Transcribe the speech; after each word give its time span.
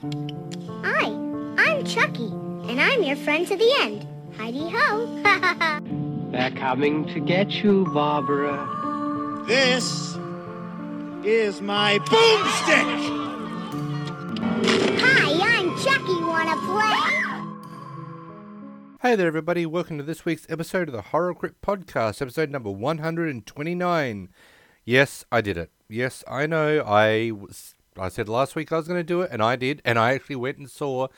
Hi, 0.00 1.06
I'm 1.58 1.84
Chucky, 1.84 2.28
and 2.28 2.80
I'm 2.80 3.02
your 3.02 3.16
friend 3.16 3.44
to 3.48 3.56
the 3.56 3.74
end. 3.80 4.06
Heidi 4.36 4.70
ho. 4.70 5.06
They're 6.30 6.52
coming 6.52 7.04
to 7.08 7.18
get 7.18 7.50
you, 7.64 7.84
Barbara. 7.86 9.44
This 9.48 10.14
is 11.24 11.60
my 11.60 11.98
boomstick! 11.98 13.18
Hi, 15.00 15.58
I'm 15.58 15.76
Chucky. 15.78 16.22
Wanna 16.22 16.54
play? 16.68 16.94
Hey 19.02 19.16
there, 19.16 19.26
everybody. 19.26 19.66
Welcome 19.66 19.98
to 19.98 20.04
this 20.04 20.24
week's 20.24 20.46
episode 20.48 20.86
of 20.86 20.94
the 20.94 21.02
Horror 21.02 21.34
Crypt 21.34 21.60
Podcast, 21.60 22.22
episode 22.22 22.50
number 22.50 22.70
129. 22.70 24.28
Yes, 24.84 25.24
I 25.32 25.40
did 25.40 25.56
it. 25.56 25.72
Yes, 25.88 26.22
I 26.28 26.46
know. 26.46 26.82
I 26.86 27.32
was. 27.32 27.74
I 27.98 28.08
said 28.08 28.28
last 28.28 28.56
week 28.56 28.72
I 28.72 28.76
was 28.76 28.88
going 28.88 29.00
to 29.00 29.04
do 29.04 29.22
it, 29.22 29.30
and 29.32 29.42
I 29.42 29.56
did. 29.56 29.82
And 29.84 29.98
I 29.98 30.12
actually 30.12 30.36
went 30.36 30.58
and 30.58 30.70
saw 30.70 31.08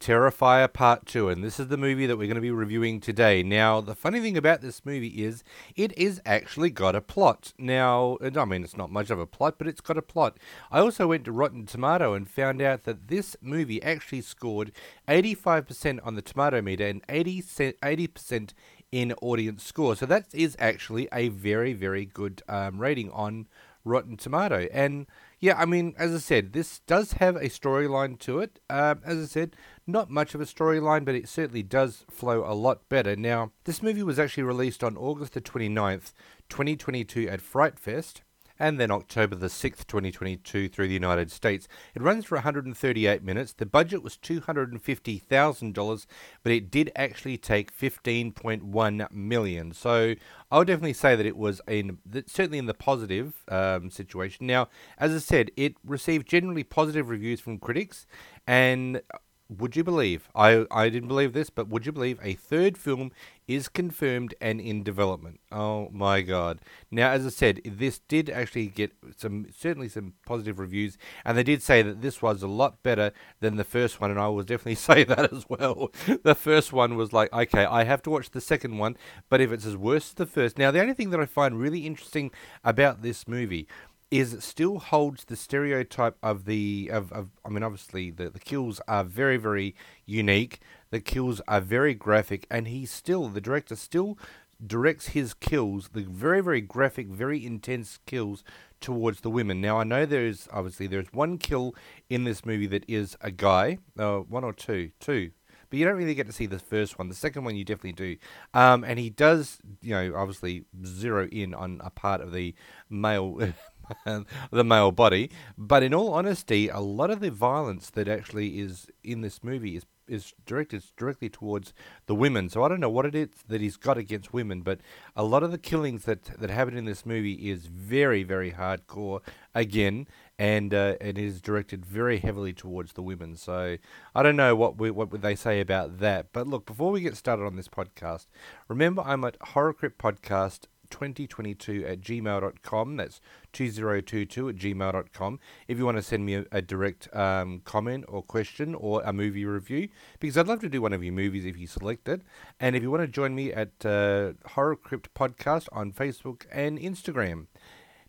Terrifier 0.00 0.70
Part 0.70 1.06
2, 1.06 1.30
and 1.30 1.42
this 1.42 1.58
is 1.58 1.68
the 1.68 1.78
movie 1.78 2.06
that 2.06 2.16
we're 2.16 2.26
going 2.26 2.34
to 2.34 2.40
be 2.40 2.50
reviewing 2.50 3.00
today. 3.00 3.42
Now, 3.42 3.80
the 3.80 3.94
funny 3.94 4.20
thing 4.20 4.36
about 4.36 4.60
this 4.60 4.84
movie 4.84 5.24
is 5.24 5.42
it 5.76 5.96
is 5.96 6.20
actually 6.26 6.70
got 6.70 6.94
a 6.94 7.00
plot. 7.00 7.54
Now, 7.58 8.18
I 8.20 8.44
mean, 8.44 8.64
it's 8.64 8.76
not 8.76 8.90
much 8.90 9.08
of 9.08 9.18
a 9.18 9.26
plot, 9.26 9.54
but 9.56 9.66
it's 9.66 9.80
got 9.80 9.96
a 9.96 10.02
plot. 10.02 10.36
I 10.70 10.80
also 10.80 11.06
went 11.06 11.24
to 11.24 11.32
Rotten 11.32 11.64
Tomato 11.64 12.12
and 12.12 12.28
found 12.28 12.60
out 12.60 12.84
that 12.84 13.08
this 13.08 13.34
movie 13.40 13.82
actually 13.82 14.20
scored 14.20 14.72
85% 15.08 16.00
on 16.04 16.16
the 16.16 16.22
tomato 16.22 16.60
meter 16.60 16.86
and 16.86 17.02
80 17.08 17.40
80% 17.40 18.52
in 18.92 19.12
audience 19.22 19.64
score. 19.64 19.96
So 19.96 20.06
that 20.06 20.26
is 20.34 20.54
actually 20.58 21.08
a 21.12 21.28
very, 21.28 21.72
very 21.72 22.04
good 22.04 22.42
um, 22.48 22.78
rating 22.78 23.10
on 23.10 23.48
Rotten 23.84 24.16
Tomato. 24.16 24.68
And 24.72 25.06
yeah, 25.44 25.56
I 25.58 25.66
mean, 25.66 25.94
as 25.98 26.14
I 26.14 26.18
said, 26.20 26.54
this 26.54 26.78
does 26.86 27.12
have 27.12 27.36
a 27.36 27.50
storyline 27.50 28.18
to 28.20 28.38
it. 28.38 28.60
Um, 28.70 29.02
as 29.04 29.22
I 29.22 29.26
said, 29.26 29.56
not 29.86 30.08
much 30.08 30.34
of 30.34 30.40
a 30.40 30.46
storyline, 30.46 31.04
but 31.04 31.14
it 31.14 31.28
certainly 31.28 31.62
does 31.62 32.06
flow 32.10 32.50
a 32.50 32.54
lot 32.54 32.88
better. 32.88 33.14
Now, 33.14 33.52
this 33.64 33.82
movie 33.82 34.02
was 34.02 34.18
actually 34.18 34.44
released 34.44 34.82
on 34.82 34.96
August 34.96 35.34
the 35.34 35.42
29th, 35.42 36.14
2022 36.48 37.28
at 37.28 37.42
Fright 37.42 37.78
Fest 37.78 38.22
and 38.58 38.78
then 38.78 38.90
October 38.90 39.34
the 39.34 39.48
6th, 39.48 39.86
2022, 39.86 40.68
through 40.68 40.88
the 40.88 40.94
United 40.94 41.30
States. 41.30 41.68
It 41.94 42.02
runs 42.02 42.24
for 42.24 42.36
138 42.36 43.22
minutes. 43.22 43.52
The 43.52 43.66
budget 43.66 44.02
was 44.02 44.16
$250,000, 44.16 46.06
but 46.42 46.52
it 46.52 46.70
did 46.70 46.92
actually 46.94 47.36
take 47.36 47.76
15.1 47.76 49.12
million. 49.12 49.72
So 49.72 50.14
I 50.50 50.58
would 50.58 50.66
definitely 50.66 50.92
say 50.92 51.16
that 51.16 51.26
it 51.26 51.36
was 51.36 51.60
in 51.66 51.98
certainly 52.26 52.58
in 52.58 52.66
the 52.66 52.74
positive 52.74 53.44
um, 53.48 53.90
situation. 53.90 54.46
Now, 54.46 54.68
as 54.98 55.14
I 55.14 55.18
said, 55.18 55.50
it 55.56 55.74
received 55.84 56.28
generally 56.28 56.64
positive 56.64 57.08
reviews 57.08 57.40
from 57.40 57.58
critics, 57.58 58.06
and 58.46 59.02
would 59.48 59.76
you 59.76 59.84
believe 59.84 60.28
I 60.34 60.66
I 60.70 60.88
didn't 60.88 61.08
believe 61.08 61.32
this, 61.32 61.50
but 61.50 61.68
would 61.68 61.86
you 61.86 61.92
believe 61.92 62.18
a 62.22 62.34
third 62.34 62.78
film 62.78 63.12
is 63.46 63.68
confirmed 63.68 64.34
and 64.40 64.60
in 64.60 64.82
development? 64.82 65.40
Oh 65.52 65.88
my 65.92 66.22
god! 66.22 66.60
Now, 66.90 67.10
as 67.10 67.26
I 67.26 67.30
said, 67.30 67.60
this 67.64 67.98
did 67.98 68.30
actually 68.30 68.66
get 68.66 68.92
some 69.16 69.46
certainly 69.56 69.88
some 69.88 70.14
positive 70.26 70.58
reviews, 70.58 70.96
and 71.24 71.36
they 71.36 71.42
did 71.42 71.62
say 71.62 71.82
that 71.82 72.02
this 72.02 72.22
was 72.22 72.42
a 72.42 72.48
lot 72.48 72.82
better 72.82 73.12
than 73.40 73.56
the 73.56 73.64
first 73.64 74.00
one, 74.00 74.10
and 74.10 74.20
I 74.20 74.28
will 74.28 74.42
definitely 74.42 74.74
say 74.76 75.04
that 75.04 75.32
as 75.32 75.46
well. 75.48 75.90
the 76.22 76.34
first 76.34 76.72
one 76.72 76.96
was 76.96 77.12
like, 77.12 77.32
okay, 77.32 77.64
I 77.64 77.84
have 77.84 78.02
to 78.02 78.10
watch 78.10 78.30
the 78.30 78.40
second 78.40 78.78
one, 78.78 78.96
but 79.28 79.40
if 79.40 79.52
it's 79.52 79.66
as 79.66 79.76
worse 79.76 80.08
as 80.08 80.14
the 80.14 80.26
first, 80.26 80.58
now 80.58 80.70
the 80.70 80.80
only 80.80 80.94
thing 80.94 81.10
that 81.10 81.20
I 81.20 81.26
find 81.26 81.58
really 81.58 81.86
interesting 81.86 82.30
about 82.64 83.02
this 83.02 83.28
movie 83.28 83.68
is 84.10 84.36
still 84.44 84.78
holds 84.78 85.24
the 85.24 85.36
stereotype 85.36 86.16
of 86.22 86.44
the 86.44 86.90
of, 86.92 87.12
of 87.12 87.30
I 87.44 87.48
mean 87.48 87.62
obviously 87.62 88.10
the, 88.10 88.30
the 88.30 88.38
kills 88.38 88.80
are 88.86 89.04
very 89.04 89.36
very 89.36 89.74
unique 90.06 90.60
the 90.90 91.00
kills 91.00 91.40
are 91.48 91.60
very 91.60 91.94
graphic 91.94 92.46
and 92.50 92.68
he 92.68 92.86
still 92.86 93.28
the 93.28 93.40
director 93.40 93.76
still 93.76 94.18
directs 94.64 95.08
his 95.08 95.34
kills 95.34 95.90
the 95.92 96.02
very 96.02 96.40
very 96.40 96.60
graphic 96.60 97.08
very 97.08 97.44
intense 97.44 97.98
kills 98.06 98.44
towards 98.80 99.22
the 99.22 99.30
women 99.30 99.60
now 99.60 99.78
I 99.78 99.84
know 99.84 100.06
there's 100.06 100.48
obviously 100.52 100.86
there's 100.86 101.12
one 101.12 101.38
kill 101.38 101.74
in 102.08 102.24
this 102.24 102.44
movie 102.44 102.66
that 102.68 102.84
is 102.86 103.16
a 103.20 103.30
guy 103.30 103.78
uh, 103.98 104.18
one 104.18 104.44
or 104.44 104.52
two 104.52 104.92
two 105.00 105.32
but 105.74 105.80
you 105.80 105.86
don't 105.86 105.96
really 105.96 106.14
get 106.14 106.28
to 106.28 106.32
see 106.32 106.46
the 106.46 106.60
first 106.60 107.00
one. 107.00 107.08
The 107.08 107.16
second 107.16 107.42
one 107.42 107.56
you 107.56 107.64
definitely 107.64 107.94
do. 107.94 108.16
Um, 108.52 108.84
and 108.84 108.96
he 108.96 109.10
does, 109.10 109.58
you 109.82 109.90
know, 109.90 110.14
obviously 110.14 110.66
zero 110.86 111.26
in 111.26 111.52
on 111.52 111.80
a 111.82 111.90
part 111.90 112.20
of 112.20 112.32
the 112.32 112.54
male 112.88 113.40
the 114.50 114.64
male 114.64 114.92
body. 114.92 115.30
But 115.56 115.82
in 115.82 115.94
all 115.94 116.12
honesty, 116.14 116.68
a 116.68 116.80
lot 116.80 117.10
of 117.10 117.20
the 117.20 117.30
violence 117.30 117.90
that 117.90 118.08
actually 118.08 118.60
is 118.60 118.86
in 119.02 119.20
this 119.20 119.42
movie 119.42 119.76
is 119.76 119.86
is 120.06 120.34
directed 120.44 120.84
directly 120.96 121.28
towards 121.28 121.72
the 122.06 122.14
women. 122.14 122.48
So 122.48 122.62
I 122.62 122.68
don't 122.68 122.80
know 122.80 122.90
what 122.90 123.06
it 123.06 123.14
is 123.14 123.28
that 123.48 123.60
he's 123.60 123.76
got 123.76 123.96
against 123.96 124.32
women, 124.32 124.60
but 124.60 124.80
a 125.16 125.24
lot 125.24 125.42
of 125.42 125.50
the 125.50 125.58
killings 125.58 126.04
that 126.04 126.24
that 126.24 126.50
happen 126.50 126.76
in 126.76 126.84
this 126.84 127.06
movie 127.06 127.50
is 127.50 127.66
very 127.66 128.22
very 128.22 128.52
hardcore 128.52 129.20
again, 129.54 130.06
and 130.38 130.74
uh, 130.74 130.96
it 131.00 131.18
is 131.18 131.40
directed 131.40 131.86
very 131.86 132.18
heavily 132.18 132.52
towards 132.52 132.92
the 132.92 133.02
women. 133.02 133.36
So 133.36 133.76
I 134.14 134.22
don't 134.22 134.36
know 134.36 134.54
what 134.56 134.78
we, 134.78 134.90
what 134.90 135.10
would 135.10 135.22
they 135.22 135.34
say 135.36 135.60
about 135.60 135.98
that. 135.98 136.32
But 136.32 136.46
look, 136.46 136.66
before 136.66 136.90
we 136.90 137.00
get 137.00 137.16
started 137.16 137.44
on 137.44 137.56
this 137.56 137.68
podcast, 137.68 138.26
remember 138.68 139.02
I'm 139.02 139.24
at 139.24 139.36
Horror 139.40 139.72
Crypt 139.72 139.98
Podcast 139.98 140.66
2022 140.90 141.84
at 141.86 142.00
gmail.com. 142.00 142.96
That's 142.96 143.20
2022 143.54 144.48
at 144.50 144.56
gmail.com. 144.56 145.40
If 145.66 145.78
you 145.78 145.84
want 145.84 145.96
to 145.96 146.02
send 146.02 146.26
me 146.26 146.34
a, 146.34 146.44
a 146.52 146.60
direct 146.60 147.14
um, 147.16 147.62
comment 147.64 148.04
or 148.08 148.22
question 148.22 148.74
or 148.74 149.02
a 149.02 149.12
movie 149.12 149.46
review, 149.46 149.88
because 150.20 150.36
I'd 150.36 150.46
love 150.46 150.60
to 150.60 150.68
do 150.68 150.82
one 150.82 150.92
of 150.92 151.02
your 151.02 151.14
movies 151.14 151.46
if 151.46 151.56
you 151.58 151.66
select 151.66 152.08
it. 152.08 152.20
And 152.60 152.76
if 152.76 152.82
you 152.82 152.90
want 152.90 153.02
to 153.02 153.08
join 153.08 153.34
me 153.34 153.52
at 153.52 153.86
uh, 153.86 154.32
Horror 154.48 154.76
Crypt 154.76 155.14
Podcast 155.14 155.68
on 155.72 155.92
Facebook 155.92 156.44
and 156.52 156.78
Instagram. 156.78 157.46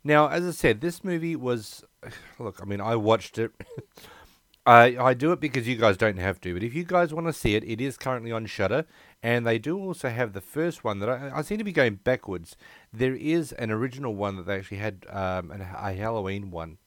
Now, 0.03 0.27
as 0.27 0.45
I 0.45 0.51
said, 0.51 0.81
this 0.81 1.03
movie 1.03 1.35
was. 1.35 1.83
Look, 2.39 2.59
I 2.61 2.65
mean, 2.65 2.81
I 2.81 2.95
watched 2.95 3.37
it. 3.37 3.51
I 4.65 4.97
I 4.97 5.13
do 5.13 5.31
it 5.31 5.39
because 5.39 5.67
you 5.67 5.75
guys 5.75 5.97
don't 5.97 6.17
have 6.17 6.41
to, 6.41 6.53
but 6.53 6.63
if 6.63 6.73
you 6.73 6.83
guys 6.83 7.13
want 7.13 7.27
to 7.27 7.33
see 7.33 7.55
it, 7.55 7.63
it 7.63 7.79
is 7.79 7.97
currently 7.97 8.31
on 8.31 8.45
Shudder, 8.47 8.85
and 9.21 9.45
they 9.45 9.59
do 9.59 9.77
also 9.77 10.09
have 10.09 10.33
the 10.33 10.41
first 10.41 10.83
one 10.83 10.99
that 10.99 11.09
I, 11.09 11.31
I 11.35 11.41
seem 11.43 11.59
to 11.59 11.63
be 11.63 11.71
going 11.71 11.95
backwards. 11.95 12.55
There 12.91 13.15
is 13.15 13.51
an 13.53 13.69
original 13.69 14.15
one 14.15 14.37
that 14.37 14.47
they 14.47 14.55
actually 14.55 14.77
had 14.77 15.05
um, 15.09 15.51
an, 15.51 15.61
a 15.61 15.93
Halloween 15.93 16.49
one 16.49 16.77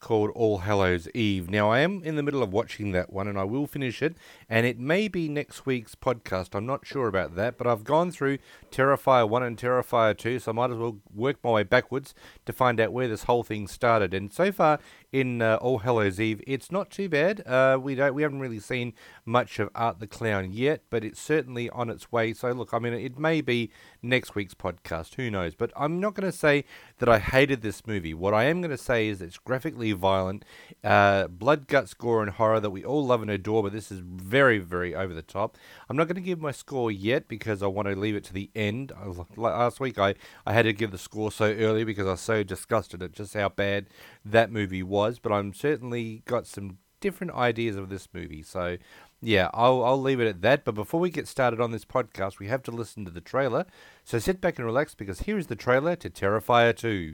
called 0.00 0.30
All 0.34 0.58
Hallows 0.58 1.08
Eve. 1.14 1.50
Now, 1.50 1.70
I 1.70 1.80
am 1.80 2.02
in 2.04 2.16
the 2.16 2.22
middle 2.22 2.42
of 2.42 2.52
watching 2.52 2.92
that 2.92 3.12
one 3.12 3.26
and 3.26 3.38
I 3.38 3.44
will 3.44 3.66
finish 3.66 4.02
it, 4.02 4.16
and 4.48 4.66
it 4.66 4.78
may 4.78 5.08
be 5.08 5.28
next 5.28 5.66
week's 5.66 5.94
podcast. 5.94 6.54
I'm 6.54 6.66
not 6.66 6.86
sure 6.86 7.08
about 7.08 7.34
that, 7.36 7.58
but 7.58 7.66
I've 7.66 7.84
gone 7.84 8.10
through 8.10 8.38
Terrifier 8.70 9.28
1 9.28 9.42
and 9.42 9.58
Terrifier 9.58 10.16
2, 10.16 10.38
so 10.38 10.52
I 10.52 10.54
might 10.54 10.70
as 10.70 10.76
well 10.76 10.98
work 11.12 11.36
my 11.42 11.50
way 11.50 11.62
backwards 11.64 12.14
to 12.46 12.52
find 12.52 12.80
out 12.80 12.92
where 12.92 13.08
this 13.08 13.24
whole 13.24 13.42
thing 13.42 13.66
started. 13.66 14.14
And 14.14 14.32
so 14.32 14.52
far 14.52 14.78
in 15.12 15.40
uh, 15.40 15.56
All 15.56 15.78
Hallows 15.78 16.20
Eve, 16.20 16.42
it's 16.46 16.70
not 16.70 16.90
too 16.90 17.08
bad. 17.08 17.42
Uh, 17.46 17.78
we 17.80 17.94
don't 17.94 18.14
we 18.14 18.22
haven't 18.22 18.40
really 18.40 18.60
seen 18.60 18.92
much 19.24 19.58
of 19.58 19.70
Art 19.74 20.00
the 20.00 20.06
Clown 20.06 20.52
yet, 20.52 20.82
but 20.90 21.04
it's 21.04 21.20
certainly 21.20 21.70
on 21.70 21.90
its 21.90 22.12
way. 22.12 22.32
So 22.32 22.50
look, 22.52 22.74
I 22.74 22.78
mean, 22.78 22.92
it 22.92 23.18
may 23.18 23.40
be 23.40 23.70
next 24.02 24.34
week's 24.34 24.54
podcast. 24.54 25.14
Who 25.14 25.30
knows? 25.30 25.54
But 25.54 25.72
I'm 25.76 26.00
not 26.00 26.14
going 26.14 26.30
to 26.30 26.36
say 26.36 26.64
that 26.98 27.08
I 27.08 27.18
hated 27.18 27.62
this 27.62 27.86
movie. 27.86 28.14
What 28.14 28.34
I 28.34 28.44
am 28.44 28.60
going 28.60 28.70
to 28.70 28.78
say 28.78 29.08
is 29.08 29.20
it's 29.20 29.38
graphically 29.38 29.92
violent, 29.92 30.44
uh, 30.84 31.28
blood, 31.28 31.66
guts, 31.66 31.94
gore, 31.94 32.22
and 32.22 32.32
horror 32.32 32.60
that 32.60 32.70
we 32.70 32.84
all 32.84 33.04
love 33.06 33.22
and 33.22 33.30
adore. 33.30 33.62
But 33.62 33.72
this 33.72 33.90
is 33.90 34.00
very, 34.00 34.58
very 34.58 34.94
over 34.94 35.14
the 35.14 35.22
top. 35.22 35.56
I'm 35.88 35.96
not 35.96 36.06
going 36.08 36.16
to 36.16 36.20
give 36.20 36.40
my 36.40 36.52
score 36.52 36.90
yet 36.90 37.28
because 37.28 37.62
I 37.62 37.66
want 37.66 37.88
to 37.88 37.96
leave 37.96 38.16
it 38.16 38.24
to 38.24 38.32
the 38.32 38.50
end. 38.54 38.92
Last 39.36 39.80
week 39.80 39.98
I, 39.98 40.14
I 40.46 40.52
had 40.52 40.62
to 40.62 40.72
give 40.72 40.90
the 40.90 40.98
score 40.98 41.32
so 41.32 41.52
early 41.52 41.84
because 41.84 42.06
I 42.06 42.12
was 42.12 42.20
so 42.20 42.42
disgusted 42.42 43.02
at 43.02 43.12
just 43.12 43.34
how 43.34 43.48
bad 43.48 43.86
that 44.24 44.50
movie 44.50 44.82
was. 44.82 45.18
But 45.18 45.32
I'm 45.32 45.52
certainly 45.52 46.22
got 46.26 46.46
some 46.46 46.78
different 47.00 47.32
ideas 47.32 47.76
of 47.76 47.88
this 47.88 48.08
movie. 48.12 48.42
So 48.42 48.76
yeah, 49.20 49.50
I'll, 49.52 49.84
I'll 49.84 50.00
leave 50.00 50.20
it 50.20 50.28
at 50.28 50.42
that. 50.42 50.64
But 50.64 50.74
before 50.74 51.00
we 51.00 51.10
get 51.10 51.26
started 51.26 51.60
on 51.60 51.72
this 51.72 51.84
podcast, 51.84 52.38
we 52.38 52.48
have 52.48 52.62
to 52.64 52.70
listen 52.70 53.04
to 53.04 53.10
the 53.10 53.20
trailer. 53.20 53.66
So 54.04 54.18
sit 54.18 54.40
back 54.40 54.58
and 54.58 54.66
relax 54.66 54.94
because 54.94 55.20
here 55.20 55.38
is 55.38 55.48
the 55.48 55.56
trailer 55.56 55.96
to 55.96 56.08
Terrifier 56.08 56.76
2. 56.76 57.12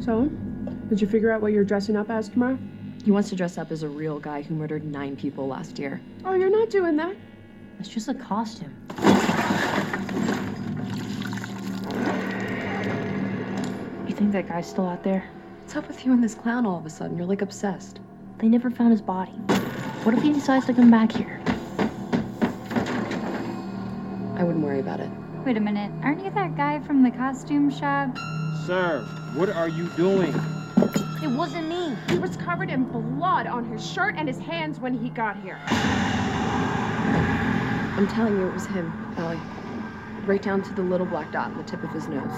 So, 0.00 0.26
did 0.88 1.00
you 1.00 1.06
figure 1.06 1.32
out 1.32 1.40
what 1.40 1.52
you're 1.52 1.64
dressing 1.64 1.96
up 1.96 2.10
as 2.10 2.28
tomorrow? 2.28 2.58
He 3.04 3.10
wants 3.10 3.30
to 3.30 3.36
dress 3.36 3.56
up 3.58 3.70
as 3.70 3.82
a 3.82 3.88
real 3.88 4.18
guy 4.18 4.42
who 4.42 4.54
murdered 4.54 4.84
nine 4.84 5.16
people 5.16 5.46
last 5.46 5.78
year. 5.78 6.00
Oh, 6.24 6.34
you're 6.34 6.50
not 6.50 6.70
doing 6.70 6.96
that. 6.96 7.16
It's 7.80 7.88
just 7.88 8.08
a 8.08 8.14
costume. 8.14 8.74
You 14.06 14.14
think 14.14 14.32
that 14.32 14.48
guy's 14.48 14.68
still 14.68 14.86
out 14.86 15.02
there? 15.02 15.24
What's 15.62 15.76
up 15.76 15.88
with 15.88 16.04
you 16.04 16.12
and 16.12 16.22
this 16.22 16.34
clown 16.34 16.66
all 16.66 16.78
of 16.78 16.86
a 16.86 16.90
sudden? 16.90 17.16
You're 17.16 17.26
like 17.26 17.42
obsessed. 17.42 18.00
They 18.38 18.48
never 18.48 18.70
found 18.70 18.90
his 18.90 19.02
body. 19.02 19.32
What 20.08 20.16
if 20.16 20.22
he 20.22 20.32
decides 20.32 20.64
to 20.64 20.72
come 20.72 20.90
back 20.90 21.12
here? 21.12 21.38
I 24.38 24.42
wouldn't 24.42 24.64
worry 24.64 24.80
about 24.80 25.00
it. 25.00 25.10
Wait 25.44 25.58
a 25.58 25.60
minute, 25.60 25.92
aren't 26.02 26.24
you 26.24 26.30
that 26.30 26.56
guy 26.56 26.80
from 26.80 27.02
the 27.02 27.10
costume 27.10 27.70
shop? 27.70 28.16
Sir, 28.64 29.02
what 29.34 29.50
are 29.50 29.68
you 29.68 29.86
doing? 29.98 30.34
It 31.22 31.28
wasn't 31.28 31.68
me. 31.68 31.94
He 32.08 32.18
was 32.18 32.38
covered 32.38 32.70
in 32.70 32.84
blood 32.84 33.46
on 33.46 33.66
his 33.66 33.86
shirt 33.86 34.14
and 34.16 34.26
his 34.26 34.38
hands 34.38 34.80
when 34.80 34.94
he 34.94 35.10
got 35.10 35.38
here. 35.42 35.58
I'm 37.98 38.08
telling 38.08 38.34
you, 38.38 38.46
it 38.46 38.54
was 38.54 38.64
him, 38.64 38.90
Ellie. 39.18 39.38
Right 40.24 40.40
down 40.40 40.62
to 40.62 40.72
the 40.72 40.80
little 40.80 41.04
black 41.04 41.30
dot 41.32 41.50
on 41.50 41.58
the 41.58 41.64
tip 41.64 41.84
of 41.84 41.90
his 41.90 42.08
nose. 42.08 42.32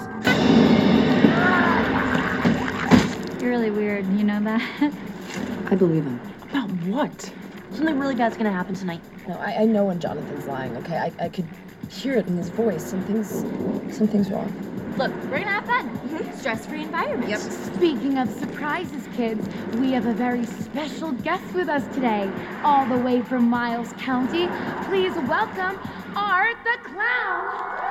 You're 3.41 3.51
really 3.51 3.71
weird, 3.71 4.05
you 4.07 4.25
know 4.25 4.41
that? 4.41 4.61
I 5.71 5.75
believe 5.75 6.03
him. 6.03 6.19
About 6.49 6.69
what? 6.69 7.31
Something 7.73 7.99
really 7.99 8.15
bad's 8.15 8.37
gonna 8.37 8.51
happen 8.51 8.75
tonight. 8.75 9.01
No, 9.27 9.35
I, 9.35 9.61
I 9.61 9.65
know 9.65 9.85
when 9.85 9.99
Jonathan's 9.99 10.45
lying, 10.45 10.75
okay? 10.77 10.97
I, 10.97 11.11
I 11.19 11.29
could 11.29 11.47
hear 11.89 12.15
it 12.15 12.27
in 12.27 12.35
his 12.37 12.49
voice. 12.49 12.83
Something's 12.83 13.29
something's 13.95 14.29
wrong. 14.29 14.51
Look, 14.97 15.11
we're 15.29 15.39
gonna 15.39 15.51
have 15.51 15.65
fun. 15.65 15.89
Mm-hmm. 15.89 16.37
Stress-free 16.37 16.83
environment. 16.83 17.29
Yep. 17.29 17.39
Speaking 17.39 18.17
of 18.17 18.29
surprises, 18.29 19.07
kids, 19.15 19.47
we 19.75 19.91
have 19.93 20.05
a 20.05 20.13
very 20.13 20.45
special 20.45 21.13
guest 21.13 21.53
with 21.53 21.69
us 21.69 21.83
today, 21.95 22.29
all 22.63 22.85
the 22.85 22.97
way 22.97 23.21
from 23.21 23.49
Miles 23.49 23.93
County. 23.93 24.47
Please 24.85 25.13
welcome 25.27 25.79
Art 26.15 26.57
the 26.65 26.77
Clown. 26.89 27.81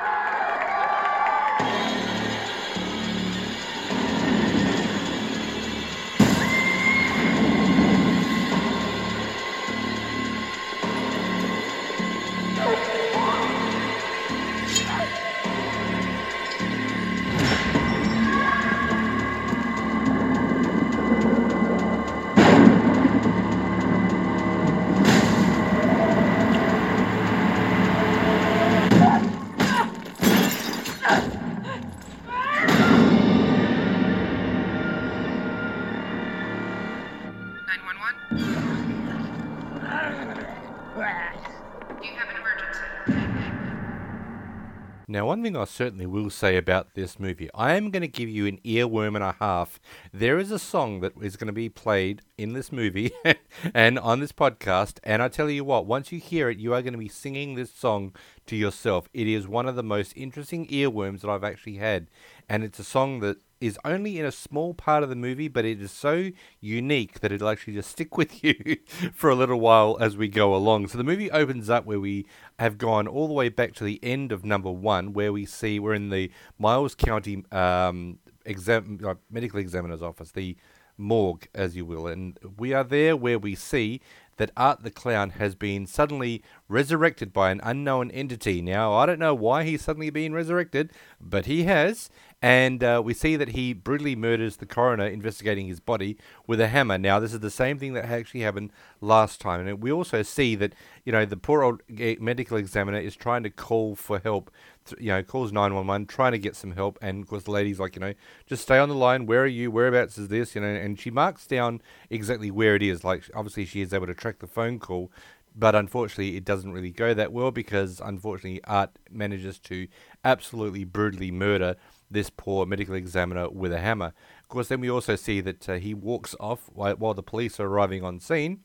One 45.31 45.43
thing 45.43 45.55
I 45.55 45.63
certainly 45.63 46.05
will 46.05 46.29
say 46.29 46.57
about 46.57 46.93
this 46.93 47.17
movie, 47.17 47.49
I 47.53 47.75
am 47.75 47.89
going 47.89 48.01
to 48.01 48.07
give 48.09 48.27
you 48.27 48.47
an 48.47 48.59
earworm 48.65 49.15
and 49.15 49.23
a 49.23 49.37
half. 49.39 49.79
There 50.11 50.37
is 50.37 50.51
a 50.51 50.59
song 50.59 50.99
that 50.99 51.13
is 51.21 51.37
going 51.37 51.47
to 51.47 51.53
be 51.53 51.69
played 51.69 52.21
in 52.37 52.51
this 52.51 52.69
movie 52.69 53.13
and 53.73 53.97
on 53.97 54.19
this 54.19 54.33
podcast, 54.33 54.99
and 55.05 55.23
I 55.23 55.29
tell 55.29 55.49
you 55.49 55.63
what, 55.63 55.85
once 55.85 56.11
you 56.11 56.19
hear 56.19 56.49
it, 56.49 56.57
you 56.57 56.73
are 56.73 56.81
going 56.81 56.91
to 56.91 56.99
be 56.99 57.07
singing 57.07 57.55
this 57.55 57.71
song 57.71 58.13
to 58.47 58.57
yourself. 58.57 59.07
It 59.13 59.25
is 59.25 59.47
one 59.47 59.69
of 59.69 59.77
the 59.77 59.83
most 59.83 60.11
interesting 60.17 60.67
earworms 60.67 61.21
that 61.21 61.29
I've 61.29 61.45
actually 61.45 61.77
had, 61.77 62.07
and 62.49 62.61
it's 62.61 62.79
a 62.79 62.83
song 62.83 63.21
that 63.21 63.37
is 63.61 63.79
only 63.85 64.19
in 64.19 64.25
a 64.25 64.31
small 64.31 64.73
part 64.73 65.03
of 65.03 65.09
the 65.09 65.15
movie, 65.15 65.47
but 65.47 65.63
it 65.63 65.81
is 65.81 65.91
so 65.91 66.31
unique 66.59 67.19
that 67.21 67.31
it'll 67.31 67.47
actually 67.47 67.73
just 67.73 67.91
stick 67.91 68.17
with 68.17 68.43
you 68.43 68.77
for 69.13 69.29
a 69.29 69.35
little 69.35 69.59
while 69.59 69.97
as 70.01 70.17
we 70.17 70.27
go 70.27 70.53
along. 70.53 70.87
So 70.87 70.97
the 70.97 71.03
movie 71.03 71.31
opens 71.31 71.69
up 71.69 71.85
where 71.85 71.99
we 71.99 72.25
have 72.59 72.77
gone 72.77 73.07
all 73.07 73.27
the 73.27 73.33
way 73.33 73.49
back 73.49 73.73
to 73.75 73.83
the 73.83 73.99
end 74.03 74.31
of 74.31 74.43
number 74.43 74.71
one, 74.71 75.13
where 75.13 75.31
we 75.31 75.45
see 75.45 75.79
we're 75.79 75.93
in 75.93 76.09
the 76.09 76.31
Miles 76.59 76.95
County 76.95 77.45
um, 77.51 78.19
exam 78.45 78.99
uh, 79.05 79.15
medical 79.29 79.59
examiner's 79.59 80.01
office, 80.01 80.31
the 80.31 80.57
morgue, 80.97 81.47
as 81.53 81.75
you 81.75 81.85
will, 81.85 82.07
and 82.07 82.37
we 82.57 82.73
are 82.73 82.83
there 82.83 83.15
where 83.15 83.39
we 83.39 83.55
see 83.55 84.01
that 84.37 84.51
Art 84.57 84.81
the 84.83 84.89
Clown 84.89 85.31
has 85.31 85.53
been 85.53 85.85
suddenly 85.85 86.43
resurrected 86.67 87.31
by 87.31 87.51
an 87.51 87.61
unknown 87.63 88.09
entity. 88.11 88.61
Now, 88.61 88.93
I 88.93 89.05
don't 89.05 89.19
know 89.19 89.35
why 89.35 89.63
he's 89.63 89.83
suddenly 89.83 90.09
been 90.09 90.33
resurrected, 90.33 90.91
but 91.19 91.45
he 91.45 91.63
has. 91.65 92.09
And 92.41 92.83
uh, 92.83 93.01
we 93.05 93.13
see 93.13 93.35
that 93.35 93.49
he 93.49 93.71
brutally 93.71 94.15
murders 94.15 94.57
the 94.57 94.65
coroner 94.65 95.05
investigating 95.05 95.67
his 95.67 95.79
body 95.79 96.17
with 96.47 96.59
a 96.59 96.69
hammer. 96.69 96.97
Now, 96.97 97.19
this 97.19 97.33
is 97.33 97.39
the 97.39 97.51
same 97.51 97.77
thing 97.77 97.93
that 97.93 98.05
actually 98.05 98.39
happened 98.39 98.71
last 98.99 99.39
time. 99.39 99.67
And 99.67 99.81
we 99.81 99.91
also 99.91 100.23
see 100.23 100.55
that, 100.55 100.73
you 101.05 101.11
know, 101.11 101.23
the 101.23 101.37
poor 101.37 101.61
old 101.61 101.83
medical 102.19 102.57
examiner 102.57 102.97
is 102.97 103.15
trying 103.15 103.43
to 103.43 103.51
call 103.51 103.95
for 103.95 104.17
help, 104.17 104.49
you 104.97 105.09
know, 105.09 105.21
calls 105.21 105.51
911, 105.51 106.07
trying 106.07 106.31
to 106.31 106.39
get 106.39 106.55
some 106.55 106.71
help. 106.71 106.97
And 106.99 107.21
of 107.21 107.29
course, 107.29 107.43
the 107.43 107.51
lady's 107.51 107.79
like, 107.79 107.95
you 107.95 107.99
know, 107.99 108.13
just 108.47 108.63
stay 108.63 108.79
on 108.79 108.89
the 108.89 108.95
line. 108.95 109.27
Where 109.27 109.43
are 109.43 109.47
you? 109.47 109.69
Whereabouts 109.69 110.17
is 110.17 110.29
this? 110.29 110.55
You 110.55 110.61
know, 110.61 110.67
and 110.67 110.99
she 110.99 111.11
marks 111.11 111.45
down 111.45 111.79
exactly 112.09 112.49
where 112.49 112.75
it 112.75 112.81
is. 112.81 113.03
Like, 113.03 113.23
obviously, 113.35 113.65
she 113.65 113.81
is 113.81 113.93
able 113.93 114.07
to 114.07 114.15
track 114.15 114.39
the 114.39 114.47
phone 114.47 114.79
call. 114.79 115.11
But 115.55 115.75
unfortunately, 115.75 116.37
it 116.37 116.45
doesn't 116.45 116.71
really 116.71 116.91
go 116.91 117.13
that 117.13 117.33
well 117.33 117.51
because, 117.51 118.01
unfortunately, 118.03 118.63
Art 118.63 118.91
manages 119.11 119.59
to 119.59 119.87
absolutely 120.23 120.85
brutally 120.85 121.29
murder 121.29 121.75
this 122.11 122.29
poor 122.29 122.65
medical 122.65 122.95
examiner 122.95 123.49
with 123.49 123.71
a 123.73 123.79
hammer. 123.79 124.13
Of 124.41 124.47
course, 124.49 124.67
then 124.67 124.81
we 124.81 124.89
also 124.89 125.15
see 125.15 125.41
that 125.41 125.67
uh, 125.69 125.73
he 125.75 125.93
walks 125.93 126.35
off 126.39 126.69
while, 126.73 126.95
while 126.95 127.13
the 127.13 127.23
police 127.23 127.59
are 127.59 127.67
arriving 127.67 128.03
on 128.03 128.19
scene. 128.19 128.61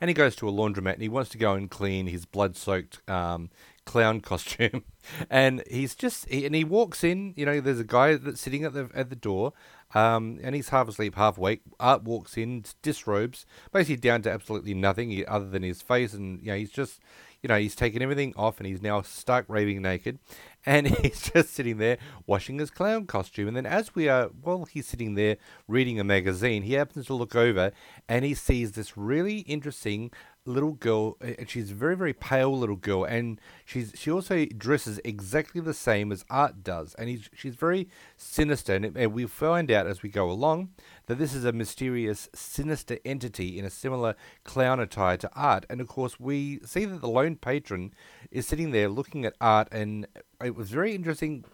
And 0.00 0.08
he 0.08 0.14
goes 0.14 0.34
to 0.36 0.48
a 0.48 0.52
laundromat 0.52 0.94
and 0.94 1.02
he 1.02 1.08
wants 1.08 1.30
to 1.30 1.38
go 1.38 1.54
and 1.54 1.70
clean 1.70 2.06
his 2.06 2.24
blood 2.24 2.56
soaked 2.56 3.08
um, 3.08 3.50
clown 3.84 4.20
costume. 4.22 4.84
and 5.30 5.62
he's 5.70 5.94
just, 5.94 6.28
he, 6.28 6.44
and 6.46 6.54
he 6.54 6.64
walks 6.64 7.04
in, 7.04 7.34
you 7.36 7.46
know, 7.46 7.60
there's 7.60 7.80
a 7.80 7.84
guy 7.84 8.16
that's 8.16 8.40
sitting 8.40 8.64
at 8.64 8.72
the, 8.72 8.88
at 8.94 9.10
the 9.10 9.16
door 9.16 9.52
um, 9.94 10.38
and 10.42 10.54
he's 10.54 10.70
half 10.70 10.88
asleep, 10.88 11.14
half 11.14 11.38
awake. 11.38 11.60
Art 11.78 12.02
walks 12.02 12.36
in, 12.36 12.64
disrobes, 12.82 13.44
basically 13.72 13.96
down 13.96 14.22
to 14.22 14.30
absolutely 14.30 14.74
nothing 14.74 15.24
other 15.28 15.48
than 15.48 15.62
his 15.62 15.82
face. 15.82 16.14
And, 16.14 16.40
you 16.40 16.48
know, 16.48 16.56
he's 16.56 16.70
just, 16.70 17.00
you 17.42 17.48
know, 17.48 17.58
he's 17.58 17.74
taken 17.74 18.02
everything 18.02 18.32
off 18.36 18.58
and 18.58 18.66
he's 18.66 18.82
now 18.82 19.02
stark 19.02 19.44
raving 19.48 19.82
naked. 19.82 20.18
And 20.64 20.86
he's 20.98 21.30
just 21.30 21.54
sitting 21.54 21.78
there 21.78 21.98
washing 22.26 22.58
his 22.58 22.70
clown 22.70 23.06
costume. 23.06 23.48
And 23.48 23.56
then, 23.56 23.66
as 23.66 23.94
we 23.94 24.08
are, 24.08 24.30
well, 24.42 24.64
he's 24.64 24.86
sitting 24.86 25.14
there 25.14 25.36
reading 25.66 25.98
a 25.98 26.04
magazine, 26.04 26.62
he 26.62 26.74
happens 26.74 27.06
to 27.06 27.14
look 27.14 27.34
over 27.34 27.72
and 28.08 28.24
he 28.24 28.34
sees 28.34 28.72
this 28.72 28.96
really 28.96 29.38
interesting 29.40 30.10
little 30.44 30.72
girl 30.72 31.16
and 31.20 31.48
she's 31.48 31.70
a 31.70 31.74
very 31.74 31.96
very 31.96 32.12
pale 32.12 32.56
little 32.58 32.76
girl 32.76 33.04
and 33.04 33.40
she's 33.64 33.92
she 33.94 34.10
also 34.10 34.44
dresses 34.46 35.00
exactly 35.04 35.60
the 35.60 35.74
same 35.74 36.10
as 36.10 36.24
art 36.28 36.64
does 36.64 36.94
and 36.96 37.08
he's, 37.08 37.30
she's 37.32 37.54
very 37.54 37.88
sinister 38.16 38.74
and, 38.74 38.96
and 38.96 39.12
we 39.12 39.24
find 39.24 39.70
out 39.70 39.86
as 39.86 40.02
we 40.02 40.08
go 40.08 40.28
along 40.28 40.68
that 41.06 41.16
this 41.18 41.32
is 41.32 41.44
a 41.44 41.52
mysterious 41.52 42.28
sinister 42.34 42.98
entity 43.04 43.56
in 43.56 43.64
a 43.64 43.70
similar 43.70 44.16
clown 44.42 44.80
attire 44.80 45.16
to 45.16 45.30
art 45.36 45.64
and 45.70 45.80
of 45.80 45.86
course 45.86 46.18
we 46.18 46.58
see 46.64 46.84
that 46.84 47.00
the 47.00 47.08
lone 47.08 47.36
patron 47.36 47.94
is 48.32 48.44
sitting 48.44 48.72
there 48.72 48.88
looking 48.88 49.24
at 49.24 49.34
art 49.40 49.68
and 49.70 50.08
it 50.44 50.56
was 50.56 50.70
very 50.70 50.92
interesting 50.92 51.44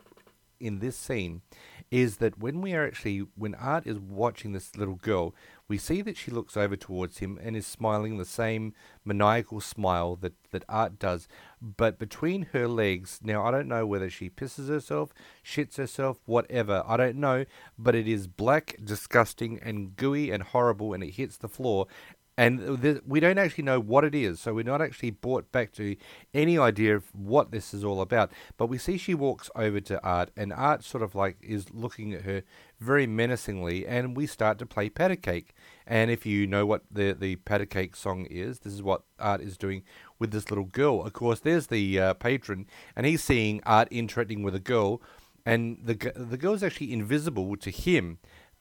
in 0.61 0.79
this 0.79 0.97
scene 0.97 1.43
is 1.91 2.19
that 2.19 2.39
when 2.39 2.61
we 2.61 2.75
are 2.75 2.87
actually 2.87 3.27
when 3.35 3.55
art 3.55 3.87
is 3.87 3.99
watching 3.99 4.53
this 4.53 4.77
little 4.77 4.97
girl 4.97 5.35
we 5.69 5.79
see 5.79 6.01
that 6.03 6.17
she 6.17 6.31
looks 6.31 6.57
over 6.57 6.77
towards 6.77 7.19
him 7.19 7.39
and 7.43 7.57
is 7.57 7.67
smiling 7.67 8.17
the 8.17 8.25
same 8.25 8.73
maniacal 9.05 9.61
smile 9.61 10.17
that, 10.17 10.33
that 10.51 10.65
art 10.67 10.99
does. 10.99 11.29
But 11.61 11.99
between 11.99 12.49
her 12.53 12.69
legs 12.69 13.21
now 13.23 13.45
i 13.45 13.51
don't 13.51 13.69
know 13.69 13.87
whether 13.87 14.09
she 14.09 14.31
pisses 14.31 14.69
herself 14.69 15.13
shits 15.45 15.77
herself 15.77 16.19
whatever 16.25 16.83
i 16.87 16.97
don't 16.97 17.17
know 17.17 17.45
but 17.79 17.95
it 17.95 18.07
is 18.07 18.27
black 18.27 18.77
disgusting 18.83 19.59
and 19.61 19.97
gooey 19.97 20.31
and 20.31 20.43
horrible 20.43 20.93
and 20.93 21.03
it 21.03 21.11
hits 21.11 21.37
the 21.37 21.49
floor 21.49 21.87
and 22.39 22.81
th- 22.81 23.03
we 23.05 23.19
don't 23.19 23.37
actually 23.37 23.65
know 23.65 23.81
what 23.81 24.05
it 24.05 24.15
is, 24.15 24.39
so 24.39 24.55
we're 24.55 24.63
not 24.63 24.81
actually 24.81 25.11
brought 25.11 25.51
back 25.51 25.73
to 25.73 25.97
any 26.33 26.57
idea 26.57 26.95
of 26.95 27.13
what 27.13 27.51
this 27.51 27.75
is 27.75 27.83
all 27.83 28.01
about. 28.01 28.31
But 28.57 28.67
we 28.67 28.79
see 28.79 28.97
she 28.97 29.13
walks 29.13 29.51
over 29.57 29.81
to 29.81 30.01
Art, 30.05 30.31
and 30.37 30.53
Art 30.53 30.85
sort 30.85 31.03
of 31.03 31.17
like 31.17 31.37
is 31.43 31.75
looking 31.75 32.15
at 32.15 32.23
her 32.23 32.45
very 32.79 33.09
menacingly, 33.09 33.89
and 33.89 34.17
we 34.17 34.29
start 34.29 34.57
to 34.61 34.67
play 34.67 34.89
Pat 34.89 35.21
Cake. 35.21 35.53
And 35.85 36.13
if 36.13 36.25
you 36.25 36.47
know 36.47 36.65
what 36.65 36.85
the 36.93 37.13
the 37.13 37.37
Pat 37.37 37.69
Cake 37.71 37.97
song 37.97 38.25
is, 38.31 38.61
this 38.61 38.73
is 38.73 38.85
what 38.85 39.03
Art 39.19 39.41
is 39.41 39.59
doing 39.59 39.83
with 40.21 40.31
this 40.31 40.49
little 40.49 40.67
girl. 40.67 41.03
Of 41.03 41.15
course, 41.15 41.41
there's 41.41 41.67
the 41.67 41.99
uh, 41.99 42.15
patron, 42.15 42.69
and 42.95 43.05
he's 43.05 43.25
seeing 43.25 43.61
Art 43.67 43.89
interacting 43.91 44.45
with 44.45 44.55
a 44.55 44.61
girl, 44.61 45.03
and 45.45 45.81
the 45.83 46.13
the 46.15 46.37
girl's 46.37 46.63
actually 46.63 46.93
invisible 46.93 47.57
to 47.57 47.71
him 47.73 48.19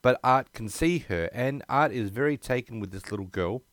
but 0.08 0.22
Art 0.24 0.54
can 0.54 0.70
see 0.70 1.00
her, 1.10 1.30
and 1.34 1.66
Art 1.68 1.92
is 1.92 2.12
very 2.12 2.38
taken 2.38 2.80
with 2.80 2.92
this 2.92 3.12
little 3.12 3.26
girl. 3.26 3.64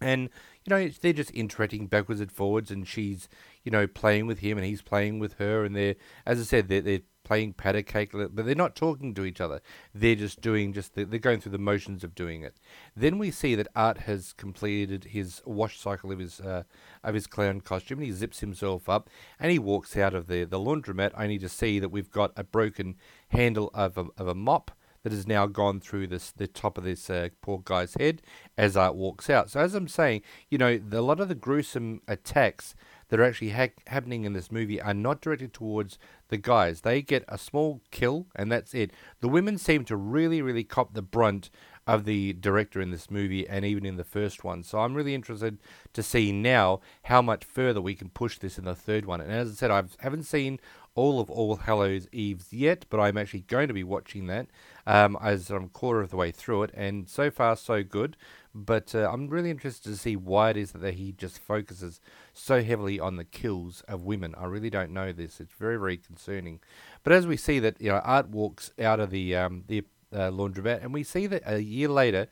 And, 0.00 0.28
you 0.64 0.70
know, 0.70 0.88
they're 1.00 1.12
just 1.12 1.30
interacting 1.30 1.86
backwards 1.86 2.20
and 2.20 2.32
forwards, 2.32 2.72
and 2.72 2.88
she's, 2.88 3.28
you 3.62 3.70
know, 3.70 3.86
playing 3.86 4.26
with 4.26 4.40
him, 4.40 4.58
and 4.58 4.66
he's 4.66 4.82
playing 4.82 5.20
with 5.20 5.34
her, 5.34 5.64
and 5.64 5.76
they're, 5.76 5.94
as 6.26 6.40
I 6.40 6.42
said, 6.42 6.66
they're, 6.66 6.80
they're 6.80 7.02
playing 7.22 7.52
pat 7.52 7.86
cake, 7.86 8.10
but 8.12 8.34
they're 8.34 8.56
not 8.56 8.74
talking 8.74 9.14
to 9.14 9.24
each 9.24 9.40
other. 9.40 9.60
They're 9.94 10.16
just 10.16 10.40
doing, 10.40 10.72
just, 10.72 10.96
they're 10.96 11.04
going 11.04 11.38
through 11.38 11.52
the 11.52 11.58
motions 11.58 12.02
of 12.02 12.16
doing 12.16 12.42
it. 12.42 12.58
Then 12.96 13.18
we 13.18 13.30
see 13.30 13.54
that 13.54 13.68
Art 13.76 13.98
has 13.98 14.32
completed 14.32 15.04
his 15.04 15.40
wash 15.44 15.78
cycle 15.78 16.10
of 16.10 16.18
his, 16.18 16.40
uh, 16.40 16.64
of 17.04 17.14
his 17.14 17.28
clown 17.28 17.60
costume, 17.60 18.00
and 18.00 18.06
he 18.06 18.12
zips 18.12 18.40
himself 18.40 18.88
up, 18.88 19.08
and 19.38 19.52
he 19.52 19.60
walks 19.60 19.96
out 19.96 20.14
of 20.14 20.26
the, 20.26 20.42
the 20.42 20.58
laundromat, 20.58 21.12
only 21.16 21.38
to 21.38 21.48
see 21.48 21.78
that 21.78 21.90
we've 21.90 22.10
got 22.10 22.32
a 22.36 22.42
broken 22.42 22.96
handle 23.28 23.70
of 23.72 23.96
a, 23.96 24.06
of 24.18 24.26
a 24.26 24.34
mop, 24.34 24.72
that 25.04 25.12
has 25.12 25.28
now 25.28 25.46
gone 25.46 25.78
through 25.78 26.08
this 26.08 26.32
the 26.32 26.48
top 26.48 26.76
of 26.76 26.82
this 26.82 27.08
uh, 27.08 27.28
poor 27.42 27.62
guy's 27.64 27.94
head 27.94 28.20
as 28.58 28.76
Art 28.76 28.96
walks 28.96 29.30
out. 29.30 29.50
So 29.50 29.60
as 29.60 29.74
I'm 29.74 29.86
saying, 29.86 30.22
you 30.50 30.58
know, 30.58 30.78
the, 30.78 30.98
a 30.98 31.02
lot 31.02 31.20
of 31.20 31.28
the 31.28 31.34
gruesome 31.36 32.00
attacks 32.08 32.74
that 33.08 33.20
are 33.20 33.24
actually 33.24 33.50
ha- 33.50 33.68
happening 33.86 34.24
in 34.24 34.32
this 34.32 34.50
movie 34.50 34.80
are 34.80 34.94
not 34.94 35.20
directed 35.20 35.52
towards 35.52 35.98
the 36.28 36.38
guys. 36.38 36.80
They 36.80 37.02
get 37.02 37.24
a 37.28 37.38
small 37.38 37.82
kill 37.90 38.26
and 38.34 38.50
that's 38.50 38.74
it. 38.74 38.92
The 39.20 39.28
women 39.28 39.58
seem 39.58 39.84
to 39.84 39.96
really, 39.96 40.42
really 40.42 40.64
cop 40.64 40.94
the 40.94 41.02
brunt 41.02 41.50
of 41.86 42.06
the 42.06 42.32
director 42.32 42.80
in 42.80 42.90
this 42.90 43.10
movie 43.10 43.46
and 43.46 43.64
even 43.64 43.84
in 43.84 43.96
the 43.96 44.04
first 44.04 44.42
one. 44.42 44.62
So 44.62 44.78
I'm 44.78 44.94
really 44.94 45.14
interested 45.14 45.58
to 45.92 46.02
see 46.02 46.32
now 46.32 46.80
how 47.04 47.20
much 47.20 47.44
further 47.44 47.80
we 47.80 47.94
can 47.94 48.08
push 48.08 48.38
this 48.38 48.58
in 48.58 48.64
the 48.64 48.74
third 48.74 49.04
one. 49.04 49.20
And 49.20 49.30
as 49.30 49.50
I 49.50 49.54
said, 49.54 49.70
I 49.70 49.82
haven't 49.98 50.24
seen 50.24 50.58
all 50.94 51.20
of 51.20 51.30
All 51.30 51.56
Hallows 51.56 52.06
Eves 52.12 52.52
yet, 52.52 52.86
but 52.88 53.00
I'm 53.00 53.16
actually 53.16 53.40
going 53.40 53.68
to 53.68 53.74
be 53.74 53.82
watching 53.82 54.26
that 54.28 54.46
um, 54.86 55.18
as 55.20 55.50
I'm 55.50 55.68
quarter 55.68 56.00
of 56.00 56.10
the 56.10 56.16
way 56.16 56.30
through 56.30 56.64
it. 56.64 56.70
And 56.74 57.08
so 57.08 57.30
far, 57.30 57.56
so 57.56 57.82
good. 57.82 58.16
But 58.54 58.94
uh, 58.94 59.10
I'm 59.12 59.28
really 59.28 59.50
interested 59.50 59.90
to 59.90 59.96
see 59.98 60.14
why 60.14 60.50
it 60.50 60.56
is 60.56 60.70
that 60.72 60.94
he 60.94 61.10
just 61.10 61.40
focuses 61.40 62.00
so 62.32 62.62
heavily 62.62 63.00
on 63.00 63.16
the 63.16 63.24
kills 63.24 63.82
of 63.88 64.04
women. 64.04 64.34
I 64.38 64.44
really 64.44 64.70
don't 64.70 64.92
know 64.92 65.12
this. 65.12 65.40
It's 65.40 65.54
very, 65.54 65.76
very 65.76 65.96
concerning. 65.96 66.60
But 67.02 67.12
as 67.14 67.26
we 67.26 67.36
see 67.36 67.58
that, 67.58 67.80
you 67.80 67.90
know, 67.90 67.98
Art 67.98 68.28
walks 68.28 68.70
out 68.78 69.00
of 69.00 69.10
the 69.10 69.34
um, 69.34 69.64
the 69.66 69.82
uh, 70.12 70.30
laundromat, 70.30 70.84
and 70.84 70.94
we 70.94 71.02
see 71.02 71.26
that 71.26 71.42
a 71.44 71.60
year 71.60 71.88
later, 71.88 72.28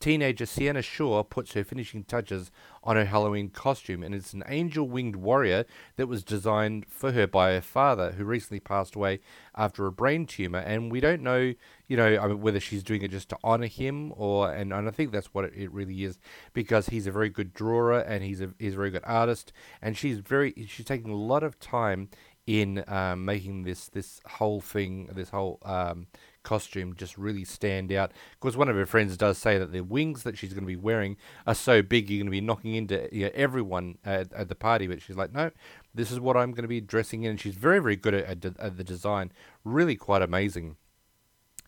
teenager 0.00 0.46
Sienna 0.46 0.82
Shaw 0.82 1.22
puts 1.22 1.52
her 1.52 1.62
finishing 1.62 2.04
touches 2.04 2.50
on 2.82 2.96
her 2.96 3.04
Halloween 3.04 3.50
costume, 3.50 4.02
and 4.02 4.14
it's 4.14 4.32
an 4.32 4.42
angel 4.48 4.88
winged 4.88 5.16
warrior 5.16 5.66
that 5.96 6.06
was 6.06 6.24
designed 6.24 6.86
for 6.88 7.12
her 7.12 7.26
by 7.26 7.52
her 7.52 7.60
father, 7.60 8.12
who 8.12 8.24
recently 8.24 8.60
passed 8.60 8.96
away 8.96 9.20
after 9.54 9.86
a 9.86 9.92
brain 9.92 10.24
tumor. 10.26 10.60
And 10.60 10.90
we 10.90 11.00
don't 11.00 11.22
know, 11.22 11.52
you 11.86 11.96
know, 11.96 12.34
whether 12.36 12.58
she's 12.58 12.82
doing 12.82 13.02
it 13.02 13.10
just 13.10 13.28
to 13.28 13.38
honor 13.44 13.66
him, 13.66 14.12
or 14.16 14.50
and, 14.50 14.72
and 14.72 14.88
I 14.88 14.90
think 14.90 15.12
that's 15.12 15.34
what 15.34 15.44
it, 15.44 15.52
it 15.54 15.72
really 15.72 16.02
is, 16.04 16.18
because 16.54 16.88
he's 16.88 17.06
a 17.06 17.12
very 17.12 17.28
good 17.28 17.52
drawer 17.52 17.92
and 17.92 18.24
he's 18.24 18.40
a 18.40 18.50
he's 18.58 18.74
a 18.74 18.78
very 18.78 18.90
good 18.90 19.04
artist, 19.04 19.52
and 19.82 19.96
she's 19.96 20.18
very 20.18 20.54
she's 20.66 20.86
taking 20.86 21.10
a 21.10 21.16
lot 21.16 21.42
of 21.42 21.60
time 21.60 22.08
in 22.46 22.82
um, 22.88 23.24
making 23.26 23.64
this 23.64 23.88
this 23.88 24.20
whole 24.26 24.60
thing, 24.60 25.10
this 25.12 25.28
whole 25.28 25.58
um, 25.62 26.06
costume 26.42 26.94
just 26.94 27.18
really 27.18 27.44
stand 27.44 27.92
out. 27.92 28.12
Because 28.40 28.56
one 28.56 28.68
of 28.68 28.76
her 28.76 28.86
friends 28.86 29.16
does 29.16 29.38
say 29.38 29.58
that 29.58 29.72
the 29.72 29.82
wings 29.82 30.22
that 30.22 30.38
she's 30.38 30.52
going 30.52 30.64
to 30.64 30.66
be 30.66 30.76
wearing 30.76 31.16
are 31.46 31.54
so 31.54 31.82
big 31.82 32.10
you're 32.10 32.18
going 32.18 32.26
to 32.26 32.30
be 32.30 32.40
knocking 32.40 32.74
into 32.74 33.08
you 33.12 33.26
know, 33.26 33.30
everyone 33.34 33.98
at, 34.04 34.32
at, 34.32 34.48
the 34.48 34.54
party. 34.54 34.86
But 34.86 35.02
she's 35.02 35.16
like, 35.16 35.32
no, 35.32 35.50
this 35.94 36.10
is 36.10 36.20
what 36.20 36.36
I'm 36.36 36.52
going 36.52 36.62
to 36.62 36.68
be 36.68 36.80
dressing 36.80 37.22
in. 37.22 37.30
And 37.30 37.40
she's 37.40 37.54
very, 37.54 37.80
very 37.80 37.96
good 37.96 38.14
at, 38.14 38.44
at, 38.44 38.58
at 38.58 38.76
the 38.76 38.84
design. 38.84 39.32
Really 39.64 39.96
quite 39.96 40.22
amazing. 40.22 40.76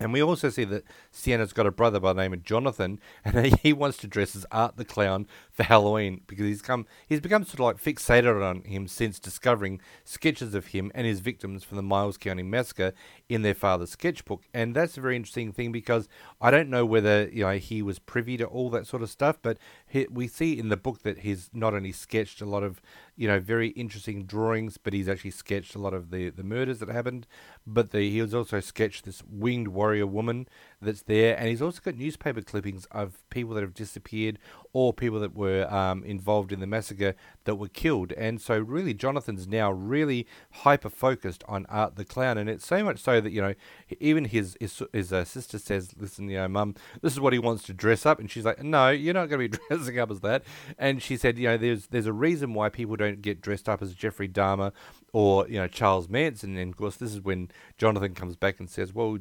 And 0.03 0.13
we 0.13 0.21
also 0.21 0.51
see 0.51 0.65
that 0.65 0.83
Sienna's 1.13 1.53
got 1.53 1.67
a 1.67 1.71
brother 1.71 2.01
by 2.01 2.13
the 2.13 2.21
name 2.21 2.33
of 2.33 2.43
Jonathan, 2.43 2.99
and 3.25 3.47
he 3.61 3.73
wants 3.73 3.99
to 3.99 4.09
dress 4.09 4.35
as 4.35 4.45
Art 4.51 4.77
the 4.77 4.85
Clown 4.85 5.29
for 5.53 5.63
Halloween 5.63 6.23
because 6.27 6.45
he's 6.47 6.61
come 6.61 6.87
he's 7.07 7.21
become 7.21 7.45
sort 7.45 7.55
of 7.55 7.61
like 7.61 7.77
fixated 7.77 8.45
on 8.45 8.63
him 8.65 8.89
since 8.89 9.21
discovering 9.21 9.81
sketches 10.05 10.55
of 10.55 10.69
him 10.69 10.91
and 10.95 11.07
his 11.07 11.21
victims 11.21 11.63
from 11.63 11.77
the 11.77 11.83
Miles 11.83 12.17
County 12.17 12.43
massacre 12.43 12.93
in 13.29 13.43
their 13.43 13.55
father's 13.55 13.91
sketchbook. 13.91 14.43
And 14.53 14.75
that's 14.75 14.99
a 14.99 15.01
very 15.01 15.15
interesting 15.15 15.53
thing 15.53 15.71
because 15.71 16.09
I 16.41 16.51
don't 16.51 16.69
know 16.69 16.85
whether 16.85 17.29
you 17.33 17.45
know 17.45 17.53
he 17.53 17.81
was 17.81 18.01
privy 18.01 18.37
to 18.39 18.45
all 18.45 18.71
that 18.71 18.89
sort 18.89 19.03
of 19.03 19.11
stuff, 19.11 19.39
but 19.41 19.57
he, 19.93 20.07
we 20.11 20.27
see 20.27 20.59
in 20.59 20.71
the 20.71 20.77
book 20.79 21.03
that 21.03 21.19
he's 21.19 21.51
not 21.53 21.75
only 21.75 21.93
sketched 21.93 22.41
a 22.41 22.47
lot 22.47 22.63
of 22.63 22.81
you 23.15 23.29
know 23.29 23.39
very 23.39 23.69
interesting 23.69 24.25
drawings, 24.25 24.79
but 24.79 24.95
he's 24.95 25.07
actually 25.07 25.33
sketched 25.33 25.75
a 25.75 25.79
lot 25.79 25.93
of 25.93 26.11
the 26.11 26.31
the 26.31 26.43
murders 26.43 26.79
that 26.79 26.89
happened. 26.89 27.27
But 27.67 27.91
the, 27.91 27.99
he 28.01 28.17
has 28.19 28.33
also 28.35 28.61
sketched 28.61 29.05
this 29.05 29.23
winged 29.29 29.69
warrior 29.69 30.07
woman 30.07 30.49
that's 30.83 31.03
there, 31.03 31.37
and 31.39 31.49
he's 31.49 31.63
also 31.63 31.81
got 31.83 31.97
newspaper 31.97 32.43
clippings 32.43 32.87
of 32.91 33.23
people 33.31 33.55
that 33.55 33.63
have 33.63 33.75
disappeared 33.75 34.39
or 34.73 34.93
people 34.93 35.21
that 35.21 35.35
were 35.35 35.73
um, 35.73 36.03
involved 36.05 36.53
in 36.53 36.61
the 36.61 36.67
massacre 36.67 37.15
that 37.45 37.57
were 37.57 37.69
killed. 37.69 38.13
And 38.13 38.41
so, 38.41 38.59
really, 38.59 38.95
Jonathan's 38.95 39.47
now 39.47 39.71
really 39.71 40.27
hyper 40.51 40.89
focused 40.89 41.45
on 41.47 41.67
Art 41.67 41.97
the 41.97 42.05
Clown, 42.05 42.39
and 42.39 42.49
it's 42.49 42.67
so 42.67 42.83
much 42.83 42.99
so 42.99 43.21
that 43.21 43.31
you 43.31 43.43
know, 43.43 43.55
even 44.01 44.25
his 44.27 44.57
his, 44.61 44.83
his 44.93 45.13
uh, 45.13 45.25
sister 45.25 45.59
says, 45.59 45.91
"Listen, 45.99 46.29
you 46.29 46.39
know, 46.39 46.49
Mum, 46.49 46.75
this 47.01 47.13
is 47.13 47.21
what 47.21 47.33
he 47.33 47.39
wants 47.39 47.65
to 47.65 47.75
dress 47.75 48.07
up," 48.07 48.19
and 48.19 48.31
she's 48.31 48.45
like, 48.45 48.63
"No, 48.63 48.91
you're 48.91 49.15
not 49.15 49.29
going 49.29 49.51
to 49.51 49.59
be 49.59 49.65
dressing 49.69 49.99
up 49.99 50.11
as 50.11 50.21
that." 50.21 50.43
And 50.79 51.03
she 51.03 51.17
said, 51.17 51.39
"You 51.39 51.49
know, 51.49 51.57
there's 51.57 51.89
there's 51.89 52.07
a 52.07 52.13
reason 52.13 52.55
why 52.55 52.69
people 52.69 52.97
don't 52.97 53.23
get 53.23 53.41
dressed 53.41 53.69
up 53.69 53.83
as 53.83 53.95
Jeffrey 53.95 54.29
Dahmer 54.29 54.73
or 55.13 55.47
you 55.49 55.59
know 55.59 55.69
Charles 55.69 56.09
Manson." 56.09 56.57
And 56.57 56.73
of 56.73 56.77
course, 56.77 56.97
this 56.97 57.13
is 57.13 57.21
when 57.21 57.51
Jonathan 57.79 58.15
comes 58.15 58.37
back 58.37 58.61
and 58.61 58.69
says, 58.69 58.95
"Well." 58.95 59.19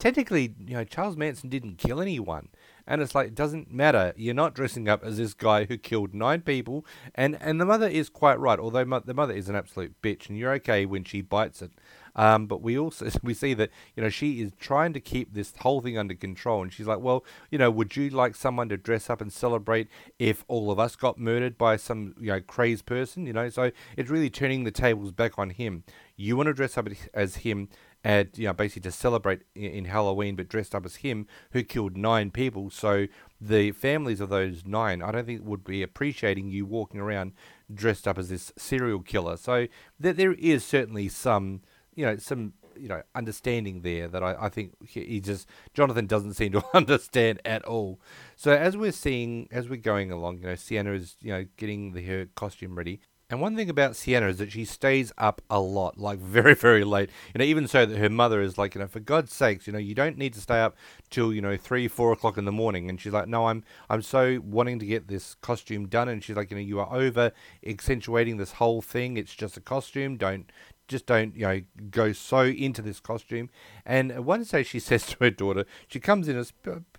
Technically, 0.00 0.54
you 0.58 0.74
know, 0.74 0.84
Charles 0.84 1.16
Manson 1.16 1.48
didn't 1.48 1.78
kill 1.78 2.00
anyone. 2.00 2.48
And 2.86 3.00
it's 3.00 3.14
like, 3.14 3.28
it 3.28 3.34
doesn't 3.36 3.72
matter. 3.72 4.12
You're 4.16 4.34
not 4.34 4.54
dressing 4.54 4.88
up 4.88 5.04
as 5.04 5.18
this 5.18 5.32
guy 5.32 5.66
who 5.66 5.78
killed 5.78 6.12
nine 6.12 6.40
people. 6.40 6.84
And, 7.14 7.38
and 7.40 7.60
the 7.60 7.64
mother 7.64 7.86
is 7.86 8.08
quite 8.08 8.40
right, 8.40 8.58
although 8.58 8.84
mo- 8.84 9.02
the 9.04 9.14
mother 9.14 9.34
is 9.34 9.48
an 9.48 9.54
absolute 9.54 9.94
bitch, 10.02 10.28
and 10.28 10.36
you're 10.36 10.52
okay 10.54 10.86
when 10.86 11.04
she 11.04 11.20
bites 11.20 11.62
it. 11.62 11.70
Um, 12.16 12.46
but 12.46 12.62
we 12.62 12.78
also 12.78 13.08
we 13.22 13.34
see 13.34 13.54
that 13.54 13.70
you 13.96 14.02
know 14.02 14.08
she 14.08 14.40
is 14.40 14.52
trying 14.58 14.92
to 14.94 15.00
keep 15.00 15.32
this 15.32 15.52
whole 15.60 15.80
thing 15.80 15.96
under 15.98 16.14
control, 16.14 16.62
and 16.62 16.72
she's 16.72 16.86
like, 16.86 17.00
well, 17.00 17.24
you 17.50 17.58
know, 17.58 17.70
would 17.70 17.96
you 17.96 18.10
like 18.10 18.34
someone 18.34 18.68
to 18.70 18.76
dress 18.76 19.08
up 19.10 19.20
and 19.20 19.32
celebrate 19.32 19.88
if 20.18 20.44
all 20.48 20.70
of 20.70 20.78
us 20.78 20.96
got 20.96 21.18
murdered 21.18 21.56
by 21.56 21.76
some 21.76 22.14
you 22.20 22.28
know 22.28 22.40
crazed 22.40 22.86
person? 22.86 23.26
You 23.26 23.32
know, 23.32 23.48
so 23.48 23.70
it's 23.96 24.10
really 24.10 24.30
turning 24.30 24.64
the 24.64 24.70
tables 24.70 25.12
back 25.12 25.38
on 25.38 25.50
him. 25.50 25.84
You 26.16 26.36
want 26.36 26.48
to 26.48 26.52
dress 26.52 26.76
up 26.76 26.88
as 27.14 27.36
him 27.36 27.68
at 28.04 28.38
you 28.38 28.46
know 28.46 28.52
basically 28.52 28.82
to 28.82 28.92
celebrate 28.92 29.42
in 29.54 29.86
Halloween, 29.86 30.36
but 30.36 30.48
dressed 30.48 30.74
up 30.74 30.86
as 30.86 30.96
him 30.96 31.26
who 31.52 31.62
killed 31.62 31.96
nine 31.96 32.30
people. 32.30 32.70
So 32.70 33.06
the 33.40 33.72
families 33.72 34.20
of 34.20 34.28
those 34.28 34.64
nine, 34.64 35.02
I 35.02 35.12
don't 35.12 35.26
think 35.26 35.44
would 35.44 35.64
be 35.64 35.82
appreciating 35.82 36.48
you 36.48 36.66
walking 36.66 37.00
around 37.00 37.32
dressed 37.72 38.08
up 38.08 38.18
as 38.18 38.28
this 38.28 38.52
serial 38.56 39.00
killer. 39.00 39.36
So 39.36 39.66
there 39.98 40.12
there 40.12 40.32
is 40.32 40.64
certainly 40.64 41.08
some 41.08 41.62
you 41.94 42.04
know 42.06 42.16
some 42.16 42.54
you 42.76 42.88
know 42.88 43.02
understanding 43.14 43.82
there 43.82 44.08
that 44.08 44.22
I, 44.22 44.36
I 44.40 44.48
think 44.48 44.74
he 44.88 45.20
just 45.20 45.46
Jonathan 45.74 46.06
doesn't 46.06 46.34
seem 46.34 46.52
to 46.52 46.64
understand 46.74 47.40
at 47.44 47.64
all. 47.64 48.00
So 48.36 48.52
as 48.52 48.76
we're 48.76 48.92
seeing 48.92 49.48
as 49.52 49.68
we're 49.68 49.76
going 49.76 50.10
along, 50.10 50.38
you 50.38 50.46
know, 50.46 50.54
Sienna 50.54 50.92
is 50.92 51.16
you 51.20 51.32
know 51.32 51.44
getting 51.56 51.92
the, 51.92 52.02
her 52.06 52.26
costume 52.34 52.76
ready. 52.76 53.00
And 53.30 53.40
one 53.40 53.54
thing 53.54 53.70
about 53.70 53.94
Sienna 53.94 54.26
is 54.26 54.38
that 54.38 54.50
she 54.50 54.64
stays 54.64 55.12
up 55.16 55.40
a 55.48 55.60
lot, 55.60 55.98
like 55.98 56.18
very, 56.18 56.54
very 56.54 56.82
late. 56.82 57.10
You 57.32 57.38
know, 57.38 57.44
even 57.44 57.68
so 57.68 57.86
that 57.86 57.96
her 57.96 58.10
mother 58.10 58.42
is 58.42 58.58
like, 58.58 58.74
you 58.74 58.80
know, 58.80 58.88
for 58.88 58.98
God's 58.98 59.32
sakes, 59.32 59.68
you 59.68 59.72
know, 59.72 59.78
you 59.78 59.94
don't 59.94 60.18
need 60.18 60.34
to 60.34 60.40
stay 60.40 60.60
up 60.60 60.76
till 61.10 61.32
you 61.32 61.40
know 61.40 61.56
three, 61.56 61.86
four 61.86 62.12
o'clock 62.12 62.36
in 62.36 62.44
the 62.44 62.52
morning. 62.52 62.90
And 62.90 63.00
she's 63.00 63.12
like, 63.12 63.28
no, 63.28 63.46
I'm, 63.46 63.62
I'm 63.88 64.02
so 64.02 64.40
wanting 64.44 64.80
to 64.80 64.86
get 64.86 65.06
this 65.06 65.36
costume 65.36 65.86
done. 65.86 66.08
And 66.08 66.24
she's 66.24 66.34
like, 66.34 66.50
you 66.50 66.56
know, 66.56 66.62
you 66.62 66.80
are 66.80 66.92
over 66.92 67.30
accentuating 67.64 68.36
this 68.36 68.52
whole 68.52 68.82
thing. 68.82 69.16
It's 69.16 69.34
just 69.34 69.56
a 69.56 69.60
costume. 69.60 70.16
Don't, 70.16 70.50
just 70.88 71.06
don't, 71.06 71.36
you 71.36 71.46
know, 71.46 71.60
go 71.90 72.12
so 72.12 72.42
into 72.42 72.82
this 72.82 72.98
costume. 72.98 73.48
And 73.86 74.26
one 74.26 74.42
day 74.42 74.64
she 74.64 74.80
says 74.80 75.06
to 75.06 75.16
her 75.20 75.30
daughter, 75.30 75.64
she 75.86 76.00
comes 76.00 76.26
in 76.26 76.36
as 76.36 76.52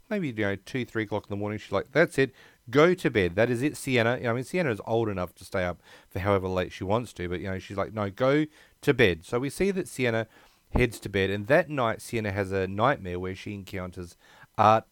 maybe 0.09 0.29
you 0.29 0.33
know 0.45 0.55
two, 0.55 0.85
three 0.85 1.03
o'clock 1.03 1.25
in 1.25 1.29
the 1.29 1.35
morning. 1.35 1.59
She's 1.59 1.71
like, 1.71 1.91
that's 1.91 2.17
it. 2.17 2.33
Go 2.69 2.93
to 2.93 3.09
bed. 3.09 3.35
That 3.35 3.49
is 3.49 3.61
it, 3.61 3.75
Sienna. 3.75 4.19
I 4.23 4.33
mean, 4.33 4.43
Sienna 4.43 4.71
is 4.71 4.81
old 4.85 5.09
enough 5.09 5.33
to 5.35 5.45
stay 5.45 5.63
up 5.63 5.81
for 6.09 6.19
however 6.19 6.47
late 6.47 6.71
she 6.71 6.83
wants 6.83 7.11
to, 7.13 7.27
but 7.27 7.39
you 7.39 7.49
know, 7.49 7.59
she's 7.59 7.77
like, 7.77 7.93
no, 7.93 8.09
go 8.09 8.45
to 8.81 8.93
bed. 8.93 9.25
So 9.25 9.39
we 9.39 9.49
see 9.49 9.71
that 9.71 9.87
Sienna 9.87 10.27
heads 10.71 10.99
to 11.01 11.09
bed, 11.09 11.29
and 11.29 11.47
that 11.47 11.69
night 11.69 12.01
Sienna 12.01 12.31
has 12.31 12.51
a 12.51 12.67
nightmare 12.67 13.19
where 13.19 13.35
she 13.35 13.53
encounters 13.53 14.15
Art, 14.57 14.85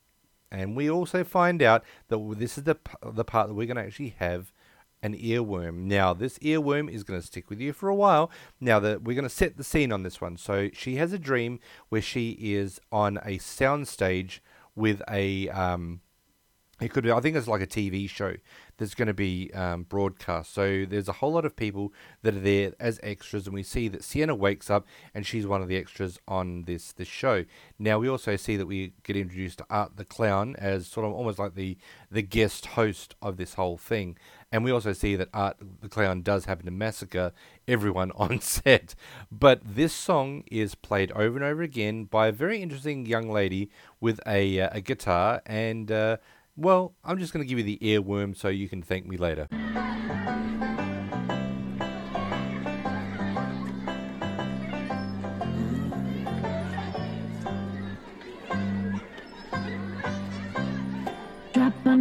and 0.52 0.76
we 0.76 0.90
also 0.90 1.24
find 1.24 1.62
out 1.62 1.84
that 2.08 2.36
this 2.38 2.58
is 2.58 2.64
the 2.64 2.78
the 3.06 3.24
part 3.24 3.48
that 3.48 3.54
we're 3.54 3.68
going 3.68 3.78
to 3.78 3.84
actually 3.84 4.16
have 4.20 4.52
an 5.02 5.16
earworm. 5.16 5.84
Now, 5.84 6.14
this 6.14 6.40
earworm 6.40 6.92
is 6.92 7.04
going 7.04 7.20
to 7.22 7.26
stick 7.26 7.50
with 7.50 7.60
you 7.60 7.72
for 7.74 7.88
a 7.88 7.96
while. 7.96 8.30
Now 8.60 8.80
that 8.80 9.04
we're 9.04 9.16
going 9.16 9.24
to 9.24 9.30
set 9.30 9.58
the 9.58 9.64
scene 9.64 9.92
on 9.92 10.04
this 10.04 10.20
one. 10.20 10.38
So 10.38 10.70
she 10.74 10.96
has 10.96 11.14
a 11.14 11.20
dream 11.20 11.60
where 11.90 12.02
she 12.02 12.32
is 12.32 12.82
on 12.92 13.18
a 13.18 13.38
soundstage 13.38 14.40
with 14.76 15.02
a 15.10 15.50
um, 15.50 16.02
it 16.82 16.94
could 16.94 17.04
be, 17.04 17.12
I 17.12 17.20
think 17.20 17.36
it's 17.36 17.48
like 17.48 17.62
a 17.62 17.68
TV 17.68 18.10
show 18.10 18.36
that's 18.78 18.96
going 18.96 19.08
to 19.08 19.14
be 19.14 19.52
um, 19.54 19.84
broadcast. 19.84 20.54
So 20.54 20.86
there's 20.86 21.10
a 21.10 21.14
whole 21.14 21.34
lot 21.34 21.46
of 21.46 21.56
people 21.56 21.94
that 22.22 22.36
are 22.36 22.40
there 22.40 22.72
as 22.80 23.00
extras, 23.04 23.46
and 23.46 23.54
we 23.54 23.64
see 23.64 23.90
that 23.90 24.04
Sienna 24.04 24.34
wakes 24.34 24.70
up 24.70 24.88
and 25.14 25.26
she's 25.26 25.46
one 25.46 25.62
of 25.62 25.68
the 25.68 25.76
extras 25.76 26.18
on 26.28 26.64
this 26.64 26.94
this 26.94 27.08
show. 27.08 27.44
Now 27.78 28.00
we 28.00 28.08
also 28.08 28.38
see 28.38 28.56
that 28.56 28.66
we 28.66 28.94
get 29.04 29.18
introduced 29.18 29.60
to 29.60 29.66
Art 29.70 29.98
the 29.98 30.06
Clown 30.06 30.56
as 30.58 30.88
sort 30.88 31.06
of 31.06 31.14
almost 31.14 31.38
like 31.38 31.56
the 31.56 31.78
the 32.10 32.22
guest 32.22 32.68
host 32.68 33.16
of 33.22 33.36
this 33.36 33.56
whole 33.56 33.78
thing, 33.78 34.18
and 34.52 34.64
we 34.64 34.72
also 34.72 34.94
see 34.94 35.16
that 35.18 35.30
Art 35.34 35.58
the 35.82 35.90
Clown 35.90 36.22
does 36.22 36.46
happen 36.46 36.66
to 36.66 36.72
massacre 36.72 37.34
everyone 37.68 38.12
on 38.16 38.40
set. 38.40 38.96
But 39.30 39.62
this 39.64 39.94
song 39.94 40.44
is 40.50 40.74
played 40.76 41.12
over 41.12 41.36
and 41.36 41.44
over 41.44 41.62
again 41.62 42.06
by 42.06 42.28
a 42.28 42.32
very 42.32 42.62
interesting 42.62 43.06
young 43.06 43.30
lady 43.30 43.70
with 44.00 44.22
a 44.26 44.62
uh, 44.62 44.70
a 44.72 44.82
guitar 44.82 45.42
and. 45.46 45.92
Uh, 45.92 46.18
well, 46.60 46.94
I'm 47.06 47.20
just 47.20 47.32
going 47.32 47.42
to 47.42 47.48
give 47.48 47.58
you 47.58 47.64
the 47.64 47.80
earworm 47.82 48.36
so 48.36 48.50
you 48.50 48.68
can 48.68 48.82
thank 48.82 49.06
me 49.06 49.16
later. 49.16 49.48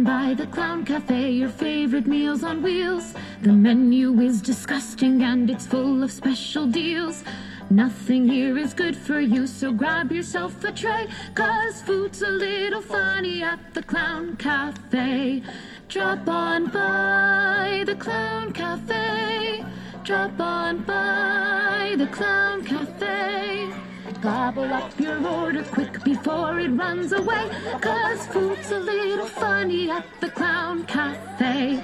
by 0.03 0.33
the 0.35 0.45
Clown 0.47 0.85
Cafe, 0.85 1.31
your 1.31 1.49
favorite 1.49 2.05
meals 2.05 2.43
on 2.43 2.61
wheels. 2.61 3.13
The 3.41 3.51
menu 3.51 4.19
is 4.19 4.41
disgusting 4.41 5.23
and 5.23 5.49
it's 5.49 5.65
full 5.65 6.03
of 6.03 6.11
special 6.11 6.67
deals. 6.67 7.23
Nothing 7.71 8.27
here 8.27 8.57
is 8.57 8.73
good 8.73 8.97
for 8.97 9.19
you, 9.19 9.45
so 9.45 9.71
grab 9.71 10.11
yourself 10.11 10.63
a 10.63 10.71
tray. 10.71 11.07
Cause 11.35 11.83
food's 11.83 12.23
a 12.23 12.27
little 12.27 12.81
funny 12.81 13.43
at 13.43 13.75
the 13.75 13.83
Clown 13.83 14.35
Cafe. 14.37 15.43
Drop 15.87 16.27
on 16.27 16.71
by 16.71 17.83
the 17.85 17.93
Clown 17.93 18.53
Cafe. 18.53 19.63
Drop 20.03 20.39
on 20.39 20.79
by 20.79 21.93
the 21.95 22.07
Clown 22.07 22.65
Cafe. 22.65 23.71
Gobble 24.19 24.73
up 24.73 24.99
your 24.99 25.23
order 25.27 25.63
quick 25.63 26.03
before 26.03 26.59
it 26.59 26.69
runs 26.69 27.11
away. 27.11 27.51
Cause 27.81 28.25
food's 28.27 28.71
a 28.71 28.79
little 28.79 29.27
funny 29.27 29.91
at 29.91 30.07
the 30.21 30.29
Clown 30.31 30.85
Cafe. 30.85 31.83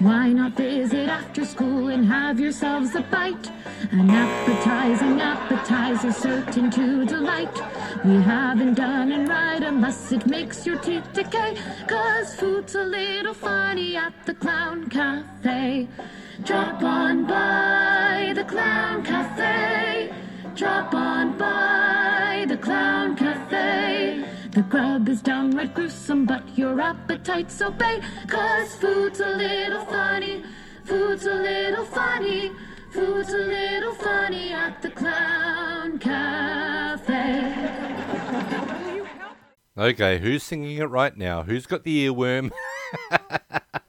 Why 0.00 0.28
not 0.28 0.52
visit 0.52 1.08
after 1.08 1.44
school 1.44 1.88
and 1.88 2.06
have 2.06 2.38
yourselves 2.38 2.94
a 2.94 3.00
bite? 3.00 3.50
An 3.90 4.08
appetizing 4.08 5.20
appetizer 5.20 6.12
certain 6.12 6.70
to 6.70 7.04
delight. 7.04 7.52
We 8.04 8.22
haven't 8.22 8.74
done 8.74 9.10
it 9.10 9.28
right 9.28 9.60
unless 9.60 10.12
it 10.12 10.24
makes 10.24 10.64
your 10.64 10.78
teeth 10.78 11.12
decay. 11.12 11.56
Cause 11.88 12.36
food's 12.36 12.76
a 12.76 12.84
little 12.84 13.34
funny 13.34 13.96
at 13.96 14.14
the 14.24 14.34
Clown 14.34 14.88
Cafe. 14.88 15.88
Drop 16.44 16.80
on 16.80 17.24
by 17.24 18.32
the 18.36 18.44
Clown 18.44 19.02
Cafe. 19.02 20.12
Drop 20.54 20.94
on 20.94 21.36
by 21.36 22.46
the 22.46 22.56
Clown 22.56 23.16
Cafe. 23.16 24.24
The 24.58 24.64
grub 24.64 25.08
is 25.08 25.22
downright 25.22 25.72
gruesome, 25.72 26.26
but 26.26 26.42
your 26.58 26.80
appetites 26.80 27.62
obey. 27.62 28.00
Cause 28.26 28.74
food's 28.74 29.20
a 29.20 29.28
little 29.28 29.84
funny, 29.84 30.42
food's 30.82 31.26
a 31.26 31.34
little 31.34 31.84
funny, 31.84 32.50
food's 32.90 33.32
a 33.32 33.36
little 33.36 33.94
funny 33.94 34.52
at 34.52 34.82
the 34.82 34.90
Clown 34.90 36.00
Cafe. 36.00 37.06
Okay, 39.78 40.18
who's 40.18 40.42
singing 40.42 40.78
it 40.78 40.90
right 40.90 41.16
now? 41.16 41.44
Who's 41.44 41.66
got 41.66 41.84
the 41.84 42.08
earworm? 42.08 42.50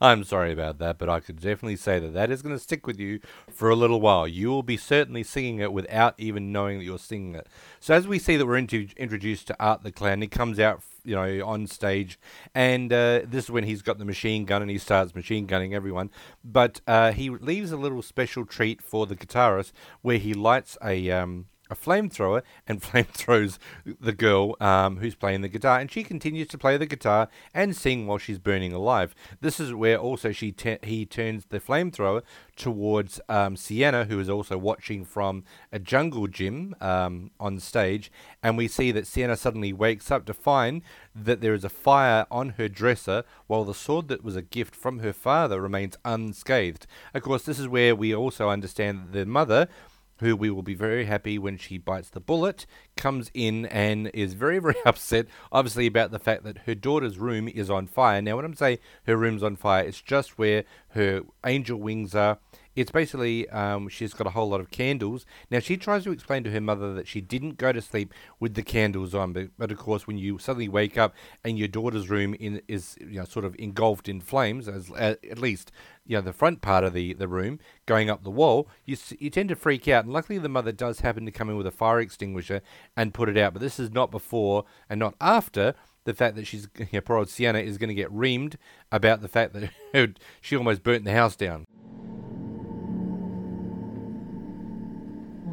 I'm 0.00 0.24
sorry 0.24 0.52
about 0.52 0.78
that, 0.78 0.98
but 0.98 1.08
I 1.08 1.20
could 1.20 1.36
definitely 1.36 1.76
say 1.76 1.98
that 1.98 2.14
that 2.14 2.30
is 2.30 2.42
going 2.42 2.54
to 2.54 2.62
stick 2.62 2.86
with 2.86 2.98
you 2.98 3.20
for 3.50 3.68
a 3.68 3.76
little 3.76 4.00
while. 4.00 4.26
You 4.26 4.48
will 4.48 4.62
be 4.62 4.76
certainly 4.76 5.22
singing 5.22 5.58
it 5.58 5.72
without 5.72 6.14
even 6.18 6.52
knowing 6.52 6.78
that 6.78 6.84
you're 6.84 6.98
singing 6.98 7.34
it. 7.34 7.46
So 7.80 7.94
as 7.94 8.06
we 8.06 8.18
see 8.18 8.36
that 8.36 8.46
we're 8.46 8.56
into, 8.56 8.88
introduced 8.96 9.46
to 9.48 9.56
Art 9.60 9.82
the 9.82 9.92
Clown, 9.92 10.22
he 10.22 10.28
comes 10.28 10.58
out, 10.58 10.82
you 11.04 11.14
know, 11.14 11.46
on 11.46 11.66
stage, 11.66 12.18
and 12.54 12.92
uh, 12.92 13.20
this 13.24 13.44
is 13.44 13.50
when 13.50 13.64
he's 13.64 13.82
got 13.82 13.98
the 13.98 14.04
machine 14.04 14.44
gun 14.44 14.62
and 14.62 14.70
he 14.70 14.78
starts 14.78 15.14
machine 15.14 15.46
gunning 15.46 15.74
everyone. 15.74 16.10
But 16.44 16.80
uh, 16.86 17.12
he 17.12 17.30
leaves 17.30 17.70
a 17.72 17.76
little 17.76 18.02
special 18.02 18.44
treat 18.44 18.82
for 18.82 19.06
the 19.06 19.16
guitarist 19.16 19.72
where 20.02 20.18
he 20.18 20.34
lights 20.34 20.76
a 20.82 21.10
um, 21.10 21.46
a 21.70 21.74
flamethrower 21.74 22.42
and 22.66 22.80
flamethrowers 22.82 23.58
the 24.00 24.12
girl 24.12 24.56
um, 24.60 24.98
who's 24.98 25.14
playing 25.14 25.40
the 25.40 25.48
guitar, 25.48 25.78
and 25.78 25.90
she 25.90 26.02
continues 26.02 26.48
to 26.48 26.58
play 26.58 26.76
the 26.76 26.86
guitar 26.86 27.28
and 27.54 27.76
sing 27.76 28.06
while 28.06 28.18
she's 28.18 28.38
burning 28.38 28.72
alive. 28.72 29.14
This 29.40 29.60
is 29.60 29.74
where 29.74 29.98
also 29.98 30.32
she 30.32 30.52
te- 30.52 30.78
he 30.82 31.06
turns 31.06 31.46
the 31.46 31.60
flamethrower 31.60 32.22
towards 32.56 33.20
um, 33.28 33.56
Sienna, 33.56 34.04
who 34.04 34.18
is 34.18 34.28
also 34.28 34.56
watching 34.56 35.04
from 35.04 35.44
a 35.72 35.78
jungle 35.78 36.26
gym 36.26 36.74
um, 36.80 37.30
on 37.38 37.60
stage, 37.60 38.10
and 38.42 38.56
we 38.56 38.68
see 38.68 38.92
that 38.92 39.06
Sienna 39.06 39.36
suddenly 39.36 39.72
wakes 39.72 40.10
up 40.10 40.24
to 40.26 40.34
find 40.34 40.82
that 41.14 41.40
there 41.40 41.54
is 41.54 41.64
a 41.64 41.68
fire 41.68 42.26
on 42.30 42.50
her 42.50 42.68
dresser, 42.68 43.24
while 43.46 43.64
the 43.64 43.74
sword 43.74 44.08
that 44.08 44.24
was 44.24 44.36
a 44.36 44.42
gift 44.42 44.74
from 44.74 45.00
her 45.00 45.12
father 45.12 45.60
remains 45.60 45.96
unscathed. 46.04 46.86
Of 47.14 47.22
course, 47.22 47.42
this 47.42 47.58
is 47.58 47.68
where 47.68 47.94
we 47.94 48.14
also 48.14 48.48
understand 48.48 48.98
that 48.98 49.12
the 49.12 49.26
mother 49.26 49.68
who 50.18 50.36
we 50.36 50.50
will 50.50 50.62
be 50.62 50.74
very 50.74 51.04
happy 51.04 51.38
when 51.38 51.56
she 51.56 51.78
bites 51.78 52.10
the 52.10 52.20
bullet, 52.20 52.66
comes 52.96 53.30
in 53.34 53.66
and 53.66 54.10
is 54.14 54.34
very, 54.34 54.58
very 54.60 54.76
upset, 54.84 55.26
obviously, 55.52 55.86
about 55.86 56.10
the 56.10 56.18
fact 56.18 56.44
that 56.44 56.58
her 56.66 56.74
daughter's 56.74 57.18
room 57.18 57.48
is 57.48 57.70
on 57.70 57.86
fire. 57.86 58.22
Now, 58.22 58.36
when 58.36 58.44
I'm 58.44 58.54
saying 58.54 58.78
her 59.06 59.16
room's 59.16 59.42
on 59.42 59.56
fire, 59.56 59.84
it's 59.84 60.00
just 60.00 60.38
where 60.38 60.64
her 60.90 61.22
angel 61.44 61.78
wings 61.78 62.14
are. 62.14 62.38
It's 62.76 62.90
basically 62.90 63.48
um, 63.48 63.88
she's 63.88 64.12
got 64.12 64.26
a 64.26 64.30
whole 64.30 64.50
lot 64.50 64.60
of 64.60 64.70
candles. 64.70 65.24
Now 65.50 65.58
she 65.58 65.76
tries 65.78 66.04
to 66.04 66.12
explain 66.12 66.44
to 66.44 66.50
her 66.50 66.60
mother 66.60 66.92
that 66.94 67.08
she 67.08 67.22
didn't 67.22 67.56
go 67.56 67.72
to 67.72 67.80
sleep 67.80 68.12
with 68.38 68.54
the 68.54 68.62
candles 68.62 69.14
on, 69.14 69.32
but, 69.32 69.48
but 69.58 69.72
of 69.72 69.78
course 69.78 70.06
when 70.06 70.18
you 70.18 70.38
suddenly 70.38 70.68
wake 70.68 70.98
up 70.98 71.14
and 71.42 71.58
your 71.58 71.68
daughter's 71.68 72.10
room 72.10 72.34
in, 72.34 72.60
is 72.68 72.96
you 73.00 73.18
know 73.18 73.24
sort 73.24 73.46
of 73.46 73.56
engulfed 73.58 74.08
in 74.08 74.20
flames, 74.20 74.68
as 74.68 74.90
at 74.92 75.38
least 75.38 75.72
you 76.04 76.16
know 76.16 76.20
the 76.20 76.34
front 76.34 76.60
part 76.60 76.84
of 76.84 76.92
the, 76.92 77.14
the 77.14 77.26
room 77.26 77.58
going 77.86 78.10
up 78.10 78.22
the 78.22 78.30
wall, 78.30 78.68
you 78.84 78.96
you 79.18 79.30
tend 79.30 79.48
to 79.48 79.56
freak 79.56 79.88
out. 79.88 80.04
And 80.04 80.12
luckily 80.12 80.38
the 80.38 80.48
mother 80.48 80.72
does 80.72 81.00
happen 81.00 81.24
to 81.24 81.32
come 81.32 81.48
in 81.48 81.56
with 81.56 81.66
a 81.66 81.72
fire 81.72 82.00
extinguisher 82.00 82.60
and 82.96 83.14
put 83.14 83.30
it 83.30 83.38
out. 83.38 83.54
But 83.54 83.62
this 83.62 83.80
is 83.80 83.90
not 83.90 84.10
before 84.10 84.64
and 84.90 85.00
not 85.00 85.14
after 85.20 85.74
the 86.04 86.14
fact 86.14 86.36
that 86.36 86.46
she's 86.46 86.68
poor 87.04 87.16
old 87.16 87.28
Sienna 87.28 87.58
is 87.58 87.78
going 87.78 87.88
to 87.88 87.94
get 87.94 88.12
reamed 88.12 88.56
about 88.92 89.20
the 89.20 89.28
fact 89.28 89.54
that 89.54 90.18
she 90.40 90.56
almost 90.56 90.82
burnt 90.82 91.04
the 91.04 91.12
house 91.12 91.36
down. 91.36 91.66